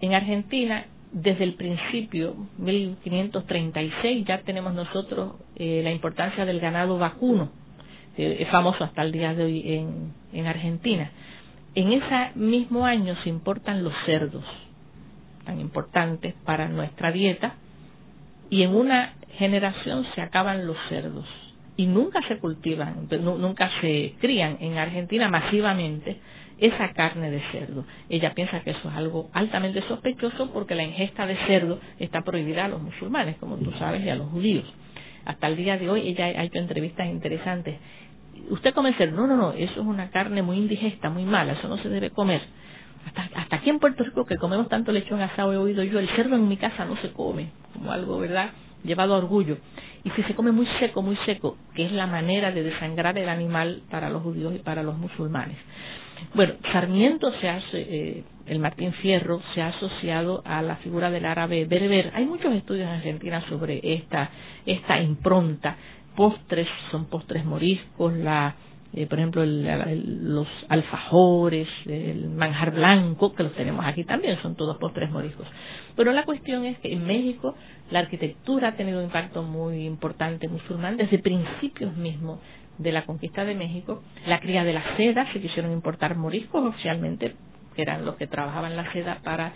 En 0.00 0.14
Argentina, 0.14 0.86
desde 1.10 1.42
el 1.42 1.54
principio, 1.54 2.36
1536, 2.58 4.24
ya 4.24 4.38
tenemos 4.42 4.74
nosotros 4.74 5.34
eh, 5.56 5.80
la 5.82 5.90
importancia 5.90 6.46
del 6.46 6.60
ganado 6.60 6.96
vacuno, 6.96 7.50
es 8.16 8.48
famoso 8.50 8.84
hasta 8.84 9.02
el 9.02 9.10
día 9.10 9.34
de 9.34 9.42
hoy 9.42 9.86
en 10.32 10.46
Argentina. 10.46 11.10
En 11.74 11.92
ese 11.92 12.30
mismo 12.36 12.86
año 12.86 13.16
se 13.24 13.30
importan 13.30 13.82
los 13.82 13.94
cerdos 14.06 14.44
tan 15.44 15.60
importantes 15.60 16.34
para 16.44 16.68
nuestra 16.68 17.12
dieta, 17.12 17.54
y 18.50 18.62
en 18.62 18.74
una 18.74 19.14
generación 19.38 20.04
se 20.14 20.20
acaban 20.20 20.66
los 20.66 20.76
cerdos 20.88 21.26
y 21.76 21.86
nunca 21.86 22.20
se 22.28 22.38
cultivan, 22.38 23.08
nunca 23.20 23.70
se 23.80 24.14
crían 24.20 24.58
en 24.60 24.76
Argentina 24.76 25.28
masivamente 25.28 26.18
esa 26.58 26.92
carne 26.92 27.30
de 27.30 27.40
cerdo. 27.50 27.84
Ella 28.08 28.34
piensa 28.34 28.60
que 28.60 28.70
eso 28.70 28.88
es 28.88 28.94
algo 28.94 29.30
altamente 29.32 29.82
sospechoso 29.88 30.52
porque 30.52 30.74
la 30.74 30.84
ingesta 30.84 31.26
de 31.26 31.36
cerdo 31.46 31.80
está 31.98 32.22
prohibida 32.22 32.66
a 32.66 32.68
los 32.68 32.82
musulmanes, 32.82 33.36
como 33.38 33.56
tú 33.56 33.72
sabes, 33.78 34.04
y 34.04 34.10
a 34.10 34.14
los 34.14 34.28
judíos. 34.30 34.64
Hasta 35.24 35.46
el 35.46 35.56
día 35.56 35.78
de 35.78 35.88
hoy 35.88 36.08
ella 36.08 36.26
ha 36.26 36.44
hecho 36.44 36.58
entrevistas 36.58 37.06
interesantes. 37.06 37.76
¿Usted 38.50 38.74
come 38.74 38.92
cerdo? 38.94 39.16
No, 39.16 39.26
no, 39.26 39.36
no, 39.36 39.52
eso 39.52 39.80
es 39.80 39.86
una 39.86 40.10
carne 40.10 40.42
muy 40.42 40.58
indigesta, 40.58 41.10
muy 41.10 41.24
mala, 41.24 41.54
eso 41.54 41.68
no 41.68 41.78
se 41.78 41.88
debe 41.88 42.10
comer. 42.10 42.42
Hasta, 43.06 43.40
hasta 43.40 43.56
aquí 43.56 43.70
en 43.70 43.78
Puerto 43.78 44.04
Rico, 44.04 44.24
que 44.24 44.36
comemos 44.36 44.68
tanto 44.68 44.92
lechón 44.92 45.20
asado, 45.20 45.52
he 45.52 45.56
oído 45.56 45.82
yo, 45.82 45.98
el 45.98 46.08
cerdo 46.10 46.36
en 46.36 46.48
mi 46.48 46.56
casa 46.56 46.84
no 46.84 46.96
se 46.96 47.12
come, 47.12 47.50
como 47.72 47.92
algo, 47.92 48.18
¿verdad?, 48.18 48.50
llevado 48.84 49.14
a 49.14 49.18
orgullo. 49.18 49.58
Y 50.04 50.10
si 50.10 50.22
se 50.24 50.34
come 50.34 50.52
muy 50.52 50.66
seco, 50.80 51.02
muy 51.02 51.16
seco, 51.26 51.56
que 51.74 51.84
es 51.84 51.92
la 51.92 52.06
manera 52.06 52.50
de 52.50 52.62
desangrar 52.62 53.16
el 53.18 53.28
animal 53.28 53.82
para 53.90 54.10
los 54.10 54.22
judíos 54.22 54.54
y 54.54 54.58
para 54.58 54.82
los 54.82 54.98
musulmanes. 54.98 55.56
Bueno, 56.34 56.54
Sarmiento 56.72 57.32
se 57.40 57.48
hace, 57.48 57.80
eh, 57.80 58.24
el 58.46 58.58
Martín 58.58 58.92
Fierro 58.94 59.40
se 59.54 59.62
ha 59.62 59.68
asociado 59.68 60.42
a 60.44 60.62
la 60.62 60.76
figura 60.76 61.10
del 61.10 61.26
árabe 61.26 61.64
berber. 61.66 62.10
Hay 62.14 62.26
muchos 62.26 62.52
estudios 62.54 62.88
en 62.88 62.94
Argentina 62.94 63.44
sobre 63.48 63.80
esta, 63.82 64.30
esta 64.64 65.00
impronta. 65.00 65.76
Postres, 66.16 66.68
son 66.90 67.06
postres 67.06 67.44
moriscos, 67.44 68.12
la, 68.14 68.54
eh, 68.94 69.06
por 69.06 69.18
ejemplo, 69.18 69.42
los 69.44 70.48
alfajores, 70.68 71.66
el 71.86 72.28
manjar 72.28 72.72
blanco, 72.72 73.34
que 73.34 73.42
los 73.42 73.54
tenemos 73.54 73.86
aquí 73.86 74.04
también, 74.04 74.36
son 74.42 74.54
todos 74.54 74.76
postres 74.76 75.10
moriscos. 75.10 75.46
Pero 75.96 76.12
la 76.12 76.24
cuestión 76.24 76.66
es 76.66 76.78
que 76.78 76.92
en 76.92 77.06
México 77.06 77.54
la 77.90 78.00
arquitectura 78.00 78.68
ha 78.68 78.76
tenido 78.76 78.98
un 78.98 79.04
impacto 79.04 79.42
muy 79.42 79.86
importante 79.86 80.46
musulmán 80.46 80.98
desde 80.98 81.18
principios 81.18 81.96
mismos 81.96 82.40
de 82.76 82.92
la 82.92 83.06
conquista 83.06 83.46
de 83.46 83.54
México. 83.54 84.02
La 84.26 84.40
cría 84.40 84.62
de 84.62 84.74
la 84.74 84.96
seda, 84.96 85.32
se 85.32 85.40
quisieron 85.40 85.72
importar 85.72 86.14
moriscos 86.16 86.62
oficialmente, 86.62 87.34
que 87.74 87.82
eran 87.82 88.04
los 88.04 88.16
que 88.16 88.26
trabajaban 88.26 88.76
la 88.76 88.92
seda 88.92 89.20
para 89.24 89.54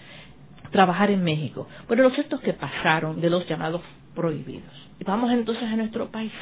trabajar 0.72 1.11
en 1.11 1.22
México. 1.22 1.68
Pero 1.89 2.05
los 2.05 2.18
estos 2.18 2.41
que 2.41 2.55
pasaron 2.55 3.20
de 3.20 3.28
los 3.28 3.47
llamados 3.47 3.82
prohibidos. 4.14 4.72
Y 4.99 5.05
vamos 5.05 5.30
entonces 5.30 5.64
a 5.64 5.76
nuestro 5.76 6.11
país. 6.11 6.32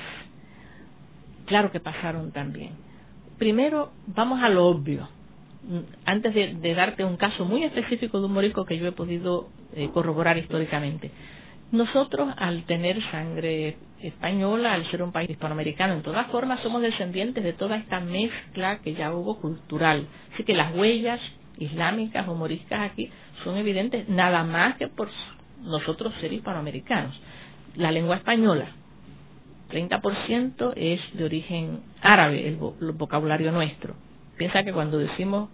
Claro 1.46 1.72
que 1.72 1.80
pasaron 1.80 2.30
también. 2.30 2.83
Primero, 3.44 3.92
vamos 4.06 4.42
a 4.42 4.48
lo 4.48 4.66
obvio. 4.68 5.06
Antes 6.06 6.32
de, 6.32 6.74
darte 6.74 7.04
un 7.04 7.18
caso 7.18 7.44
muy 7.44 7.62
específico 7.62 8.18
de 8.18 8.24
un 8.24 8.32
morisco 8.32 8.64
que 8.64 8.78
yo 8.78 8.86
he 8.86 8.92
podido 8.92 9.50
eh, 9.74 9.90
corroborar 9.92 10.38
históricamente. 10.38 11.10
Nosotros, 11.70 12.32
al 12.38 12.64
tener 12.64 12.98
sangre 13.10 13.76
española, 14.00 14.72
al 14.72 14.90
ser 14.90 15.02
un 15.02 15.12
país 15.12 15.28
hispanoamericano, 15.28 15.92
en 15.92 16.02
todas 16.02 16.26
formas 16.28 16.60
somos 16.60 16.80
descendientes 16.80 17.44
de 17.44 17.52
toda 17.52 17.76
esta 17.76 18.00
mezcla 18.00 18.78
que 18.78 18.94
ya 18.94 19.12
hubo 19.12 19.38
cultural. 19.38 20.06
Así 20.32 20.44
que 20.44 20.54
las 20.54 20.74
huellas 20.74 21.20
islámicas 21.58 22.26
o 22.26 22.34
moriscas 22.34 22.92
aquí 22.92 23.10
son 23.44 23.58
evidentes 23.58 24.08
nada 24.08 24.42
más 24.42 24.78
que 24.78 24.88
por 24.88 25.10
nosotros 25.60 26.14
ser 26.22 26.32
hispanoamericanos. 26.32 27.14
La 27.76 27.92
lengua 27.92 28.16
española, 28.16 28.68
30% 29.74 30.72
es 30.76 31.00
de 31.14 31.24
origen 31.24 31.80
árabe, 32.00 32.48
el, 32.48 32.56
vocabulario 32.92 33.50
nuestro. 33.50 33.94
Piensa 34.36 34.62
que 34.62 34.72
cuando 34.72 34.98
decimos 34.98 35.50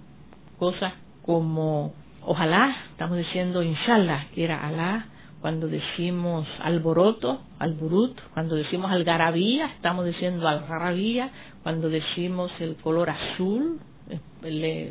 cosas 0.58 0.92
como 1.22 1.94
ojalá, 2.22 2.76
estamos 2.90 3.16
diciendo 3.16 3.62
inshallah, 3.62 4.26
que 4.34 4.44
era 4.44 4.66
Alá, 4.66 5.06
cuando 5.40 5.68
decimos 5.68 6.46
alboroto, 6.62 7.40
alburut, 7.58 8.20
cuando 8.34 8.56
decimos 8.56 8.90
algarabía, 8.92 9.66
estamos 9.66 10.04
diciendo 10.04 10.46
algarabía, 10.46 11.30
cuando 11.62 11.88
decimos 11.88 12.52
el 12.60 12.76
color 12.76 13.08
azul, 13.08 13.80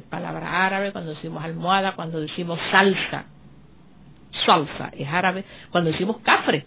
palabra 0.09 0.65
árabe, 0.65 0.91
cuando 0.91 1.11
decimos 1.11 1.43
almohada, 1.43 1.95
cuando 1.95 2.19
decimos 2.19 2.59
salsa, 2.71 3.25
salsa 4.47 4.89
es 4.97 5.07
árabe, 5.07 5.45
cuando 5.71 5.91
decimos 5.91 6.17
cafre, 6.23 6.65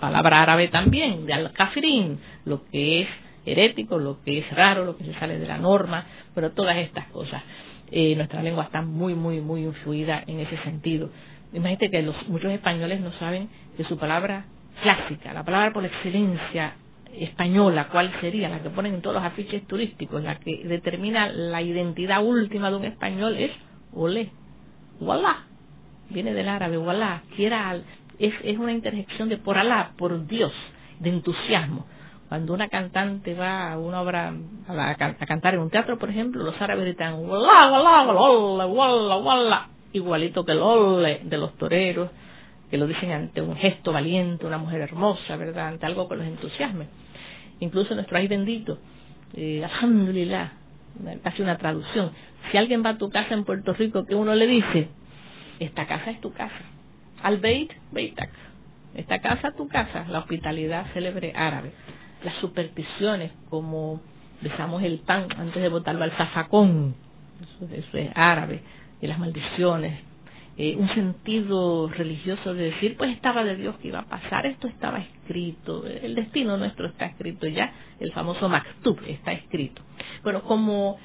palabra 0.00 0.42
árabe 0.42 0.68
también, 0.68 1.26
de 1.26 1.34
al-kafirin, 1.34 2.18
lo 2.44 2.64
que 2.70 3.02
es 3.02 3.08
herético, 3.46 3.98
lo 3.98 4.22
que 4.22 4.38
es 4.38 4.50
raro, 4.52 4.84
lo 4.84 4.96
que 4.96 5.04
se 5.04 5.14
sale 5.14 5.38
de 5.38 5.46
la 5.46 5.58
norma, 5.58 6.06
pero 6.34 6.52
todas 6.52 6.76
estas 6.76 7.06
cosas. 7.08 7.42
Eh, 7.90 8.14
nuestra 8.16 8.42
lengua 8.42 8.64
está 8.64 8.82
muy, 8.82 9.14
muy, 9.14 9.40
muy 9.40 9.64
influida 9.64 10.22
en 10.26 10.40
ese 10.40 10.56
sentido. 10.58 11.10
Imagínate 11.52 11.90
que 11.90 12.02
los, 12.02 12.28
muchos 12.28 12.52
españoles 12.52 13.00
no 13.00 13.12
saben 13.14 13.48
que 13.76 13.84
su 13.84 13.98
palabra 13.98 14.44
clásica, 14.82 15.32
la 15.32 15.44
palabra 15.44 15.72
por 15.72 15.84
excelencia 15.84 16.74
española, 17.12 17.88
cuál 17.90 18.12
sería, 18.20 18.48
la 18.48 18.62
que 18.62 18.70
ponen 18.70 18.94
en 18.94 19.02
todos 19.02 19.16
los 19.16 19.24
afiches 19.24 19.66
turísticos, 19.66 20.22
la 20.22 20.36
que 20.36 20.62
determina 20.64 21.28
la 21.28 21.60
identidad 21.60 22.24
última 22.24 22.70
de 22.70 22.76
un 22.76 22.84
español 22.84 23.36
es 23.36 23.50
olé, 23.92 24.30
wallah, 25.00 25.44
viene 26.08 26.32
del 26.32 26.48
árabe, 26.48 26.78
wallah, 26.78 27.22
quiera, 27.34 27.80
es, 28.20 28.34
es 28.44 28.58
una 28.58 28.72
interjección 28.72 29.28
de 29.28 29.38
por 29.38 29.58
Alá, 29.58 29.92
por 29.96 30.26
Dios, 30.26 30.52
de 31.00 31.10
entusiasmo. 31.10 31.86
Cuando 32.28 32.54
una 32.54 32.68
cantante 32.68 33.34
va 33.34 33.72
a 33.72 33.78
una 33.78 34.02
obra, 34.02 34.32
a, 34.68 34.90
a 34.90 35.26
cantar 35.26 35.54
en 35.54 35.60
un 35.60 35.70
teatro, 35.70 35.98
por 35.98 36.10
ejemplo, 36.10 36.44
los 36.44 36.60
árabes 36.60 36.84
gritan, 36.84 37.14
wallah, 37.14 37.72
wallah, 37.72 38.12
wallah, 38.12 38.66
wallah, 38.66 39.16
wallah, 39.16 39.68
igualito 39.92 40.44
que 40.44 40.52
el 40.52 40.60
ole 40.60 41.22
de 41.24 41.38
los 41.38 41.56
toreros, 41.56 42.10
que 42.70 42.78
lo 42.78 42.86
dicen 42.86 43.10
ante 43.10 43.42
un 43.42 43.56
gesto 43.56 43.92
valiente, 43.92 44.46
una 44.46 44.58
mujer 44.58 44.82
hermosa, 44.82 45.36
¿verdad? 45.36 45.68
Ante 45.68 45.86
algo 45.86 46.08
que 46.08 46.16
los 46.16 46.26
entusiasme. 46.26 46.86
Incluso 47.58 47.94
nuestro 47.94 48.16
ay 48.16 48.28
bendito, 48.28 48.78
eh, 49.34 49.64
alhamdulillah, 49.64 50.52
casi 51.24 51.42
una 51.42 51.56
traducción. 51.58 52.12
Si 52.50 52.56
alguien 52.56 52.84
va 52.84 52.90
a 52.90 52.98
tu 52.98 53.10
casa 53.10 53.34
en 53.34 53.44
Puerto 53.44 53.72
Rico, 53.72 54.06
que 54.06 54.14
uno 54.14 54.34
le 54.34 54.46
dice, 54.46 54.88
esta 55.58 55.86
casa 55.86 56.10
es 56.12 56.20
tu 56.20 56.32
casa. 56.32 56.62
Al 57.22 57.38
Beit, 57.38 57.72
Beitak. 57.92 58.30
Esta 58.94 59.20
casa, 59.20 59.52
tu 59.52 59.68
casa. 59.68 60.06
La 60.08 60.20
hospitalidad 60.20 60.86
célebre 60.92 61.32
árabe. 61.34 61.72
Las 62.24 62.34
supersticiones, 62.36 63.32
como 63.48 64.00
besamos 64.40 64.82
el 64.82 65.00
pan 65.00 65.26
antes 65.36 65.62
de 65.62 65.68
botarlo 65.68 66.04
al 66.04 66.12
zafacón. 66.12 66.94
eso 67.72 67.98
es 67.98 68.10
árabe 68.14 68.62
y 69.00 69.06
las 69.06 69.18
maldiciones, 69.18 70.00
eh, 70.56 70.76
un 70.76 70.88
sentido 70.94 71.88
religioso 71.88 72.54
de 72.54 72.64
decir, 72.64 72.96
pues 72.96 73.12
estaba 73.12 73.44
de 73.44 73.56
Dios 73.56 73.76
que 73.78 73.88
iba 73.88 74.00
a 74.00 74.08
pasar, 74.08 74.46
esto 74.46 74.68
estaba 74.68 74.98
escrito, 74.98 75.86
el 75.86 76.14
destino 76.14 76.56
nuestro 76.56 76.86
está 76.86 77.06
escrito 77.06 77.46
ya, 77.46 77.72
el 77.98 78.12
famoso 78.12 78.48
maktub 78.48 78.98
está 79.06 79.32
escrito. 79.32 79.82
Bueno, 80.22 80.42
como, 80.42 80.98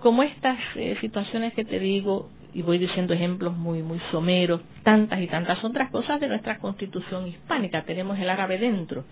como 0.00 0.22
estas 0.22 0.58
eh, 0.76 0.96
situaciones 1.00 1.52
que 1.54 1.64
te 1.64 1.80
digo, 1.80 2.30
y 2.54 2.62
voy 2.62 2.78
diciendo 2.78 3.14
ejemplos 3.14 3.56
muy, 3.56 3.82
muy 3.82 4.00
someros, 4.10 4.60
tantas 4.82 5.20
y 5.20 5.26
tantas 5.26 5.62
otras 5.64 5.90
cosas 5.90 6.20
de 6.20 6.28
nuestra 6.28 6.58
constitución 6.58 7.26
hispánica, 7.26 7.82
tenemos 7.84 8.18
el 8.18 8.28
árabe 8.28 8.58
dentro, 8.58 9.04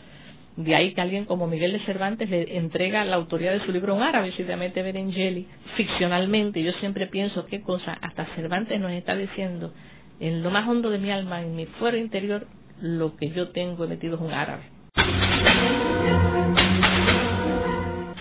de 0.56 0.74
ahí 0.74 0.92
que 0.92 1.00
alguien 1.00 1.24
como 1.24 1.46
Miguel 1.46 1.72
de 1.72 1.80
Cervantes 1.80 2.28
le 2.28 2.56
entrega 2.56 3.04
la 3.04 3.16
autoría 3.16 3.52
de 3.52 3.64
su 3.64 3.72
libro 3.72 3.94
un 3.94 4.02
árabe, 4.02 4.32
simplemente 4.32 4.82
Berengeli, 4.82 5.46
ficcionalmente. 5.76 6.62
Yo 6.62 6.72
siempre 6.72 7.06
pienso 7.06 7.46
qué 7.46 7.62
cosa, 7.62 7.96
hasta 8.00 8.26
Cervantes 8.34 8.78
nos 8.80 8.92
está 8.92 9.16
diciendo, 9.16 9.72
en 10.18 10.42
lo 10.42 10.50
más 10.50 10.68
hondo 10.68 10.90
de 10.90 10.98
mi 10.98 11.10
alma, 11.10 11.40
en 11.40 11.56
mi 11.56 11.66
fuero 11.66 11.96
interior, 11.96 12.46
lo 12.80 13.16
que 13.16 13.30
yo 13.30 13.50
tengo 13.50 13.86
metido 13.86 14.16
es 14.16 14.20
un 14.20 14.32
árabe. 14.32 14.62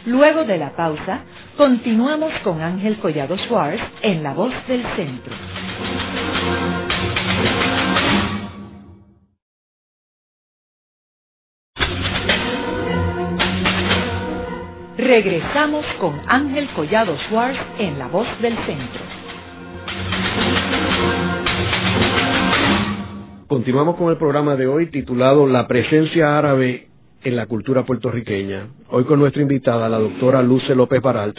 Luego 0.09 0.43
de 0.43 0.57
la 0.57 0.75
pausa, 0.75 1.19
continuamos 1.55 2.33
con 2.43 2.59
Ángel 2.63 2.97
Collado 2.97 3.37
Schwartz 3.37 3.79
en 4.01 4.23
La 4.23 4.33
Voz 4.33 4.51
del 4.67 4.83
Centro. 4.95 5.35
Regresamos 14.97 15.85
con 15.99 16.19
Ángel 16.27 16.67
Collado 16.75 17.15
Schwartz 17.27 17.59
en 17.77 17.99
La 17.99 18.07
Voz 18.07 18.27
del 18.41 18.55
Centro. 18.65 19.01
Continuamos 23.47 23.95
con 23.95 24.09
el 24.09 24.17
programa 24.17 24.55
de 24.55 24.65
hoy 24.65 24.89
titulado 24.89 25.45
La 25.45 25.67
presencia 25.67 26.35
árabe 26.35 26.88
en 27.23 27.35
la 27.35 27.45
cultura 27.47 27.83
puertorriqueña. 27.83 28.67
Hoy 28.89 29.03
con 29.03 29.19
nuestra 29.19 29.41
invitada, 29.41 29.89
la 29.89 29.99
doctora 29.99 30.41
Luce 30.41 30.75
López 30.75 31.01
Baralt, 31.01 31.37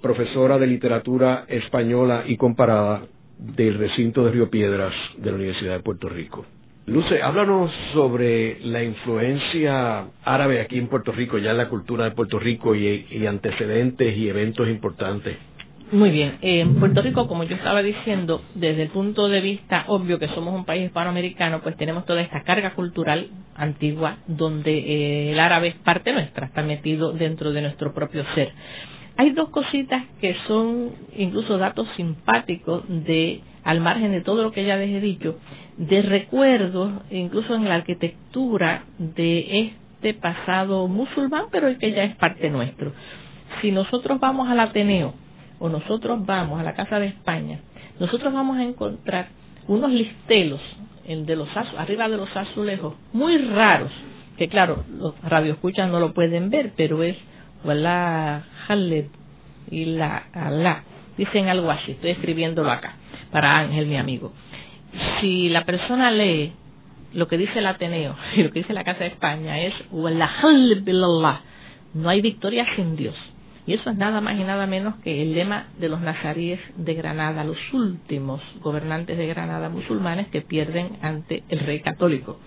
profesora 0.00 0.58
de 0.58 0.66
literatura 0.66 1.44
española 1.48 2.24
y 2.26 2.36
comparada 2.36 3.02
del 3.38 3.78
recinto 3.78 4.24
de 4.24 4.32
Río 4.32 4.50
Piedras 4.50 4.94
de 5.16 5.30
la 5.30 5.36
Universidad 5.36 5.74
de 5.74 5.82
Puerto 5.82 6.08
Rico. 6.08 6.44
Luce, 6.86 7.22
háblanos 7.22 7.70
sobre 7.92 8.58
la 8.64 8.82
influencia 8.82 10.06
árabe 10.24 10.60
aquí 10.60 10.78
en 10.78 10.88
Puerto 10.88 11.12
Rico, 11.12 11.38
ya 11.38 11.52
en 11.52 11.58
la 11.58 11.68
cultura 11.68 12.04
de 12.04 12.10
Puerto 12.12 12.38
Rico 12.38 12.74
y, 12.74 13.26
antecedentes 13.26 14.16
y 14.16 14.28
eventos 14.28 14.68
importantes. 14.68 15.36
Muy 15.92 16.10
bien. 16.10 16.38
En 16.40 16.76
Puerto 16.76 17.02
Rico, 17.02 17.26
como 17.26 17.42
yo 17.42 17.56
estaba 17.56 17.82
diciendo, 17.82 18.42
desde 18.54 18.82
el 18.82 18.90
punto 18.90 19.28
de 19.28 19.40
vista 19.40 19.86
obvio 19.88 20.20
que 20.20 20.28
somos 20.28 20.54
un 20.54 20.64
país 20.64 20.84
hispanoamericano, 20.84 21.62
pues 21.62 21.76
tenemos 21.76 22.04
toda 22.06 22.20
esta 22.20 22.42
carga 22.42 22.74
cultural 22.74 23.28
antigua 23.56 24.18
donde 24.28 24.72
eh, 24.72 25.32
el 25.32 25.40
árabe 25.40 25.68
es 25.68 25.74
parte 25.74 26.12
nuestra, 26.12 26.46
está 26.46 26.62
metido 26.62 27.12
dentro 27.12 27.52
de 27.52 27.62
nuestro 27.62 27.92
propio 27.92 28.24
ser. 28.36 28.52
Hay 29.16 29.30
dos 29.32 29.48
cositas 29.48 30.04
que 30.20 30.36
son 30.46 30.92
incluso 31.16 31.58
datos 31.58 31.88
simpáticos 31.96 32.84
de, 32.86 33.40
al 33.64 33.80
margen 33.80 34.12
de 34.12 34.20
todo 34.20 34.44
lo 34.44 34.52
que 34.52 34.64
ya 34.64 34.76
les 34.76 34.90
he 34.90 35.00
dicho, 35.00 35.40
de 35.76 36.02
recuerdos, 36.02 37.02
incluso 37.10 37.56
en 37.56 37.68
la 37.68 37.74
arquitectura 37.74 38.84
de 38.98 39.72
este 39.96 40.14
pasado 40.14 40.86
musulmán, 40.86 41.46
pero 41.50 41.66
el 41.66 41.78
que 41.78 41.90
ya 41.90 42.04
es 42.04 42.14
parte 42.14 42.48
nuestro. 42.48 42.92
Si 43.60 43.72
nosotros 43.72 44.20
vamos 44.20 44.48
al 44.48 44.60
Ateneo, 44.60 45.14
o 45.60 45.68
nosotros 45.68 46.26
vamos 46.26 46.58
a 46.58 46.64
la 46.64 46.74
Casa 46.74 46.98
de 46.98 47.06
España, 47.06 47.60
nosotros 48.00 48.32
vamos 48.34 48.58
a 48.58 48.64
encontrar 48.64 49.28
unos 49.68 49.92
listelos 49.92 50.60
el 51.06 51.26
de 51.26 51.36
los 51.36 51.48
arriba 51.56 52.08
de 52.08 52.16
los 52.16 52.36
azulejos 52.36 52.94
muy 53.12 53.38
raros, 53.38 53.92
que 54.36 54.48
claro, 54.48 54.84
los 54.90 55.20
radioescuchas 55.22 55.90
no 55.90 56.00
lo 56.00 56.12
pueden 56.12 56.50
ver, 56.50 56.72
pero 56.76 57.02
es 57.02 57.16
Wallah 57.64 58.42
Haled 58.68 59.06
y 59.70 59.84
la 59.84 60.24
Alá. 60.32 60.84
Dicen 61.16 61.48
algo 61.48 61.70
así, 61.70 61.92
estoy 61.92 62.10
escribiéndolo 62.10 62.70
acá, 62.70 62.94
para 63.30 63.58
Ángel, 63.58 63.86
mi 63.86 63.96
amigo. 63.96 64.32
Si 65.20 65.48
la 65.48 65.64
persona 65.64 66.10
lee 66.10 66.52
lo 67.12 67.28
que 67.28 67.36
dice 67.36 67.58
el 67.58 67.66
Ateneo 67.66 68.16
y 68.36 68.42
lo 68.42 68.50
que 68.50 68.60
dice 68.60 68.72
la 68.72 68.84
Casa 68.84 69.00
de 69.00 69.08
España 69.08 69.60
es 69.60 69.74
Wallah 69.90 70.30
no 71.92 72.08
hay 72.08 72.20
victoria 72.20 72.66
sin 72.76 72.96
Dios. 72.96 73.16
Y 73.66 73.74
eso 73.74 73.90
es 73.90 73.96
nada 73.96 74.20
más 74.20 74.38
y 74.38 74.44
nada 74.44 74.66
menos 74.66 74.96
que 74.96 75.22
el 75.22 75.34
lema 75.34 75.68
de 75.78 75.88
los 75.88 76.00
nazaríes 76.00 76.60
de 76.76 76.94
Granada, 76.94 77.44
los 77.44 77.58
últimos 77.72 78.40
gobernantes 78.60 79.18
de 79.18 79.26
Granada 79.26 79.68
musulmanes 79.68 80.28
que 80.28 80.40
pierden 80.40 80.98
ante 81.02 81.44
el 81.48 81.60
rey 81.60 81.80
católico. 81.80 82.40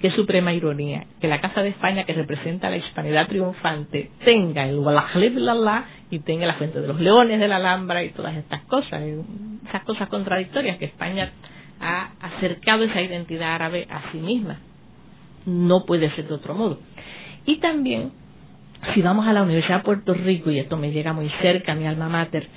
Qué 0.00 0.10
suprema 0.10 0.52
ironía, 0.52 1.06
que 1.20 1.28
la 1.28 1.40
Casa 1.40 1.62
de 1.62 1.68
España, 1.68 2.04
que 2.04 2.12
representa 2.12 2.70
la 2.70 2.76
hispanidad 2.76 3.28
triunfante, 3.28 4.10
tenga 4.24 4.68
el 4.68 4.78
Walajlib 4.78 5.38
Allah 5.48 5.84
y 6.10 6.18
tenga 6.18 6.46
la 6.46 6.54
Fuente 6.54 6.80
de 6.80 6.88
los 6.88 7.00
Leones 7.00 7.38
de 7.38 7.46
la 7.46 7.56
Alhambra 7.56 8.02
y 8.02 8.10
todas 8.10 8.36
estas 8.36 8.62
cosas, 8.62 9.00
esas 9.68 9.84
cosas 9.84 10.08
contradictorias 10.08 10.76
que 10.78 10.86
España 10.86 11.30
ha 11.80 12.10
acercado 12.20 12.84
esa 12.84 13.00
identidad 13.00 13.54
árabe 13.54 13.86
a 13.88 14.10
sí 14.10 14.18
misma. 14.18 14.58
No 15.46 15.84
puede 15.86 16.10
ser 16.16 16.26
de 16.26 16.34
otro 16.34 16.54
modo. 16.54 16.80
Y 17.46 17.58
también 17.58 18.12
si 18.94 19.02
vamos 19.02 19.26
a 19.26 19.32
la 19.32 19.42
Universidad 19.42 19.78
de 19.78 19.84
Puerto 19.84 20.14
Rico, 20.14 20.50
y 20.50 20.58
esto 20.58 20.76
me 20.76 20.90
llega 20.90 21.12
muy 21.12 21.30
cerca, 21.40 21.74
mi 21.74 21.86
alma 21.86 22.08
mater, 22.08 22.48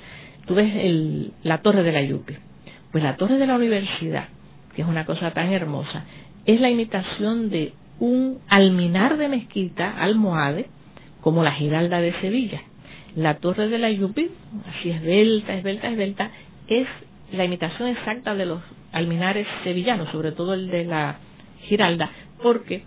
tú 0.46 0.54
ves 0.54 0.72
el, 0.74 1.32
la 1.42 1.58
torre 1.58 1.82
de 1.82 1.92
la 1.92 2.02
Yupi. 2.02 2.34
Pues 2.90 3.04
la 3.04 3.16
torre 3.16 3.38
de 3.38 3.46
la 3.46 3.56
universidad, 3.56 4.28
que 4.74 4.82
es 4.82 4.88
una 4.88 5.06
cosa 5.06 5.32
tan 5.32 5.52
hermosa, 5.52 6.04
es 6.44 6.60
la 6.60 6.70
imitación 6.70 7.50
de 7.50 7.74
un 7.98 8.38
alminar 8.48 9.16
de 9.16 9.28
mezquita, 9.28 9.98
almohade, 9.98 10.66
como 11.20 11.42
la 11.42 11.52
Giralda 11.52 12.00
de 12.00 12.12
Sevilla. 12.20 12.60
La 13.14 13.38
torre 13.38 13.68
de 13.68 13.78
la 13.78 13.90
Yupi, 13.90 14.30
así 14.68 14.90
esbelta, 14.90 15.54
esbelta, 15.54 15.88
esbelta, 15.88 16.30
es 16.68 16.86
la 17.32 17.44
imitación 17.44 17.88
exacta 17.88 18.34
de 18.34 18.46
los 18.46 18.62
alminares 18.92 19.46
sevillanos, 19.64 20.10
sobre 20.10 20.32
todo 20.32 20.54
el 20.54 20.68
de 20.68 20.84
la 20.84 21.18
Giralda, 21.62 22.10
porque 22.42 22.82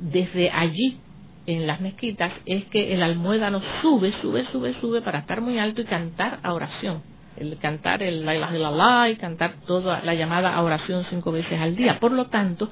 desde 0.00 0.50
allí 0.50 0.98
en 1.46 1.66
las 1.66 1.80
mezquitas 1.80 2.32
es 2.46 2.64
que 2.66 2.94
el 2.94 3.02
almuédano 3.02 3.60
sube, 3.80 4.12
sube, 4.22 4.44
sube, 4.52 4.74
sube 4.80 5.02
para 5.02 5.20
estar 5.20 5.40
muy 5.40 5.58
alto 5.58 5.80
y 5.80 5.84
cantar 5.84 6.38
a 6.42 6.52
oración. 6.52 7.02
El 7.36 7.56
cantar 7.58 8.02
el 8.02 8.24
la 8.26 8.36
ilaha 8.36 8.58
la 8.58 9.10
y 9.10 9.16
cantar 9.16 9.54
toda 9.66 10.02
la 10.02 10.14
llamada 10.14 10.54
a 10.54 10.62
oración 10.62 11.04
cinco 11.08 11.32
veces 11.32 11.58
al 11.60 11.74
día. 11.76 11.98
Por 11.98 12.12
lo 12.12 12.26
tanto, 12.26 12.68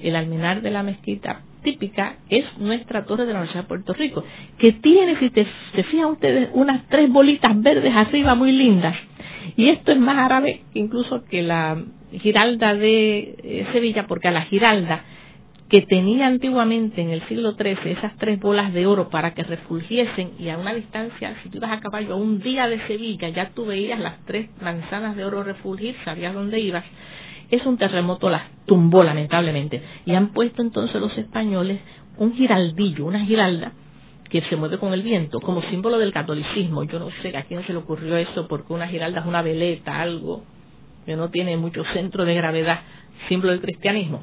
el 0.00 0.16
alminar 0.16 0.62
de 0.62 0.70
la 0.70 0.82
mezquita 0.82 1.40
típica 1.62 2.16
es 2.28 2.44
nuestra 2.58 3.04
torre 3.04 3.26
de 3.26 3.32
la 3.32 3.40
Universidad 3.40 3.64
de 3.64 3.68
Puerto 3.68 3.92
Rico, 3.94 4.24
que 4.58 4.72
tiene, 4.72 5.18
si 5.18 5.30
te, 5.30 5.46
se 5.74 5.82
fijan 5.84 6.12
ustedes, 6.12 6.50
unas 6.52 6.86
tres 6.88 7.10
bolitas 7.10 7.60
verdes 7.60 7.92
arriba 7.94 8.34
muy 8.34 8.52
lindas. 8.52 8.96
Y 9.56 9.68
esto 9.68 9.92
es 9.92 9.98
más 9.98 10.18
árabe 10.18 10.62
incluso 10.74 11.24
que 11.24 11.42
la 11.42 11.82
Giralda 12.12 12.74
de 12.74 13.34
eh, 13.42 13.66
Sevilla, 13.72 14.06
porque 14.06 14.28
a 14.28 14.30
la 14.30 14.42
Giralda 14.42 15.02
que 15.74 15.82
tenía 15.82 16.28
antiguamente 16.28 17.02
en 17.02 17.10
el 17.10 17.26
siglo 17.26 17.56
XIII 17.56 17.90
esas 17.98 18.16
tres 18.18 18.38
bolas 18.38 18.72
de 18.72 18.86
oro 18.86 19.08
para 19.08 19.34
que 19.34 19.42
refulgiesen 19.42 20.34
y 20.38 20.48
a 20.48 20.56
una 20.56 20.72
distancia, 20.72 21.36
si 21.42 21.48
tú 21.48 21.56
ibas 21.56 21.72
a 21.72 21.80
caballo 21.80 22.14
a 22.14 22.16
un 22.16 22.38
día 22.38 22.68
de 22.68 22.78
Sevilla, 22.86 23.28
ya 23.30 23.50
tú 23.50 23.66
veías 23.66 23.98
las 23.98 24.24
tres 24.24 24.50
manzanas 24.62 25.16
de 25.16 25.24
oro 25.24 25.42
refulgir, 25.42 25.96
sabías 26.04 26.32
dónde 26.32 26.60
ibas, 26.60 26.84
es 27.50 27.66
un 27.66 27.76
terremoto 27.76 28.30
las 28.30 28.42
tumbó 28.66 29.02
lamentablemente. 29.02 29.82
Y 30.06 30.14
han 30.14 30.28
puesto 30.28 30.62
entonces 30.62 31.00
los 31.00 31.18
españoles 31.18 31.80
un 32.18 32.34
giraldillo, 32.34 33.06
una 33.06 33.24
giralda, 33.24 33.72
que 34.30 34.42
se 34.42 34.54
mueve 34.54 34.78
con 34.78 34.92
el 34.92 35.02
viento, 35.02 35.40
como 35.40 35.60
símbolo 35.62 35.98
del 35.98 36.12
catolicismo. 36.12 36.84
Yo 36.84 37.00
no 37.00 37.10
sé 37.20 37.36
a 37.36 37.42
quién 37.42 37.66
se 37.66 37.72
le 37.72 37.80
ocurrió 37.80 38.16
eso, 38.16 38.46
porque 38.46 38.72
una 38.72 38.86
giralda 38.86 39.22
es 39.22 39.26
una 39.26 39.42
veleta, 39.42 40.00
algo 40.00 40.44
que 41.04 41.16
no 41.16 41.30
tiene 41.30 41.56
mucho 41.56 41.82
centro 41.94 42.24
de 42.24 42.36
gravedad, 42.36 42.78
símbolo 43.28 43.50
del 43.50 43.60
cristianismo 43.60 44.22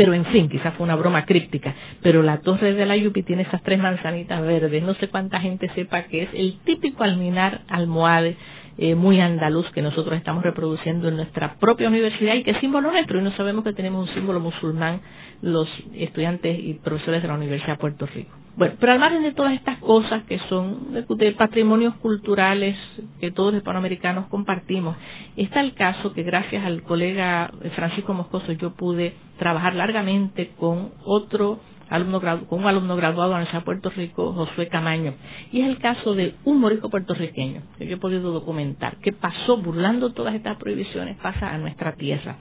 pero 0.00 0.14
en 0.14 0.24
fin, 0.24 0.48
quizás 0.48 0.72
fue 0.76 0.84
una 0.84 0.96
broma 0.96 1.26
críptica, 1.26 1.74
pero 2.00 2.22
la 2.22 2.40
torre 2.40 2.72
de 2.72 2.86
la 2.86 2.96
Yupi 2.96 3.22
tiene 3.22 3.42
esas 3.42 3.62
tres 3.62 3.78
manzanitas 3.78 4.40
verdes, 4.40 4.82
no 4.82 4.94
sé 4.94 5.08
cuánta 5.08 5.38
gente 5.40 5.68
sepa 5.74 6.04
que 6.04 6.22
es 6.22 6.30
el 6.32 6.58
típico 6.64 7.04
alminar 7.04 7.60
almohade 7.68 8.34
eh, 8.78 8.94
muy 8.94 9.20
andaluz 9.20 9.70
que 9.72 9.82
nosotros 9.82 10.16
estamos 10.16 10.42
reproduciendo 10.42 11.08
en 11.08 11.16
nuestra 11.16 11.56
propia 11.56 11.88
universidad 11.88 12.34
y 12.36 12.44
que 12.44 12.52
es 12.52 12.56
símbolo 12.60 12.90
nuestro. 12.90 13.18
Y 13.18 13.22
no 13.22 13.30
sabemos 13.32 13.62
que 13.62 13.74
tenemos 13.74 14.08
un 14.08 14.14
símbolo 14.14 14.40
musulmán 14.40 15.02
los 15.42 15.68
estudiantes 15.92 16.58
y 16.58 16.72
profesores 16.82 17.20
de 17.20 17.28
la 17.28 17.34
Universidad 17.34 17.74
de 17.74 17.80
Puerto 17.80 18.06
Rico. 18.06 18.30
Bueno, 18.56 18.74
pero 18.80 18.92
al 18.92 18.98
margen 18.98 19.22
de 19.22 19.32
todas 19.32 19.54
estas 19.54 19.78
cosas 19.78 20.24
que 20.24 20.38
son 20.48 20.92
de, 20.92 21.32
patrimonios 21.32 21.94
culturales 21.96 22.76
que 23.20 23.30
todos 23.30 23.52
los 23.52 23.60
hispanoamericanos 23.60 24.26
compartimos, 24.26 24.96
está 25.36 25.60
el 25.60 25.74
caso 25.74 26.12
que 26.12 26.22
gracias 26.22 26.64
al 26.64 26.82
colega 26.82 27.50
Francisco 27.76 28.12
Moscoso 28.12 28.52
yo 28.52 28.74
pude 28.74 29.14
trabajar 29.38 29.74
largamente 29.74 30.50
con 30.58 30.90
otro 31.04 31.60
alumno 31.90 32.20
con 32.20 32.60
un 32.60 32.66
alumno 32.66 32.96
graduado 32.96 33.34
de 33.36 33.44
la 33.52 33.60
Puerto 33.62 33.90
Rico, 33.90 34.32
Josué 34.32 34.68
Camaño. 34.68 35.14
Y 35.52 35.60
es 35.60 35.68
el 35.68 35.78
caso 35.78 36.14
de 36.14 36.34
un 36.44 36.60
morisco 36.60 36.88
puertorriqueño 36.88 37.62
que 37.78 37.86
yo 37.86 37.96
he 37.96 37.98
podido 37.98 38.32
documentar, 38.32 38.96
que 38.98 39.12
pasó 39.12 39.56
burlando 39.56 40.12
todas 40.12 40.34
estas 40.34 40.56
prohibiciones, 40.56 41.18
pasa 41.18 41.52
a 41.52 41.58
nuestra 41.58 41.94
tierra. 41.94 42.36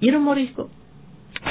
Y 0.00 0.08
era 0.08 0.18
un 0.18 0.24
morisco, 0.24 0.70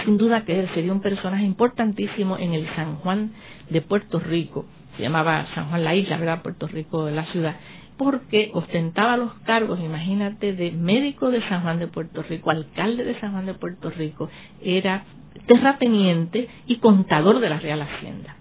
sin 0.06 0.18
duda 0.18 0.46
que 0.46 0.68
sería 0.74 0.94
un 0.94 1.02
personaje 1.02 1.44
importantísimo 1.44 2.38
en 2.38 2.54
el 2.54 2.68
San 2.76 2.96
Juan 2.98 3.32
de 3.70 3.82
Puerto 3.82 4.20
Rico, 4.20 4.66
se 4.96 5.04
llamaba 5.04 5.48
San 5.56 5.70
Juan 5.70 5.84
la 5.84 5.96
isla, 5.96 6.18
¿verdad? 6.18 6.42
Puerto 6.42 6.68
Rico 6.68 7.10
la 7.10 7.26
ciudad, 7.26 7.56
porque 7.98 8.52
ostentaba 8.54 9.18
los 9.18 9.34
cargos, 9.46 9.80
imagínate, 9.80 10.54
de 10.54 10.72
médico 10.72 11.32
de 11.32 11.42
San 11.48 11.62
Juan 11.62 11.80
de 11.80 11.88
Puerto 11.88 12.24
Rico, 12.24 12.52
alcalde 12.52 13.04
de 13.04 13.20
San 13.20 13.32
Juan 13.32 13.46
de 13.46 13.54
Puerto 13.54 13.90
Rico, 13.90 14.30
era 14.62 15.04
terrateniente 15.48 16.48
y 16.68 16.78
contador 16.78 17.40
de 17.40 17.50
la 17.50 17.60
Real 17.60 17.82
Hacienda. 17.82 18.36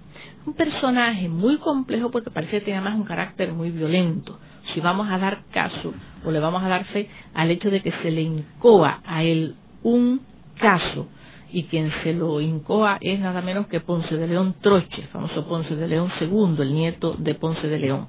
Un 0.44 0.54
personaje 0.54 1.28
muy 1.28 1.58
complejo 1.58 2.10
porque 2.10 2.30
parece 2.30 2.58
que 2.58 2.66
tenía 2.66 2.80
más 2.80 2.96
un 2.96 3.04
carácter 3.04 3.52
muy 3.52 3.70
violento. 3.70 4.38
Si 4.74 4.80
vamos 4.80 5.08
a 5.10 5.18
dar 5.18 5.44
caso 5.52 5.94
o 6.24 6.30
le 6.30 6.40
vamos 6.40 6.62
a 6.62 6.68
dar 6.68 6.84
fe 6.86 7.08
al 7.34 7.50
hecho 7.50 7.70
de 7.70 7.80
que 7.80 7.92
se 8.02 8.10
le 8.10 8.22
incoa 8.22 9.00
a 9.04 9.22
él 9.22 9.54
un 9.82 10.20
caso 10.58 11.08
y 11.52 11.64
quien 11.64 11.92
se 12.02 12.14
lo 12.14 12.40
incoa 12.40 12.98
es 13.00 13.20
nada 13.20 13.42
menos 13.42 13.66
que 13.66 13.80
Ponce 13.80 14.16
de 14.16 14.26
León 14.26 14.54
Troche, 14.60 15.02
famoso 15.12 15.46
Ponce 15.46 15.76
de 15.76 15.88
León 15.88 16.10
II, 16.20 16.56
el 16.60 16.74
nieto 16.74 17.14
de 17.18 17.34
Ponce 17.34 17.68
de 17.68 17.78
León, 17.78 18.08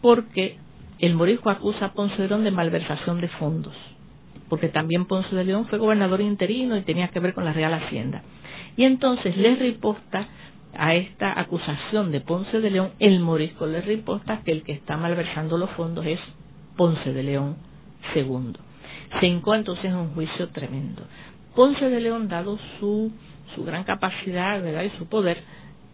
porque 0.00 0.56
el 0.98 1.14
morisco 1.14 1.50
acusa 1.50 1.86
a 1.86 1.92
Ponce 1.92 2.20
de 2.20 2.28
León 2.28 2.44
de 2.44 2.50
malversación 2.50 3.20
de 3.20 3.28
fondos, 3.28 3.74
porque 4.48 4.68
también 4.68 5.06
Ponce 5.06 5.34
de 5.36 5.44
León 5.44 5.66
fue 5.68 5.78
gobernador 5.78 6.20
interino 6.20 6.76
y 6.76 6.82
tenía 6.82 7.08
que 7.08 7.20
ver 7.20 7.34
con 7.34 7.44
la 7.44 7.52
Real 7.52 7.74
Hacienda. 7.74 8.22
Y 8.76 8.84
entonces 8.84 9.36
le 9.36 9.56
riposta 9.56 10.28
a 10.76 10.94
esta 10.94 11.38
acusación 11.38 12.12
de 12.12 12.20
Ponce 12.20 12.60
de 12.60 12.70
León, 12.70 12.92
el 12.98 13.20
morisco 13.20 13.66
le 13.66 13.82
riposta 13.82 14.42
que 14.44 14.52
el 14.52 14.62
que 14.62 14.72
está 14.72 14.96
malversando 14.96 15.58
los 15.58 15.70
fondos 15.70 16.06
es 16.06 16.20
Ponce 16.76 17.12
de 17.12 17.22
León 17.22 17.56
II. 18.14 18.52
Se 19.18 19.26
encontró 19.26 19.74
entonces 19.74 19.92
un 19.92 20.14
juicio 20.14 20.48
tremendo. 20.50 21.02
Ponce 21.54 21.88
de 21.88 22.00
León, 22.00 22.28
dado 22.28 22.58
su, 22.78 23.12
su 23.54 23.64
gran 23.64 23.84
capacidad 23.84 24.62
¿verdad? 24.62 24.84
y 24.84 24.90
su 24.98 25.06
poder, 25.06 25.42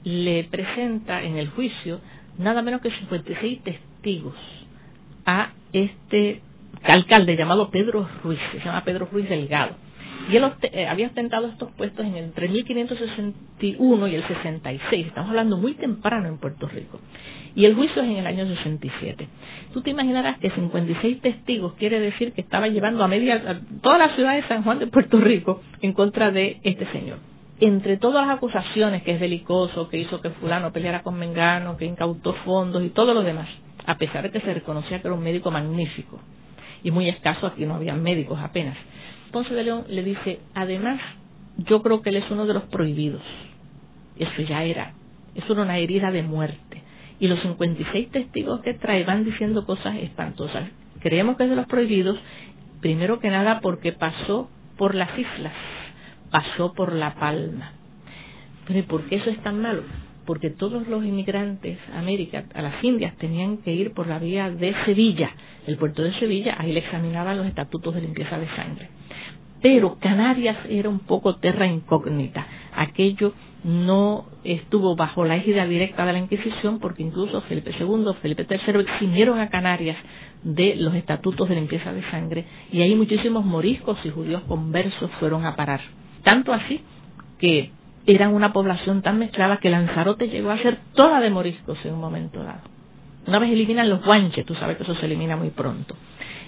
le 0.05 0.45
presenta 0.45 1.23
en 1.23 1.37
el 1.37 1.49
juicio 1.51 2.01
nada 2.39 2.63
menos 2.63 2.81
que 2.81 2.91
56 2.91 3.63
testigos 3.63 4.35
a 5.25 5.51
este 5.73 6.43
alcalde 6.83 7.37
llamado 7.37 7.71
Pedro 7.71 8.09
Ruiz, 8.23 8.39
se 8.53 8.61
llama 8.61 8.85
Pedro 8.85 9.09
Ruiz 9.11 9.29
Delgado. 9.29 9.75
Y 10.29 10.37
él 10.37 10.45
eh, 10.63 10.87
había 10.87 11.07
ostentado 11.07 11.47
estos 11.47 11.71
puestos 11.73 12.05
en 12.05 12.17
entre 12.17 12.49
1561 12.49 14.09
y 14.09 14.15
el 14.15 14.27
66. 14.27 15.07
Estamos 15.07 15.31
hablando 15.31 15.57
muy 15.57 15.75
temprano 15.75 16.29
en 16.29 16.39
Puerto 16.39 16.69
Rico. 16.69 17.01
Y 17.55 17.65
el 17.65 17.75
juicio 17.75 18.03
es 18.03 18.09
en 18.09 18.17
el 18.17 18.27
año 18.27 18.47
67. 18.47 19.29
Tú 19.73 19.83
te 19.83 19.91
imaginarás 19.91 20.39
que 20.39 20.51
56 20.51 21.21
testigos 21.21 21.75
quiere 21.75 22.01
decir 22.01 22.33
que 22.33 22.41
estaba 22.41 22.69
llevando 22.69 23.05
a 23.05 23.09
media 23.09 23.61
toda 23.83 23.99
la 23.99 24.15
ciudad 24.15 24.35
de 24.35 24.47
San 24.49 24.63
Juan 24.63 24.79
de 24.79 24.89
Puerto 24.89 25.19
Rico 25.21 25.63
en 25.81 25.93
contra 25.93 26.31
de 26.31 26.61
este 26.65 26.87
señor. 26.93 27.19
Entre 27.59 27.97
todas 27.97 28.27
las 28.27 28.37
acusaciones 28.37 29.03
que 29.03 29.13
es 29.13 29.21
delicoso, 29.21 29.89
que 29.89 29.99
hizo 29.99 30.21
que 30.21 30.31
fulano 30.31 30.73
peleara 30.73 31.03
con 31.03 31.19
Mengano, 31.19 31.77
que 31.79 31.87
incautó 31.87 32.35
fondos 32.45 32.85
y 32.85 32.91
todo 32.91 33.15
lo 33.15 33.23
demás, 33.23 33.49
a 33.87 33.97
pesar 33.97 34.25
de 34.25 34.31
que 34.31 34.41
se 34.41 34.53
reconocía 34.53 35.01
que 35.01 35.09
era 35.09 35.15
un 35.15 35.23
médico 35.23 35.51
magnífico 35.51 36.21
y 36.83 36.91
muy 36.91 37.09
escaso, 37.09 37.47
aquí 37.47 37.65
no 37.65 37.75
había 37.75 37.95
médicos 37.95 38.39
apenas. 38.41 38.77
Ponce 39.33 39.55
de 39.55 39.65
León 39.65 39.85
le 39.89 40.03
dice, 40.03 40.41
además, 40.55 41.01
yo 41.59 41.83
creo 41.83 42.03
que 42.03 42.11
él 42.11 42.17
es 42.17 42.31
uno 42.31 42.47
de 42.47 42.55
los 42.55 42.65
prohibidos. 42.65 43.23
Eso 44.19 44.43
ya 44.43 44.65
era, 44.65 44.93
eso 45.35 45.53
era 45.53 45.63
una 45.63 45.79
herida 45.79 46.11
de 46.11 46.23
muerte. 46.23 46.83
Y 47.19 47.29
los 47.29 47.41
56 47.41 48.11
testigos 48.11 48.61
que 48.61 48.75
trae 48.75 49.05
van 49.05 49.25
diciendo 49.25 49.65
cosas 49.65 49.97
espantosas. 49.97 50.69
Creemos 51.01 51.37
que 51.37 51.45
es 51.45 51.51
de 51.51 51.57
los 51.57 51.67
prohibidos, 51.67 52.19
primero 52.81 53.21
que 53.21 53.31
nada 53.31 53.61
porque 53.61 53.93
pasó 53.93 54.51
por 54.77 54.95
las 54.95 55.19
islas, 55.19 55.55
pasó 56.31 56.73
por 56.75 56.93
La 56.93 57.15
Palma. 57.15 57.73
Pero 58.67 58.79
¿y 58.81 58.83
por 58.83 59.05
qué 59.05 59.17
eso 59.17 59.31
es 59.31 59.43
tan 59.43 59.61
malo? 59.61 59.83
porque 60.27 60.51
todos 60.51 60.87
los 60.89 61.05
inmigrantes 61.05 61.79
a 61.95 62.01
América, 62.01 62.45
a 62.53 62.61
las 62.61 62.83
Indias, 62.83 63.17
tenían 63.17 63.59
que 63.59 63.73
ir 63.73 63.93
por 63.93 64.09
la 64.09 64.19
vía 64.19 64.51
de 64.51 64.75
Sevilla, 64.85 65.31
el 65.67 65.77
puerto 65.79 66.03
de 66.03 66.13
Sevilla, 66.19 66.57
ahí 66.59 66.73
le 66.73 66.81
examinaban 66.81 67.39
los 67.39 67.47
estatutos 67.47 67.95
de 67.95 68.03
limpieza 68.03 68.39
de 68.39 68.49
sangre. 68.49 68.89
Pero 69.63 69.97
Canarias 70.01 70.57
era 70.69 70.89
un 70.89 71.01
poco 71.01 71.37
terra 71.37 71.67
incógnita. 71.67 72.47
Aquello 72.75 73.33
no 73.65 74.27
estuvo 74.45 74.95
bajo 74.95 75.25
la 75.25 75.37
égida 75.37 75.67
directa 75.67 76.07
de 76.07 76.13
la 76.13 76.19
Inquisición 76.19 76.79
porque 76.79 77.03
incluso 77.03 77.41
Felipe 77.43 77.73
II, 77.79 78.13
Felipe 78.23 78.47
III 78.49 78.81
eximieron 78.81 79.41
a 79.41 79.49
Canarias 79.49 79.97
de 80.43 80.77
los 80.77 80.95
estatutos 80.95 81.49
de 81.49 81.57
limpieza 81.57 81.93
de 81.93 82.09
sangre 82.11 82.45
y 82.71 82.83
ahí 82.83 82.95
muchísimos 82.95 83.45
moriscos 83.45 83.99
y 84.05 84.11
judíos 84.11 84.43
conversos 84.47 85.11
fueron 85.19 85.45
a 85.45 85.57
parar. 85.57 85.81
Tanto 86.23 86.53
así 86.53 86.81
que 87.39 87.73
eran 88.07 88.35
una 88.35 88.53
población 88.53 89.03
tan 89.03 89.19
mezclada 89.19 89.59
que 89.59 89.71
Lanzarote 89.71 90.29
llegó 90.29 90.51
a 90.51 90.59
ser 90.59 90.79
toda 90.95 91.21
de 91.21 91.31
moriscos 91.31 91.79
en 91.85 91.95
un 91.95 92.01
momento 92.01 92.43
dado. 92.43 92.61
Una 93.27 93.41
vez 93.41 93.51
eliminan 93.51 93.91
los 93.91 94.05
guanches, 94.05 94.47
tú 94.47 94.55
sabes 94.55 94.77
que 94.77 94.85
eso 94.85 94.95
se 94.95 95.07
elimina 95.07 95.37
muy 95.37 95.51
pronto. 95.51 95.97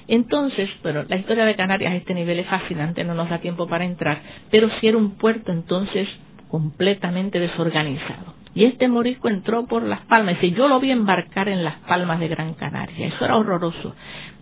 Entonces, 0.09 0.71
bueno, 0.83 1.05
la 1.07 1.17
historia 1.17 1.45
de 1.45 1.55
Canarias 1.55 1.93
a 1.93 1.97
este 1.97 2.15
nivel 2.15 2.39
es 2.39 2.47
fascinante, 2.47 3.05
no 3.05 3.15
nos 3.15 3.29
da 3.29 3.39
tiempo 3.39 3.69
para 3.69 3.85
entrar, 3.85 4.23
pero 4.51 4.69
sí 4.81 4.89
era 4.89 4.97
un 4.97 5.17
puerto 5.17 5.53
entonces 5.53 6.09
completamente 6.49 7.39
desorganizado. 7.39 8.35
Y 8.55 8.65
este 8.65 8.89
morisco 8.89 9.29
entró 9.29 9.67
por 9.67 9.83
Las 9.83 10.01
Palmas, 10.07 10.43
y 10.43 10.53
yo 10.53 10.67
lo 10.67 10.81
vi 10.81 10.91
embarcar 10.91 11.49
en 11.49 11.63
Las 11.63 11.77
Palmas 11.81 12.19
de 12.21 12.29
Gran 12.29 12.55
Canaria, 12.55 13.09
eso 13.09 13.23
era 13.23 13.37
horroroso, 13.37 13.95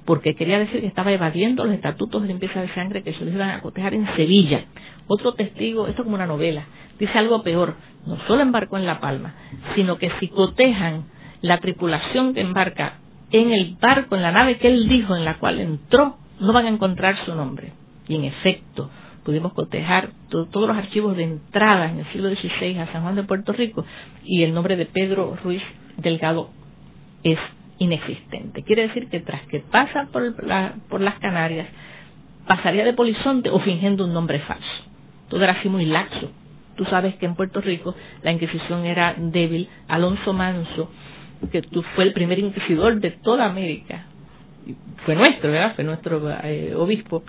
porque 0.04 0.36
quería 0.36 0.60
decir 0.60 0.80
que 0.80 0.86
estaba 0.86 1.10
evadiendo 1.10 1.64
los 1.64 1.74
estatutos 1.74 2.22
de 2.22 2.28
limpieza 2.28 2.60
de 2.60 2.72
sangre 2.72 3.02
que 3.02 3.12
se 3.12 3.24
les 3.24 3.34
iban 3.34 3.50
a 3.50 3.60
cotejar 3.60 3.92
en 3.92 4.06
Sevilla. 4.14 4.64
Otro 5.08 5.34
testigo, 5.34 5.88
esto 5.88 6.02
es 6.02 6.04
como 6.04 6.14
una 6.14 6.26
novela, 6.26 6.64
dice 7.00 7.18
algo 7.18 7.42
peor, 7.42 7.74
no 8.06 8.18
solo 8.28 8.42
embarcó 8.42 8.78
en 8.78 8.86
La 8.86 9.00
Palma, 9.00 9.34
sino 9.74 9.98
que 9.98 10.12
si 10.20 10.28
cotejan 10.28 11.06
la 11.42 11.58
tripulación 11.58 12.34
que 12.34 12.40
embarca 12.40 13.00
en 13.30 13.52
el 13.52 13.76
barco, 13.80 14.16
en 14.16 14.22
la 14.22 14.32
nave 14.32 14.58
que 14.58 14.68
él 14.68 14.88
dijo 14.88 15.16
en 15.16 15.24
la 15.24 15.38
cual 15.38 15.60
entró, 15.60 16.16
no 16.40 16.52
van 16.52 16.66
a 16.66 16.70
encontrar 16.70 17.16
su 17.24 17.34
nombre. 17.34 17.72
Y 18.08 18.16
en 18.16 18.24
efecto, 18.24 18.90
pudimos 19.24 19.52
cotejar 19.52 20.10
todos 20.30 20.68
los 20.68 20.76
archivos 20.76 21.16
de 21.16 21.24
entrada 21.24 21.90
en 21.90 21.98
el 21.98 22.06
siglo 22.12 22.30
XVI 22.30 22.78
a 22.78 22.92
San 22.92 23.02
Juan 23.02 23.16
de 23.16 23.24
Puerto 23.24 23.52
Rico 23.52 23.84
y 24.24 24.44
el 24.44 24.54
nombre 24.54 24.76
de 24.76 24.86
Pedro 24.86 25.36
Ruiz 25.42 25.62
Delgado 25.96 26.50
es 27.24 27.38
inexistente. 27.78 28.62
Quiere 28.62 28.86
decir 28.88 29.08
que 29.08 29.20
tras 29.20 29.42
que 29.48 29.60
pasa 29.60 30.08
por, 30.12 30.36
por 30.88 31.00
las 31.00 31.18
Canarias, 31.18 31.66
pasaría 32.46 32.84
de 32.84 32.92
polizonte 32.92 33.50
o 33.50 33.58
fingiendo 33.58 34.04
un 34.04 34.14
nombre 34.14 34.38
falso. 34.40 34.84
Todo 35.28 35.42
era 35.42 35.54
así 35.54 35.68
muy 35.68 35.86
laxo. 35.86 36.30
Tú 36.76 36.84
sabes 36.84 37.16
que 37.16 37.26
en 37.26 37.34
Puerto 37.34 37.60
Rico 37.60 37.94
la 38.22 38.32
Inquisición 38.32 38.84
era 38.84 39.14
débil. 39.18 39.68
Alonso 39.88 40.32
Manso, 40.32 40.90
que 41.52 41.62
tú 41.62 41.82
fue 41.94 42.04
el 42.04 42.12
primer 42.12 42.38
inquisidor 42.38 43.00
de 43.00 43.10
toda 43.10 43.46
América, 43.46 44.06
fue 45.04 45.14
nuestro, 45.14 45.50
¿verdad? 45.50 45.74
Fue 45.74 45.84
nuestro 45.84 46.22
eh, 46.42 46.74
obispo. 46.74 47.22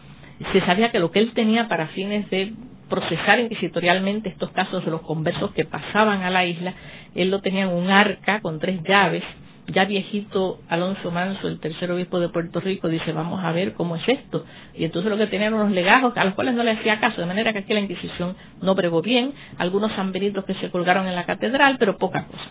Se 0.51 0.61
sabía 0.61 0.91
que 0.91 0.99
lo 0.99 1.11
que 1.11 1.19
él 1.19 1.33
tenía 1.33 1.67
para 1.67 1.87
fines 1.89 2.29
de 2.29 2.53
procesar 2.89 3.39
inquisitorialmente 3.39 4.29
estos 4.29 4.51
casos 4.51 4.83
de 4.85 4.91
los 4.91 5.01
conversos 5.01 5.51
que 5.51 5.65
pasaban 5.65 6.23
a 6.23 6.29
la 6.29 6.45
isla, 6.45 6.73
él 7.15 7.29
lo 7.29 7.41
tenía 7.41 7.63
en 7.63 7.69
un 7.69 7.89
arca 7.89 8.39
con 8.41 8.59
tres 8.59 8.81
llaves 8.83 9.23
ya 9.67 9.85
viejito 9.85 10.59
Alonso 10.69 11.11
Manso, 11.11 11.47
el 11.47 11.59
tercer 11.59 11.91
obispo 11.91 12.19
de 12.19 12.29
Puerto 12.29 12.59
Rico, 12.59 12.87
dice, 12.87 13.11
vamos 13.11 13.43
a 13.43 13.51
ver 13.51 13.73
cómo 13.73 13.97
es 13.97 14.07
esto. 14.07 14.45
Y 14.73 14.85
entonces 14.85 15.11
lo 15.11 15.17
que 15.17 15.27
tenían 15.27 15.53
unos 15.53 15.71
legajos 15.71 16.15
a 16.15 16.23
los 16.23 16.35
cuales 16.35 16.55
no 16.55 16.63
le 16.63 16.71
hacía 16.71 16.99
caso, 16.99 17.19
de 17.19 17.27
manera 17.27 17.51
que 17.51 17.59
aquí 17.59 17.73
la 17.73 17.81
Inquisición 17.81 18.35
no 18.61 18.75
pregó 18.75 19.01
bien, 19.01 19.33
algunos 19.57 19.91
sanbenitos 19.93 20.45
que 20.45 20.53
se 20.55 20.69
colgaron 20.71 21.07
en 21.07 21.15
la 21.15 21.25
catedral, 21.25 21.75
pero 21.79 21.97
poca 21.97 22.25
cosa. 22.25 22.45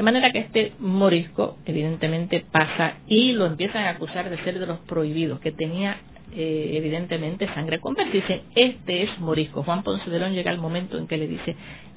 De 0.00 0.04
manera 0.04 0.32
que 0.32 0.38
este 0.38 0.72
morisco, 0.78 1.58
evidentemente, 1.66 2.42
pasa 2.50 2.94
y 3.06 3.32
lo 3.32 3.44
empiezan 3.44 3.84
a 3.84 3.90
acusar 3.90 4.30
de 4.30 4.42
ser 4.44 4.58
de 4.58 4.64
los 4.64 4.78
prohibidos, 4.78 5.40
que 5.40 5.52
tenía 5.52 5.98
eh, 6.34 6.70
evidentemente 6.72 7.46
sangre 7.52 7.80
conversa. 7.80 8.10
Dice, 8.10 8.44
este 8.54 9.02
es 9.02 9.20
morisco. 9.20 9.62
Juan 9.62 9.82
Ponce 9.82 10.08
de 10.08 10.18
León 10.18 10.32
llega 10.32 10.50
al 10.50 10.56
momento 10.56 10.96
en 10.96 11.06
que 11.06 11.18
le 11.18 11.28
dice, 11.28 11.54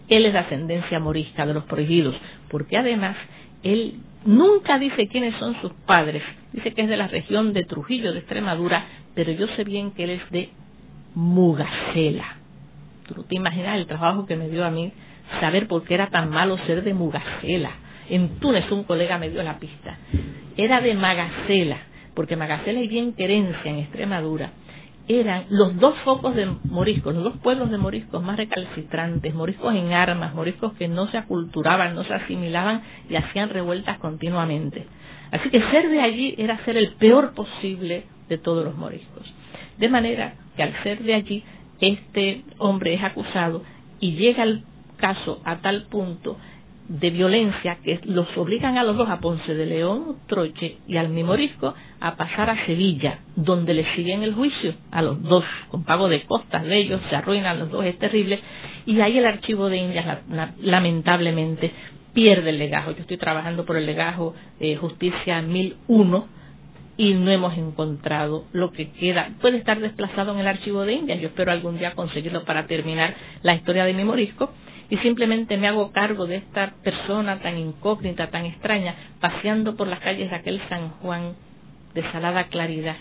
él 0.09 0.25
es 0.25 0.33
de 0.33 0.39
ascendencia 0.39 0.99
morisca, 0.99 1.45
de 1.45 1.53
los 1.53 1.63
prohibidos, 1.63 2.13
porque 2.49 2.75
además 2.75 3.15
él 3.63 3.93
nunca 4.25 4.77
dice 4.79 5.07
quiénes 5.07 5.33
son 5.35 5.55
sus 5.61 5.71
padres. 5.85 6.23
Dice 6.51 6.73
que 6.73 6.81
es 6.81 6.89
de 6.89 6.97
la 6.97 7.07
región 7.07 7.53
de 7.53 7.63
Trujillo, 7.63 8.11
de 8.11 8.19
Extremadura, 8.19 8.85
pero 9.15 9.31
yo 9.31 9.47
sé 9.55 9.63
bien 9.63 9.91
que 9.91 10.03
él 10.03 10.09
es 10.09 10.29
de 10.29 10.49
Mugacela. 11.15 12.35
Tú 13.07 13.15
no 13.15 13.23
te 13.23 13.37
imaginas 13.37 13.77
el 13.77 13.87
trabajo 13.87 14.25
que 14.25 14.35
me 14.35 14.49
dio 14.49 14.65
a 14.65 14.71
mí 14.71 14.91
saber 15.39 15.69
por 15.69 15.85
qué 15.85 15.93
era 15.93 16.09
tan 16.09 16.29
malo 16.31 16.57
ser 16.65 16.83
de 16.83 16.93
Mugacela. 16.93 17.77
En 18.09 18.39
Túnez 18.39 18.69
un 18.71 18.83
colega 18.83 19.17
me 19.17 19.29
dio 19.29 19.43
la 19.43 19.59
pista. 19.59 19.97
Era 20.57 20.81
de 20.81 20.93
Magacela, 20.93 21.77
porque 22.15 22.35
Magacela 22.35 22.81
y 22.81 22.87
bien 22.87 23.13
querencia 23.13 23.71
en 23.71 23.79
Extremadura 23.79 24.51
eran 25.07 25.45
los 25.49 25.77
dos 25.79 25.97
focos 25.99 26.33
de 26.35 26.45
moriscos, 26.63 27.13
los 27.13 27.23
dos 27.25 27.37
pueblos 27.39 27.69
de 27.69 27.77
moriscos 27.77 28.23
más 28.23 28.37
recalcitrantes, 28.37 29.33
moriscos 29.33 29.75
en 29.75 29.91
armas, 29.91 30.33
moriscos 30.33 30.73
que 30.73 30.87
no 30.87 31.07
se 31.07 31.17
aculturaban, 31.17 31.93
no 31.93 32.03
se 32.03 32.13
asimilaban 32.13 32.83
y 33.09 33.15
hacían 33.15 33.49
revueltas 33.49 33.97
continuamente. 33.99 34.85
Así 35.31 35.49
que 35.49 35.61
ser 35.71 35.89
de 35.89 36.01
allí 36.01 36.35
era 36.37 36.63
ser 36.63 36.77
el 36.77 36.93
peor 36.93 37.33
posible 37.33 38.05
de 38.29 38.37
todos 38.37 38.63
los 38.63 38.77
moriscos. 38.77 39.33
De 39.77 39.89
manera 39.89 40.35
que 40.55 40.63
al 40.63 40.83
ser 40.83 41.03
de 41.03 41.15
allí, 41.15 41.43
este 41.81 42.43
hombre 42.59 42.93
es 42.93 43.03
acusado 43.03 43.63
y 43.99 44.13
llega 44.13 44.43
el 44.43 44.63
caso 44.97 45.41
a 45.43 45.57
tal 45.57 45.87
punto 45.87 46.37
de 46.87 47.09
violencia 47.11 47.77
que 47.83 47.99
los 48.03 48.27
obligan 48.37 48.77
a 48.77 48.83
los 48.83 48.97
dos, 48.97 49.09
a 49.09 49.19
Ponce 49.19 49.55
de 49.55 49.65
León, 49.65 50.17
Troche 50.27 50.77
y 50.87 50.97
al 50.97 51.09
Mimorisco, 51.09 51.73
a 51.99 52.15
pasar 52.15 52.49
a 52.49 52.65
Sevilla, 52.65 53.19
donde 53.35 53.73
le 53.73 53.95
siguen 53.95 54.23
el 54.23 54.33
juicio 54.33 54.73
a 54.91 55.01
los 55.01 55.21
dos, 55.23 55.45
con 55.69 55.83
pago 55.83 56.09
de 56.09 56.23
costas 56.23 56.63
de 56.65 56.77
ellos, 56.77 57.01
se 57.09 57.15
arruinan 57.15 57.59
los 57.59 57.71
dos, 57.71 57.85
es 57.85 57.97
terrible, 57.99 58.39
y 58.85 58.99
ahí 58.99 59.17
el 59.17 59.25
archivo 59.25 59.69
de 59.69 59.77
Indias, 59.77 60.19
lamentablemente, 60.61 61.71
pierde 62.13 62.49
el 62.49 62.59
legajo. 62.59 62.91
Yo 62.91 63.01
estoy 63.01 63.17
trabajando 63.17 63.65
por 63.65 63.77
el 63.77 63.85
legajo 63.85 64.35
eh, 64.59 64.75
Justicia 64.75 65.41
1001 65.41 66.27
y 66.95 67.13
no 67.15 67.31
hemos 67.31 67.57
encontrado 67.57 68.45
lo 68.51 68.71
que 68.71 68.91
queda. 68.91 69.29
Puede 69.41 69.57
estar 69.57 69.79
desplazado 69.79 70.33
en 70.33 70.39
el 70.39 70.47
archivo 70.47 70.81
de 70.81 70.93
Indias, 70.93 71.21
yo 71.21 71.29
espero 71.29 71.51
algún 71.51 71.79
día 71.79 71.95
conseguirlo 71.95 72.43
para 72.43 72.67
terminar 72.67 73.15
la 73.41 73.55
historia 73.55 73.85
de 73.85 73.93
Mimorisco 73.93 74.51
y 74.89 74.97
simplemente 74.97 75.57
me 75.57 75.67
hago 75.67 75.91
cargo 75.91 76.27
de 76.27 76.37
esta 76.37 76.73
persona 76.83 77.39
tan 77.39 77.57
incógnita, 77.57 78.27
tan 78.27 78.45
extraña, 78.45 78.95
paseando 79.19 79.75
por 79.75 79.87
las 79.87 79.99
calles 79.99 80.29
de 80.29 80.35
aquel 80.35 80.61
San 80.69 80.89
Juan 81.01 81.33
de 81.93 82.01
salada 82.11 82.45
claridad, 82.45 82.97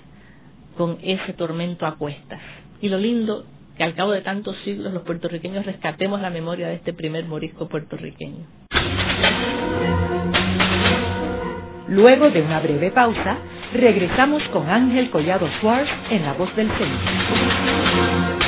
con 0.77 0.99
ese 1.03 1.33
tormento 1.33 1.87
a 1.87 1.97
cuestas. 1.97 2.41
Y 2.81 2.89
lo 2.89 2.99
lindo 2.99 3.45
que 3.77 3.85
al 3.85 3.95
cabo 3.95 4.13
de 4.13 4.21
tantos 4.21 4.57
siglos 4.65 4.93
los 4.93 5.03
puertorriqueños 5.03 5.65
rescatemos 5.65 6.21
la 6.21 6.31
memoria 6.31 6.69
de 6.69 6.75
este 6.75 6.93
primer 6.93 7.25
morisco 7.25 7.69
puertorriqueño. 7.69 8.47
Luego 11.89 12.31
de 12.31 12.41
una 12.41 12.61
breve 12.61 12.91
pausa, 12.91 13.39
regresamos 13.75 14.43
con 14.45 14.69
Ángel 14.69 15.11
Collado 15.11 15.47
Schwartz 15.59 15.91
en 16.11 16.23
La 16.23 16.33
Voz 16.35 16.55
del 16.57 16.69
Centro. 16.69 18.42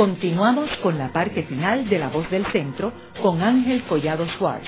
Continuamos 0.00 0.70
con 0.82 0.96
la 0.96 1.12
parte 1.12 1.42
final 1.42 1.86
de 1.90 1.98
La 1.98 2.08
Voz 2.08 2.30
del 2.30 2.46
Centro 2.52 2.90
con 3.20 3.42
Ángel 3.42 3.82
Collado 3.82 4.26
Schwartz. 4.28 4.66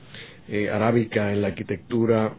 eh, 0.49 0.71
arábica 0.71 1.33
en 1.33 1.43
la 1.43 1.49
arquitectura 1.49 2.33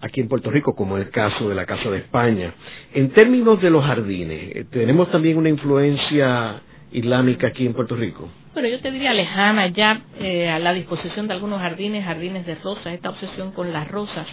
aquí 0.00 0.20
en 0.20 0.28
Puerto 0.28 0.50
Rico, 0.50 0.74
como 0.74 0.96
el 0.96 1.10
caso 1.10 1.48
de 1.48 1.54
la 1.54 1.66
Casa 1.66 1.90
de 1.90 1.98
España. 1.98 2.54
En 2.94 3.10
términos 3.10 3.60
de 3.60 3.70
los 3.70 3.84
jardines, 3.84 4.56
eh, 4.56 4.64
¿tenemos 4.70 5.10
también 5.10 5.36
una 5.36 5.48
influencia 5.48 6.62
islámica 6.92 7.48
aquí 7.48 7.66
en 7.66 7.74
Puerto 7.74 7.96
Rico? 7.96 8.28
Bueno, 8.52 8.68
yo 8.68 8.80
te 8.80 8.90
diría 8.90 9.14
lejana 9.14 9.68
ya 9.68 10.02
eh, 10.18 10.48
a 10.48 10.58
la 10.58 10.72
disposición 10.72 11.28
de 11.28 11.34
algunos 11.34 11.60
jardines, 11.60 12.04
jardines 12.04 12.46
de 12.46 12.56
rosas, 12.56 12.94
esta 12.94 13.10
obsesión 13.10 13.52
con 13.52 13.72
las 13.72 13.88
rosas 13.88 14.26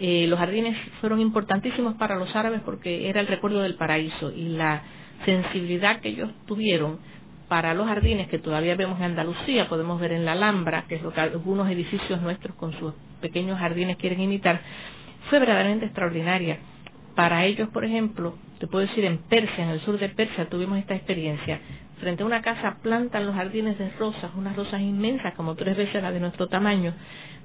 eh, 0.00 0.26
los 0.26 0.38
jardines 0.38 0.76
fueron 1.00 1.20
importantísimos 1.20 1.94
para 1.94 2.16
los 2.16 2.34
árabes 2.34 2.62
porque 2.64 3.08
era 3.08 3.20
el 3.20 3.26
recuerdo 3.26 3.60
del 3.60 3.74
paraíso 3.74 4.32
y 4.32 4.48
la 4.50 4.82
sensibilidad 5.24 6.00
que 6.00 6.08
ellos 6.08 6.30
tuvieron 6.46 6.98
para 7.48 7.74
los 7.74 7.86
jardines 7.86 8.28
que 8.28 8.38
todavía 8.38 8.74
vemos 8.76 8.98
en 8.98 9.04
Andalucía, 9.04 9.68
podemos 9.68 10.00
ver 10.00 10.12
en 10.12 10.24
la 10.24 10.32
Alhambra, 10.32 10.86
que 10.88 10.94
es 10.94 11.02
lo 11.02 11.12
que 11.12 11.20
algunos 11.20 11.70
edificios 11.70 12.22
nuestros 12.22 12.56
con 12.56 12.72
sus 12.78 12.94
pequeños 13.20 13.58
jardines 13.58 13.98
quieren 13.98 14.22
imitar, 14.22 14.60
fue 15.28 15.38
verdaderamente 15.38 15.84
extraordinaria. 15.84 16.58
Para 17.14 17.44
ellos, 17.44 17.68
por 17.68 17.84
ejemplo, 17.84 18.38
te 18.58 18.66
puedo 18.66 18.86
decir, 18.86 19.04
en 19.04 19.18
Persia, 19.18 19.64
en 19.64 19.70
el 19.70 19.80
sur 19.80 19.98
de 19.98 20.08
Persia, 20.08 20.48
tuvimos 20.48 20.78
esta 20.78 20.94
experiencia. 20.94 21.60
Frente 22.00 22.22
a 22.22 22.26
una 22.26 22.40
casa 22.40 22.78
plantan 22.82 23.26
los 23.26 23.34
jardines 23.34 23.78
de 23.78 23.90
rosas, 23.98 24.30
unas 24.34 24.56
rosas 24.56 24.80
inmensas, 24.80 25.34
como 25.34 25.54
tres 25.54 25.76
veces 25.76 26.02
las 26.02 26.14
de 26.14 26.20
nuestro 26.20 26.48
tamaño, 26.48 26.94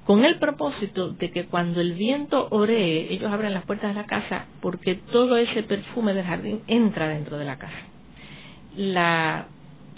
con 0.08 0.24
el 0.24 0.36
propósito 0.36 1.10
de 1.10 1.30
que 1.30 1.44
cuando 1.44 1.82
el 1.82 1.92
viento 1.92 2.48
oree, 2.50 3.12
ellos 3.12 3.30
abren 3.30 3.52
las 3.52 3.66
puertas 3.66 3.94
de 3.94 4.00
la 4.00 4.06
casa 4.06 4.46
porque 4.62 4.94
todo 4.94 5.36
ese 5.36 5.62
perfume 5.64 6.14
del 6.14 6.24
jardín 6.24 6.62
entra 6.66 7.08
dentro 7.08 7.36
de 7.36 7.44
la 7.44 7.58
casa. 7.58 7.76
La 8.74 9.48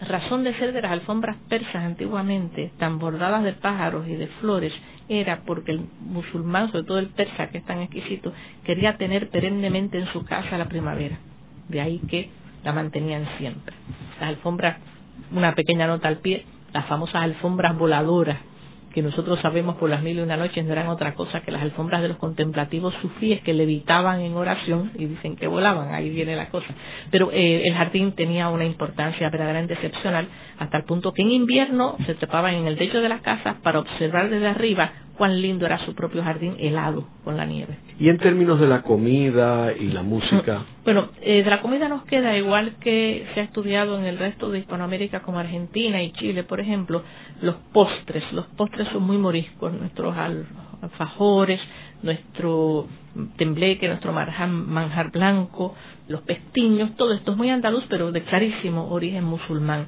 razón 0.01 0.43
de 0.43 0.53
ser 0.59 0.73
de 0.73 0.83
las 0.83 0.91
alfombras 0.91 1.37
persas 1.49 1.77
antiguamente, 1.77 2.73
tan 2.77 2.99
bordadas 2.99 3.45
de 3.45 3.53
pájaros 3.53 4.09
y 4.09 4.17
de 4.17 4.27
flores, 4.41 4.73
era 5.09 5.43
porque 5.47 5.71
el 5.71 5.87
musulmán, 6.01 6.73
sobre 6.73 6.87
todo 6.87 6.99
el 6.99 7.11
persa, 7.11 7.51
que 7.51 7.59
es 7.59 7.65
tan 7.65 7.81
exquisito, 7.81 8.33
quería 8.65 8.97
tener 8.97 9.29
perennemente 9.29 9.97
en 9.97 10.07
su 10.07 10.25
casa 10.25 10.59
la 10.59 10.69
primavera. 10.69 11.21
De 11.69 11.81
ahí 11.81 12.01
que 12.09 12.31
la 12.65 12.73
mantenían 12.73 13.29
siempre. 13.39 13.77
Las 14.19 14.31
alfombras, 14.31 14.77
una 15.31 15.55
pequeña 15.55 15.87
nota 15.87 16.09
al 16.09 16.19
pie, 16.19 16.47
las 16.73 16.87
famosas 16.87 17.23
alfombras 17.23 17.79
voladoras 17.79 18.50
que 18.93 19.03
nosotros 19.03 19.39
sabemos 19.41 19.77
por 19.77 19.89
las 19.89 20.03
mil 20.03 20.19
y 20.19 20.21
una 20.21 20.37
noches 20.37 20.65
no 20.65 20.73
eran 20.73 20.89
otra 20.89 21.15
cosa 21.15 21.41
que 21.41 21.51
las 21.51 21.63
alfombras 21.63 22.03
de 22.03 22.09
los 22.09 22.17
contemplativos 22.17 22.95
sufíes 23.01 23.41
que 23.43 23.55
levitaban 23.55 24.21
en 24.21 24.35
oración 24.35 24.91
y 24.97 25.07
dicen 25.07 25.37
que 25.37 25.47
volaban, 25.47 25.95
ahí 25.95 26.11
viene 26.11 26.37
la 26.37 26.49
cosa. 26.49 26.75
Pero 27.11 27.31
eh, 27.33 27.67
el 27.67 27.75
jardín 27.75 28.13
tenía 28.13 28.49
una 28.49 28.65
importancia 28.65 29.29
verdaderamente 29.31 29.75
excepcional 29.75 30.29
hasta 30.59 30.77
el 30.79 30.85
punto 30.85 31.13
que 31.13 31.23
en 31.23 31.31
invierno 31.31 31.97
se 32.07 32.15
trepaban 32.15 32.55
en 32.55 32.67
el 32.67 32.77
techo 32.77 33.01
de 33.01 33.09
las 33.09 33.23
casas 33.23 33.57
para 33.63 33.81
observar 33.81 34.29
desde 34.29 34.47
arriba 34.47 34.93
cuán 35.21 35.43
lindo 35.43 35.67
era 35.67 35.77
su 35.85 35.95
propio 35.95 36.23
jardín 36.23 36.57
helado 36.59 37.05
con 37.25 37.37
la 37.37 37.45
nieve. 37.45 37.77
Y 37.99 38.09
en 38.09 38.17
términos 38.17 38.59
de 38.59 38.67
la 38.67 38.81
comida 38.81 39.71
y 39.79 39.89
la 39.89 40.03
música. 40.03 40.65
Bueno, 40.83 41.11
eh, 41.21 41.43
de 41.43 41.51
la 41.51 41.61
comida 41.61 41.91
nos 41.91 42.05
queda 42.07 42.39
igual 42.39 42.77
que 42.81 43.27
se 43.35 43.41
ha 43.41 43.43
estudiado 43.43 43.99
en 43.99 44.07
el 44.07 44.19
resto 44.19 44.51
de 44.51 44.61
Hispanoamérica 44.61 45.21
como 45.21 45.39
Argentina 45.39 46.03
y 46.03 46.13
Chile, 46.13 46.43
por 46.43 46.59
ejemplo, 46.59 47.03
los 47.43 47.57
postres. 47.71 48.33
Los 48.33 48.47
postres 48.47 48.89
son 48.89 49.03
muy 49.03 49.19
moriscos, 49.19 49.75
nuestros 49.75 50.17
alfajores, 50.17 51.61
nuestro 52.03 52.87
tembleque, 53.37 53.89
nuestro 53.89 54.15
manjar 54.15 55.11
blanco, 55.11 55.75
los 56.09 56.23
pestiños, 56.23 56.97
todo 56.97 57.13
esto 57.13 57.33
es 57.33 57.37
muy 57.37 57.51
andaluz, 57.51 57.85
pero 57.91 58.11
de 58.11 58.23
clarísimo 58.23 58.89
origen 58.91 59.25
musulmán. 59.25 59.85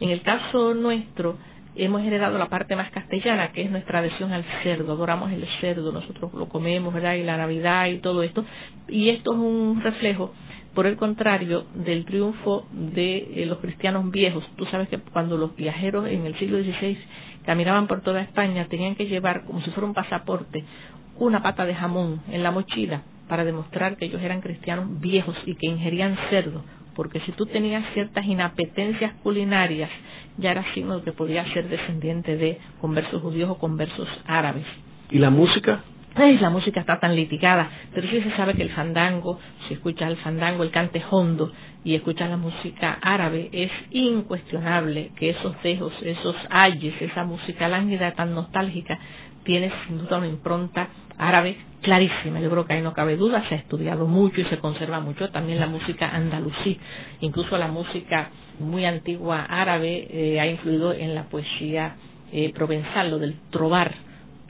En 0.00 0.10
el 0.10 0.22
caso 0.22 0.74
nuestro, 0.74 1.36
hemos 1.76 2.02
heredado 2.02 2.38
la 2.38 2.48
parte 2.48 2.76
más 2.76 2.90
castellana, 2.90 3.52
que 3.52 3.62
es 3.62 3.70
nuestra 3.70 4.00
adhesión 4.00 4.32
al 4.32 4.44
cerdo, 4.62 4.92
adoramos 4.92 5.32
el 5.32 5.46
cerdo, 5.60 5.92
nosotros 5.92 6.32
lo 6.34 6.48
comemos, 6.48 6.94
¿verdad? 6.94 7.14
Y 7.14 7.22
la 7.22 7.36
Navidad 7.36 7.86
y 7.86 7.98
todo 7.98 8.22
esto. 8.22 8.44
Y 8.88 9.10
esto 9.10 9.32
es 9.32 9.38
un 9.38 9.80
reflejo, 9.82 10.32
por 10.74 10.86
el 10.86 10.96
contrario, 10.96 11.66
del 11.74 12.04
triunfo 12.04 12.66
de 12.72 13.42
eh, 13.42 13.46
los 13.46 13.58
cristianos 13.58 14.10
viejos. 14.10 14.44
Tú 14.56 14.66
sabes 14.66 14.88
que 14.88 14.98
cuando 14.98 15.36
los 15.36 15.54
viajeros 15.56 16.06
en 16.06 16.26
el 16.26 16.38
siglo 16.38 16.58
XVI 16.58 16.98
caminaban 17.44 17.86
por 17.86 18.02
toda 18.02 18.22
España, 18.22 18.66
tenían 18.68 18.94
que 18.94 19.06
llevar, 19.06 19.44
como 19.44 19.60
si 19.62 19.70
fuera 19.70 19.86
un 19.86 19.94
pasaporte, 19.94 20.64
una 21.18 21.42
pata 21.42 21.64
de 21.64 21.74
jamón 21.74 22.22
en 22.30 22.42
la 22.42 22.50
mochila 22.50 23.02
para 23.28 23.44
demostrar 23.44 23.96
que 23.96 24.06
ellos 24.06 24.20
eran 24.22 24.40
cristianos 24.40 25.00
viejos 25.00 25.36
y 25.46 25.54
que 25.54 25.66
ingerían 25.66 26.16
cerdo 26.30 26.62
porque 26.94 27.20
si 27.20 27.32
tú 27.32 27.46
tenías 27.46 27.84
ciertas 27.94 28.24
inapetencias 28.24 29.14
culinarias, 29.22 29.90
ya 30.38 30.50
era 30.50 30.64
signo 30.74 30.98
de 30.98 31.04
que 31.04 31.12
podías 31.12 31.48
ser 31.52 31.68
descendiente 31.68 32.36
de 32.36 32.58
conversos 32.80 33.22
judíos 33.22 33.50
o 33.50 33.58
conversos 33.58 34.08
árabes. 34.26 34.66
¿Y 35.10 35.18
la 35.18 35.30
música? 35.30 35.82
Ay, 36.16 36.38
la 36.38 36.48
música 36.48 36.78
está 36.78 37.00
tan 37.00 37.16
litigada, 37.16 37.68
pero 37.92 38.08
sí 38.08 38.20
se 38.20 38.30
sabe 38.36 38.54
que 38.54 38.62
el 38.62 38.70
fandango, 38.70 39.40
si 39.66 39.74
escuchas 39.74 40.10
el 40.10 40.16
fandango, 40.18 40.62
el 40.62 40.70
cante 40.70 41.02
hondo 41.10 41.50
y 41.82 41.96
escuchas 41.96 42.30
la 42.30 42.36
música 42.36 42.98
árabe, 43.02 43.48
es 43.50 43.72
incuestionable 43.90 45.10
que 45.16 45.30
esos 45.30 45.56
tejos, 45.62 45.92
esos 46.02 46.36
ayes, 46.50 46.94
esa 47.02 47.24
música 47.24 47.68
lánguida 47.68 48.12
tan 48.12 48.32
nostálgica, 48.32 48.96
tiene 49.44 49.70
sin 49.86 49.98
duda 49.98 50.18
una 50.18 50.28
impronta 50.28 50.88
árabe 51.18 51.56
clarísima. 51.82 52.40
Yo 52.40 52.50
creo 52.50 52.66
que 52.66 52.74
ahí 52.74 52.82
no 52.82 52.94
cabe 52.94 53.16
duda, 53.16 53.44
se 53.48 53.54
ha 53.54 53.58
estudiado 53.58 54.06
mucho 54.06 54.40
y 54.40 54.44
se 54.44 54.58
conserva 54.58 55.00
mucho 55.00 55.30
también 55.30 55.60
la 55.60 55.66
música 55.66 56.08
andalusí. 56.08 56.78
Incluso 57.20 57.56
la 57.58 57.68
música 57.68 58.30
muy 58.58 58.84
antigua 58.84 59.44
árabe 59.44 60.06
eh, 60.10 60.40
ha 60.40 60.46
influido 60.46 60.92
en 60.92 61.14
la 61.14 61.24
poesía 61.24 61.96
eh, 62.32 62.52
provenzal, 62.54 63.10
lo 63.10 63.18
del 63.18 63.36
trobar, 63.50 63.94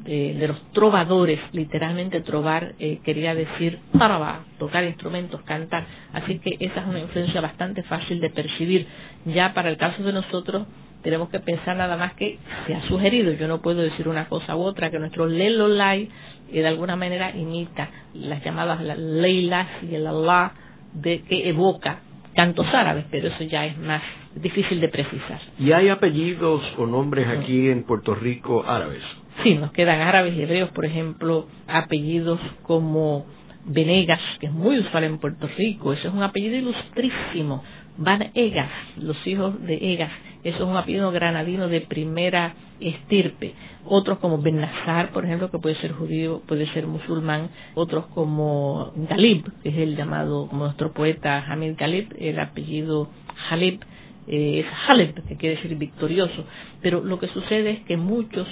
de 0.05 0.49
los 0.49 0.61
trovadores, 0.72 1.40
literalmente 1.53 2.20
trobar 2.20 2.74
eh, 2.78 3.01
quería 3.05 3.34
decir 3.34 3.78
para 3.99 4.40
tocar 4.59 4.84
instrumentos, 4.84 5.40
cantar. 5.42 5.86
Así 6.12 6.40
que 6.40 6.59
esa 6.61 6.80
es 6.80 6.86
una 6.86 7.01
influencia 7.01 7.40
bastante 7.40 7.82
fácil 7.84 8.20
de 8.20 8.28
percibir. 8.28 8.86
Ya 9.24 9.55
para 9.55 9.70
el 9.70 9.78
caso 9.78 10.03
de 10.03 10.12
nosotros, 10.12 10.66
tenemos 11.05 11.28
que 11.28 11.38
pensar 11.38 11.76
nada 11.76 11.96
más 11.96 12.14
que 12.14 12.38
se 12.66 12.74
ha 12.74 12.82
sugerido, 12.88 13.32
yo 13.32 13.46
no 13.46 13.61
puedo 13.61 13.82
decir 13.82 14.09
una 14.09 14.26
cosa 14.28 14.57
u 14.57 14.62
otra, 14.62 14.90
que 14.90 14.98
nuestro 14.98 15.26
Lelolai 15.26 16.09
eh, 16.50 16.61
de 16.62 16.66
alguna 16.66 16.96
manera 16.96 17.30
imita 17.36 17.90
las 18.14 18.42
llamadas 18.42 18.80
Leilas 18.98 19.68
y 19.88 19.94
el 19.94 20.07
Allah 20.07 20.52
de, 20.94 21.22
que 21.22 21.48
evoca 21.48 22.00
cantos 22.34 22.66
árabes, 22.72 23.05
pero 23.11 23.28
eso 23.28 23.44
ya 23.44 23.66
es 23.66 23.78
más 23.78 24.02
difícil 24.34 24.80
de 24.80 24.88
precisar. 24.88 25.40
¿Y 25.59 25.72
hay 25.72 25.90
apellidos 25.90 26.62
o 26.78 26.86
nombres 26.86 27.28
aquí 27.28 27.68
en 27.68 27.84
Puerto 27.84 28.14
Rico 28.14 28.64
árabes? 28.66 29.02
Sí, 29.42 29.55
nos 29.55 29.72
quedan 29.72 30.00
árabes 30.00 30.34
y 30.34 30.42
hebreos, 30.42 30.70
por 30.70 30.86
ejemplo, 30.86 31.48
apellidos 31.68 32.40
como 32.62 33.26
Venegas, 33.66 34.20
que 34.40 34.46
es 34.46 34.52
muy 34.52 34.78
usual 34.78 35.05
en 35.05 35.18
Puerto 35.18 35.48
Rico, 35.57 35.92
ese 35.92 36.09
es 36.09 36.14
un 36.14 36.22
apellido 36.22 36.57
ilustrísimo. 36.57 37.62
Van 37.96 38.30
Egas, 38.34 38.70
los 38.96 39.24
hijos 39.26 39.61
de 39.66 39.92
Egas, 39.92 40.11
eso 40.45 40.64
es 40.64 40.70
un 40.70 40.76
apellido 40.76 41.11
granadino 41.11 41.68
de 41.68 41.80
primera 41.80 42.55
estirpe. 42.78 43.55
Otros 43.86 44.18
como 44.18 44.42
Ben 44.42 44.61
Nazar, 44.61 45.11
por 45.11 45.24
ejemplo, 45.24 45.51
que 45.51 45.59
puede 45.59 45.74
ser 45.76 45.92
judío, 45.92 46.42
puede 46.47 46.66
ser 46.72 46.86
musulmán. 46.86 47.49
Otros 47.74 48.07
como 48.07 48.92
Galib, 48.95 49.51
que 49.62 49.70
es 49.70 49.76
el 49.76 49.97
llamado, 49.97 50.47
como 50.49 50.64
nuestro 50.64 50.92
poeta 50.92 51.45
Hamid 51.49 51.76
Galib, 51.76 52.14
el 52.18 52.38
apellido 52.38 53.09
Halib, 53.49 53.80
eh, 54.26 54.61
es 54.61 54.66
Haleb, 54.88 55.26
que 55.26 55.36
quiere 55.36 55.57
decir 55.57 55.76
victorioso. 55.76 56.45
Pero 56.82 57.03
lo 57.03 57.18
que 57.18 57.28
sucede 57.28 57.70
es 57.70 57.80
que 57.80 57.97
muchos 57.97 58.47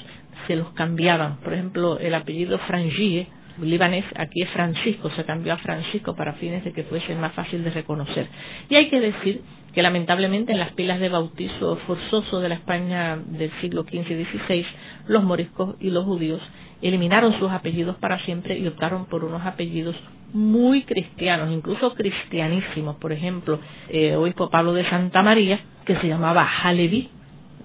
se 0.46 0.56
los 0.56 0.70
cambiaban. 0.72 1.38
Por 1.38 1.52
ejemplo, 1.52 1.98
el 1.98 2.14
apellido 2.14 2.58
Frangie, 2.60 3.26
libanés, 3.60 4.04
aquí 4.16 4.42
es 4.42 4.50
Francisco, 4.50 5.10
se 5.10 5.24
cambió 5.24 5.52
a 5.52 5.58
Francisco 5.58 6.14
para 6.16 6.34
fines 6.34 6.64
de 6.64 6.72
que 6.72 6.84
fuese 6.84 7.14
más 7.14 7.32
fácil 7.34 7.64
de 7.64 7.70
reconocer. 7.70 8.28
Y 8.68 8.76
hay 8.76 8.88
que 8.88 9.00
decir 9.00 9.42
que 9.72 9.82
lamentablemente 9.82 10.52
en 10.52 10.58
las 10.58 10.72
pilas 10.72 11.00
de 11.00 11.08
bautizo 11.08 11.76
forzoso 11.86 12.40
de 12.40 12.48
la 12.48 12.56
España 12.56 13.16
del 13.16 13.50
siglo 13.60 13.84
XV 13.84 14.10
y 14.10 14.24
XVI, 14.24 14.66
los 15.08 15.24
moriscos 15.24 15.76
y 15.80 15.90
los 15.90 16.04
judíos 16.04 16.40
eliminaron 16.82 17.38
sus 17.38 17.50
apellidos 17.50 17.96
para 17.96 18.18
siempre 18.24 18.58
y 18.58 18.66
optaron 18.66 19.06
por 19.06 19.24
unos 19.24 19.44
apellidos 19.46 19.96
muy 20.32 20.82
cristianos, 20.82 21.50
incluso 21.52 21.94
cristianísimos. 21.94 22.96
Por 22.96 23.12
ejemplo, 23.12 23.60
eh, 23.88 24.16
obispo 24.16 24.50
Pablo 24.50 24.72
de 24.72 24.88
Santa 24.88 25.22
María, 25.22 25.60
que 25.84 25.96
se 25.96 26.08
llamaba 26.08 26.48
Halevi, 26.62 27.10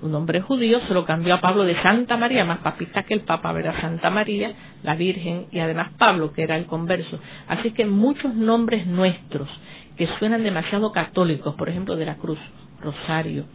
un 0.01 0.11
nombre 0.11 0.41
judío, 0.41 0.79
se 0.87 0.93
lo 0.93 1.05
cambió 1.05 1.33
a 1.33 1.41
Pablo 1.41 1.63
de 1.63 1.81
Santa 1.81 2.17
María, 2.17 2.45
más 2.45 2.59
papista 2.59 3.03
que 3.03 3.15
el 3.15 3.21
Papa, 3.21 3.57
era 3.57 3.81
Santa 3.81 4.11
María, 4.11 4.53
la 4.83 4.95
Virgen 4.95 5.47
y 5.51 5.59
además 5.59 5.91
Pablo, 5.97 6.33
que 6.33 6.43
era 6.43 6.55
el 6.55 6.65
converso. 6.65 7.19
Así 7.47 7.71
que 7.71 7.85
muchos 7.85 8.35
nombres 8.35 8.85
nuestros 8.85 9.49
que 9.97 10.07
suenan 10.19 10.43
demasiado 10.43 10.91
católicos, 10.91 11.55
por 11.55 11.69
ejemplo, 11.69 11.95
de 11.95 12.05
la 12.05 12.15
Cruz, 12.15 12.39
Rosario, 12.81 13.45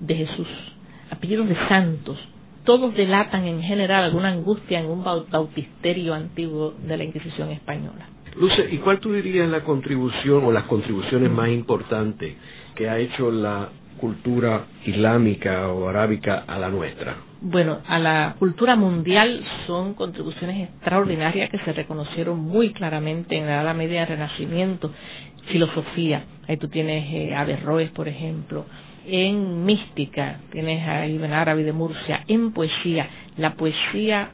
de 0.00 0.14
Jesús, 0.16 0.48
apellidos 1.10 1.48
de 1.48 1.56
santos, 1.68 2.18
todos 2.64 2.94
delatan 2.94 3.44
en 3.44 3.62
general 3.62 4.04
alguna 4.04 4.30
angustia 4.30 4.80
en 4.80 4.86
un 4.86 5.04
bautisterio 5.04 6.14
antiguo 6.14 6.74
de 6.82 6.96
la 6.96 7.04
Inquisición 7.04 7.50
española. 7.50 8.06
Luce, 8.36 8.66
¿y 8.70 8.78
cuál 8.78 8.98
tú 8.98 9.12
dirías 9.12 9.48
la 9.48 9.62
contribución 9.62 10.44
o 10.44 10.50
las 10.50 10.64
contribuciones 10.64 11.30
más 11.30 11.50
importantes 11.50 12.34
que 12.74 12.88
ha 12.88 12.98
hecho 12.98 13.30
la 13.30 13.68
cultura 14.00 14.64
islámica 14.84 15.68
o 15.68 15.88
arábica 15.88 16.44
a 16.46 16.58
la 16.58 16.68
nuestra? 16.68 17.16
Bueno, 17.40 17.80
a 17.86 17.98
la 17.98 18.36
cultura 18.38 18.74
mundial 18.74 19.44
son 19.66 19.94
contribuciones 19.94 20.68
extraordinarias 20.70 21.50
que 21.50 21.58
se 21.58 21.74
reconocieron 21.74 22.40
muy 22.40 22.72
claramente 22.72 23.36
en 23.36 23.46
la 23.46 23.62
Edad 23.62 23.74
Media 23.74 24.00
del 24.00 24.08
Renacimiento. 24.08 24.90
Filosofía, 25.46 26.24
ahí 26.48 26.56
tú 26.56 26.68
tienes 26.68 27.04
eh, 27.12 27.34
Averroes, 27.34 27.90
por 27.90 28.08
ejemplo. 28.08 28.66
En 29.06 29.64
mística, 29.64 30.40
tienes 30.50 30.86
a 30.86 31.06
Ibn 31.06 31.32
Arabi 31.32 31.62
de 31.62 31.72
Murcia. 31.72 32.24
En 32.26 32.52
poesía, 32.52 33.08
la 33.36 33.54
poesía 33.54 34.30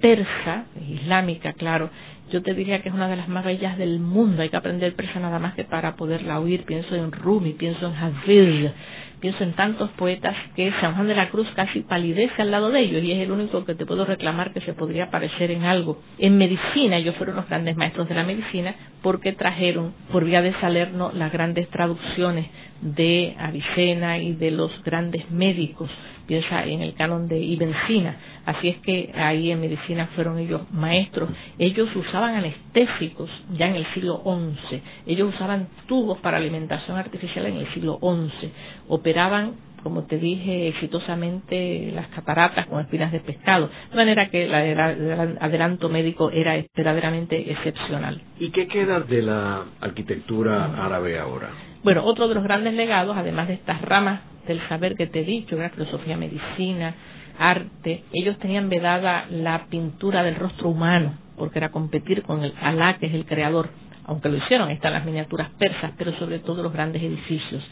persa, 0.00 0.66
islámica, 0.90 1.54
claro, 1.54 1.88
yo 2.30 2.42
te 2.42 2.54
diría 2.54 2.82
que 2.82 2.88
es 2.88 2.94
una 2.94 3.08
de 3.08 3.16
las 3.16 3.28
más 3.28 3.44
bellas 3.44 3.76
del 3.76 4.00
mundo. 4.00 4.42
Hay 4.42 4.48
que 4.48 4.56
aprender 4.56 4.94
persa 4.94 5.20
nada 5.20 5.38
más 5.38 5.54
que 5.54 5.64
para 5.64 5.94
poderla 5.96 6.40
oír. 6.40 6.64
Pienso 6.64 6.94
en 6.94 7.12
Rumi, 7.12 7.52
pienso 7.52 7.86
en 7.86 7.94
Hafiz, 7.94 8.72
pienso 9.20 9.44
en 9.44 9.52
tantos 9.52 9.90
poetas 9.90 10.34
que 10.56 10.72
San 10.80 10.94
Juan 10.94 11.06
de 11.06 11.14
la 11.14 11.28
Cruz 11.28 11.46
casi 11.54 11.80
palidece 11.80 12.42
al 12.42 12.50
lado 12.50 12.70
de 12.70 12.80
ellos 12.80 13.02
y 13.02 13.12
es 13.12 13.18
el 13.18 13.30
único 13.30 13.64
que 13.64 13.74
te 13.74 13.86
puedo 13.86 14.04
reclamar 14.04 14.52
que 14.52 14.60
se 14.62 14.72
podría 14.72 15.10
parecer 15.10 15.50
en 15.50 15.64
algo. 15.64 16.00
En 16.18 16.38
medicina, 16.38 16.96
ellos 16.96 17.16
fueron 17.16 17.36
los 17.36 17.48
grandes 17.48 17.76
maestros 17.76 18.08
de 18.08 18.14
la 18.14 18.24
medicina 18.24 18.74
porque 19.02 19.32
trajeron 19.32 19.92
por 20.10 20.24
vía 20.24 20.40
de 20.40 20.54
Salerno 20.60 21.12
las 21.14 21.30
grandes 21.30 21.68
traducciones 21.68 22.46
de 22.80 23.34
Avicena 23.38 24.18
y 24.18 24.32
de 24.32 24.50
los 24.50 24.70
grandes 24.82 25.30
médicos 25.30 25.90
piensa 26.26 26.64
en 26.64 26.82
el 26.82 26.94
canon 26.94 27.28
de 27.28 27.38
Ibn 27.38 27.72
Sina. 27.86 28.16
Así 28.46 28.68
es 28.68 28.76
que 28.78 29.12
ahí 29.14 29.50
en 29.50 29.60
medicina 29.60 30.08
fueron 30.14 30.38
ellos 30.38 30.62
maestros. 30.72 31.30
Ellos 31.58 31.88
usaban 31.96 32.34
anestésicos 32.34 33.30
ya 33.56 33.68
en 33.68 33.76
el 33.76 33.86
siglo 33.94 34.22
XI. 34.24 34.82
Ellos 35.06 35.34
usaban 35.34 35.68
tubos 35.86 36.18
para 36.18 36.36
alimentación 36.36 36.98
artificial 36.98 37.46
en 37.46 37.56
el 37.56 37.66
siglo 37.72 37.98
XI. 38.00 38.50
Operaban 38.88 39.54
como 39.84 40.04
te 40.04 40.18
dije, 40.18 40.68
exitosamente 40.68 41.92
las 41.94 42.08
cataratas 42.08 42.66
con 42.68 42.80
espinas 42.80 43.12
de 43.12 43.20
pescado. 43.20 43.68
De 43.90 43.96
manera 43.96 44.30
que 44.30 44.44
el 44.44 44.80
adelanto 44.80 45.90
médico 45.90 46.30
era 46.30 46.54
verdaderamente 46.74 47.52
excepcional. 47.52 48.22
¿Y 48.40 48.50
qué 48.50 48.66
queda 48.66 49.00
de 49.00 49.20
la 49.20 49.66
arquitectura 49.82 50.82
árabe 50.82 51.18
ahora? 51.18 51.50
Bueno, 51.82 52.02
otro 52.06 52.28
de 52.28 52.34
los 52.34 52.42
grandes 52.42 52.72
legados, 52.72 53.14
además 53.14 53.46
de 53.46 53.54
estas 53.54 53.82
ramas 53.82 54.22
del 54.46 54.60
saber 54.68 54.94
que 54.96 55.06
te 55.06 55.20
he 55.20 55.24
dicho, 55.24 55.56
la 55.56 55.70
filosofía, 55.70 56.16
medicina, 56.16 56.94
arte, 57.38 58.04
ellos 58.12 58.38
tenían 58.38 58.68
vedada 58.68 59.26
la 59.30 59.66
pintura 59.66 60.22
del 60.22 60.36
rostro 60.36 60.68
humano, 60.68 61.14
porque 61.36 61.58
era 61.58 61.70
competir 61.70 62.22
con 62.22 62.44
el 62.44 62.54
Alá, 62.60 62.98
que 62.98 63.06
es 63.06 63.14
el 63.14 63.26
creador, 63.26 63.70
aunque 64.04 64.28
lo 64.28 64.36
hicieron, 64.36 64.70
están 64.70 64.92
las 64.92 65.04
miniaturas 65.04 65.50
persas, 65.58 65.92
pero 65.96 66.12
sobre 66.18 66.38
todo 66.38 66.62
los 66.62 66.72
grandes 66.72 67.02
edificios. 67.02 67.66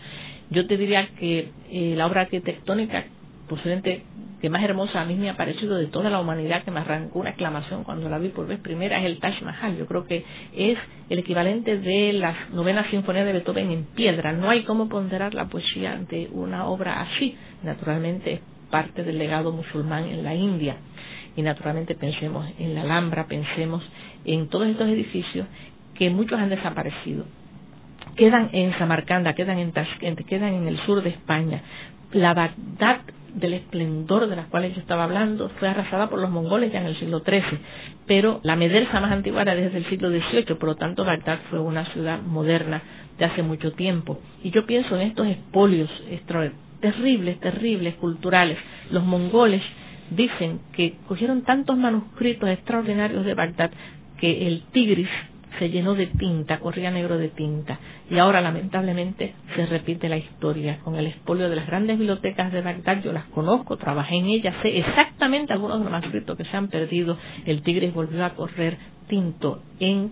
Yo 0.50 0.66
te 0.66 0.76
diría 0.76 1.08
que 1.18 1.50
eh, 1.70 1.94
la 1.96 2.06
obra 2.06 2.22
arquitectónica 2.22 3.04
posiblemente 3.52 4.02
que 4.40 4.48
más 4.48 4.62
hermosa 4.64 5.02
a 5.02 5.04
mí 5.04 5.14
me 5.14 5.28
ha 5.28 5.36
parecido 5.36 5.76
de 5.76 5.86
toda 5.86 6.08
la 6.08 6.20
humanidad 6.20 6.64
que 6.64 6.70
me 6.70 6.80
arrancó 6.80 7.18
una 7.18 7.30
exclamación 7.30 7.84
cuando 7.84 8.08
la 8.08 8.18
vi 8.18 8.28
por 8.28 8.46
vez 8.46 8.58
primera 8.60 8.98
es 8.98 9.04
el 9.04 9.20
Taj 9.20 9.42
Mahal. 9.42 9.76
Yo 9.76 9.86
creo 9.86 10.06
que 10.06 10.24
es 10.56 10.78
el 11.10 11.18
equivalente 11.18 11.78
de 11.78 12.14
la 12.14 12.34
novena 12.52 12.88
sinfonía 12.90 13.24
de 13.24 13.34
Beethoven 13.34 13.70
en 13.70 13.84
piedra. 13.84 14.32
No 14.32 14.48
hay 14.48 14.62
cómo 14.62 14.88
ponderar 14.88 15.34
la 15.34 15.44
poesía 15.44 15.92
ante 15.92 16.28
una 16.32 16.66
obra 16.66 17.02
así. 17.02 17.36
Naturalmente 17.62 18.32
es 18.32 18.40
parte 18.70 19.04
del 19.04 19.18
legado 19.18 19.52
musulmán 19.52 20.06
en 20.06 20.24
la 20.24 20.34
India. 20.34 20.76
Y 21.36 21.42
naturalmente 21.42 21.94
pensemos 21.94 22.48
en 22.58 22.74
la 22.74 22.82
Alhambra, 22.82 23.26
pensemos 23.26 23.84
en 24.24 24.48
todos 24.48 24.66
estos 24.66 24.88
edificios 24.88 25.46
que 25.94 26.08
muchos 26.08 26.40
han 26.40 26.48
desaparecido 26.48 27.26
quedan 28.16 28.50
en 28.52 28.76
Samarcanda, 28.78 29.34
quedan 29.34 29.58
en 29.58 29.72
Tashkent, 29.72 30.26
quedan 30.26 30.54
en 30.54 30.68
el 30.68 30.78
sur 30.84 31.02
de 31.02 31.10
España. 31.10 31.62
La 32.12 32.34
Bagdad 32.34 33.00
del 33.34 33.54
esplendor 33.54 34.28
de 34.28 34.36
las 34.36 34.46
cuales 34.48 34.74
yo 34.74 34.80
estaba 34.80 35.04
hablando 35.04 35.48
fue 35.58 35.68
arrasada 35.68 36.08
por 36.10 36.18
los 36.20 36.30
mongoles 36.30 36.72
ya 36.72 36.80
en 36.80 36.86
el 36.86 36.98
siglo 36.98 37.20
XIII, 37.20 37.58
pero 38.06 38.40
la 38.42 38.56
Medersa 38.56 39.00
más 39.00 39.12
antigua 39.12 39.42
era 39.42 39.54
desde 39.54 39.78
el 39.78 39.88
siglo 39.88 40.10
XVIII, 40.10 40.56
por 40.56 40.64
lo 40.64 40.76
tanto 40.76 41.04
Bagdad 41.04 41.38
fue 41.50 41.58
una 41.60 41.86
ciudad 41.92 42.20
moderna 42.20 42.82
de 43.18 43.24
hace 43.24 43.42
mucho 43.42 43.72
tiempo. 43.72 44.18
Y 44.42 44.50
yo 44.50 44.66
pienso 44.66 44.96
en 44.96 45.08
estos 45.08 45.26
espolios 45.26 45.90
terribles, 46.80 47.40
terribles, 47.40 47.94
culturales. 47.94 48.58
Los 48.90 49.04
mongoles 49.04 49.62
dicen 50.10 50.60
que 50.72 50.96
cogieron 51.08 51.42
tantos 51.42 51.76
manuscritos 51.78 52.50
extraordinarios 52.50 53.24
de 53.24 53.34
Bagdad 53.34 53.70
que 54.18 54.46
el 54.46 54.64
Tigris, 54.72 55.08
se 55.58 55.70
llenó 55.70 55.94
de 55.94 56.06
tinta, 56.06 56.58
corría 56.58 56.90
negro 56.90 57.18
de 57.18 57.28
tinta. 57.28 57.78
Y 58.10 58.18
ahora, 58.18 58.40
lamentablemente, 58.40 59.34
se 59.54 59.66
repite 59.66 60.08
la 60.08 60.16
historia 60.16 60.78
con 60.84 60.96
el 60.96 61.06
expolio 61.06 61.48
de 61.48 61.56
las 61.56 61.66
grandes 61.66 61.98
bibliotecas 61.98 62.52
de 62.52 62.62
Bagdad. 62.62 63.02
Yo 63.02 63.12
las 63.12 63.24
conozco, 63.26 63.76
trabajé 63.76 64.16
en 64.16 64.26
ellas, 64.26 64.54
sé 64.62 64.78
exactamente 64.78 65.52
algunos 65.52 65.78
de 65.78 65.84
los 65.84 65.92
manuscritos 65.92 66.36
que 66.36 66.44
se 66.44 66.56
han 66.56 66.68
perdido. 66.68 67.18
El 67.44 67.62
Tigris 67.62 67.92
volvió 67.92 68.24
a 68.24 68.30
correr 68.30 68.76
tinto 69.08 69.62
en 69.80 70.10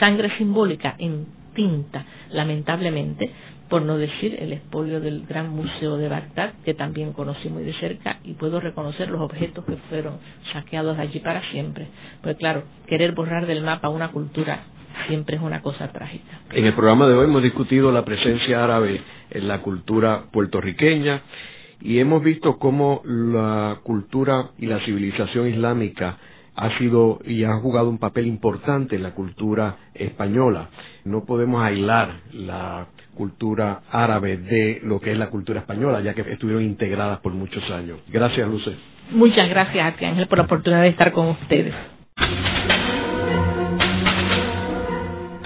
sangre 0.00 0.36
simbólica, 0.38 0.94
en 0.98 1.26
tinta, 1.54 2.04
lamentablemente, 2.30 3.30
por 3.68 3.82
no 3.82 3.96
decir 3.96 4.36
el 4.38 4.52
expolio 4.52 5.00
del 5.00 5.24
Gran 5.26 5.48
Museo 5.50 5.96
de 5.96 6.08
Bagdad, 6.08 6.52
que 6.64 6.74
también 6.74 7.14
conocí 7.14 7.48
muy 7.48 7.62
de 7.62 7.72
cerca 7.74 8.18
y 8.22 8.34
puedo 8.34 8.60
reconocer 8.60 9.10
los 9.10 9.22
objetos 9.22 9.64
que 9.64 9.76
fueron 9.88 10.18
saqueados 10.52 10.98
allí 10.98 11.20
para 11.20 11.40
siempre. 11.50 11.88
Pues 12.22 12.36
claro, 12.36 12.64
querer 12.86 13.12
borrar 13.12 13.46
del 13.46 13.62
mapa 13.62 13.88
una 13.88 14.08
cultura 14.08 14.64
siempre 15.08 15.36
es 15.36 15.42
una 15.42 15.62
cosa 15.62 15.88
trágica. 15.92 16.40
En 16.52 16.64
el 16.64 16.74
programa 16.74 17.06
de 17.06 17.14
hoy 17.14 17.24
hemos 17.24 17.42
discutido 17.42 17.92
la 17.92 18.04
presencia 18.04 18.62
árabe 18.62 19.00
en 19.30 19.48
la 19.48 19.60
cultura 19.60 20.24
puertorriqueña 20.32 21.22
y 21.80 21.98
hemos 21.98 22.22
visto 22.22 22.58
cómo 22.58 23.02
la 23.04 23.78
cultura 23.82 24.50
y 24.58 24.66
la 24.66 24.78
civilización 24.84 25.48
islámica 25.48 26.18
ha 26.54 26.78
sido 26.78 27.18
y 27.24 27.44
ha 27.44 27.54
jugado 27.56 27.88
un 27.88 27.98
papel 27.98 28.26
importante 28.26 28.96
en 28.96 29.02
la 29.02 29.12
cultura 29.12 29.76
española. 29.94 30.68
No 31.04 31.24
podemos 31.24 31.62
aislar 31.62 32.20
la 32.32 32.86
cultura 33.14 33.82
árabe 33.90 34.36
de 34.36 34.80
lo 34.84 35.00
que 35.00 35.12
es 35.12 35.18
la 35.18 35.30
cultura 35.30 35.60
española, 35.60 36.00
ya 36.00 36.14
que 36.14 36.22
estuvieron 36.22 36.62
integradas 36.62 37.20
por 37.20 37.32
muchos 37.32 37.68
años. 37.70 37.98
Gracias, 38.08 38.48
Luce. 38.48 38.76
Muchas 39.10 39.48
gracias 39.48 39.94
Ángel, 40.00 40.26
por 40.26 40.38
la 40.38 40.44
oportunidad 40.44 40.82
de 40.82 40.88
estar 40.88 41.12
con 41.12 41.28
ustedes. 41.28 41.74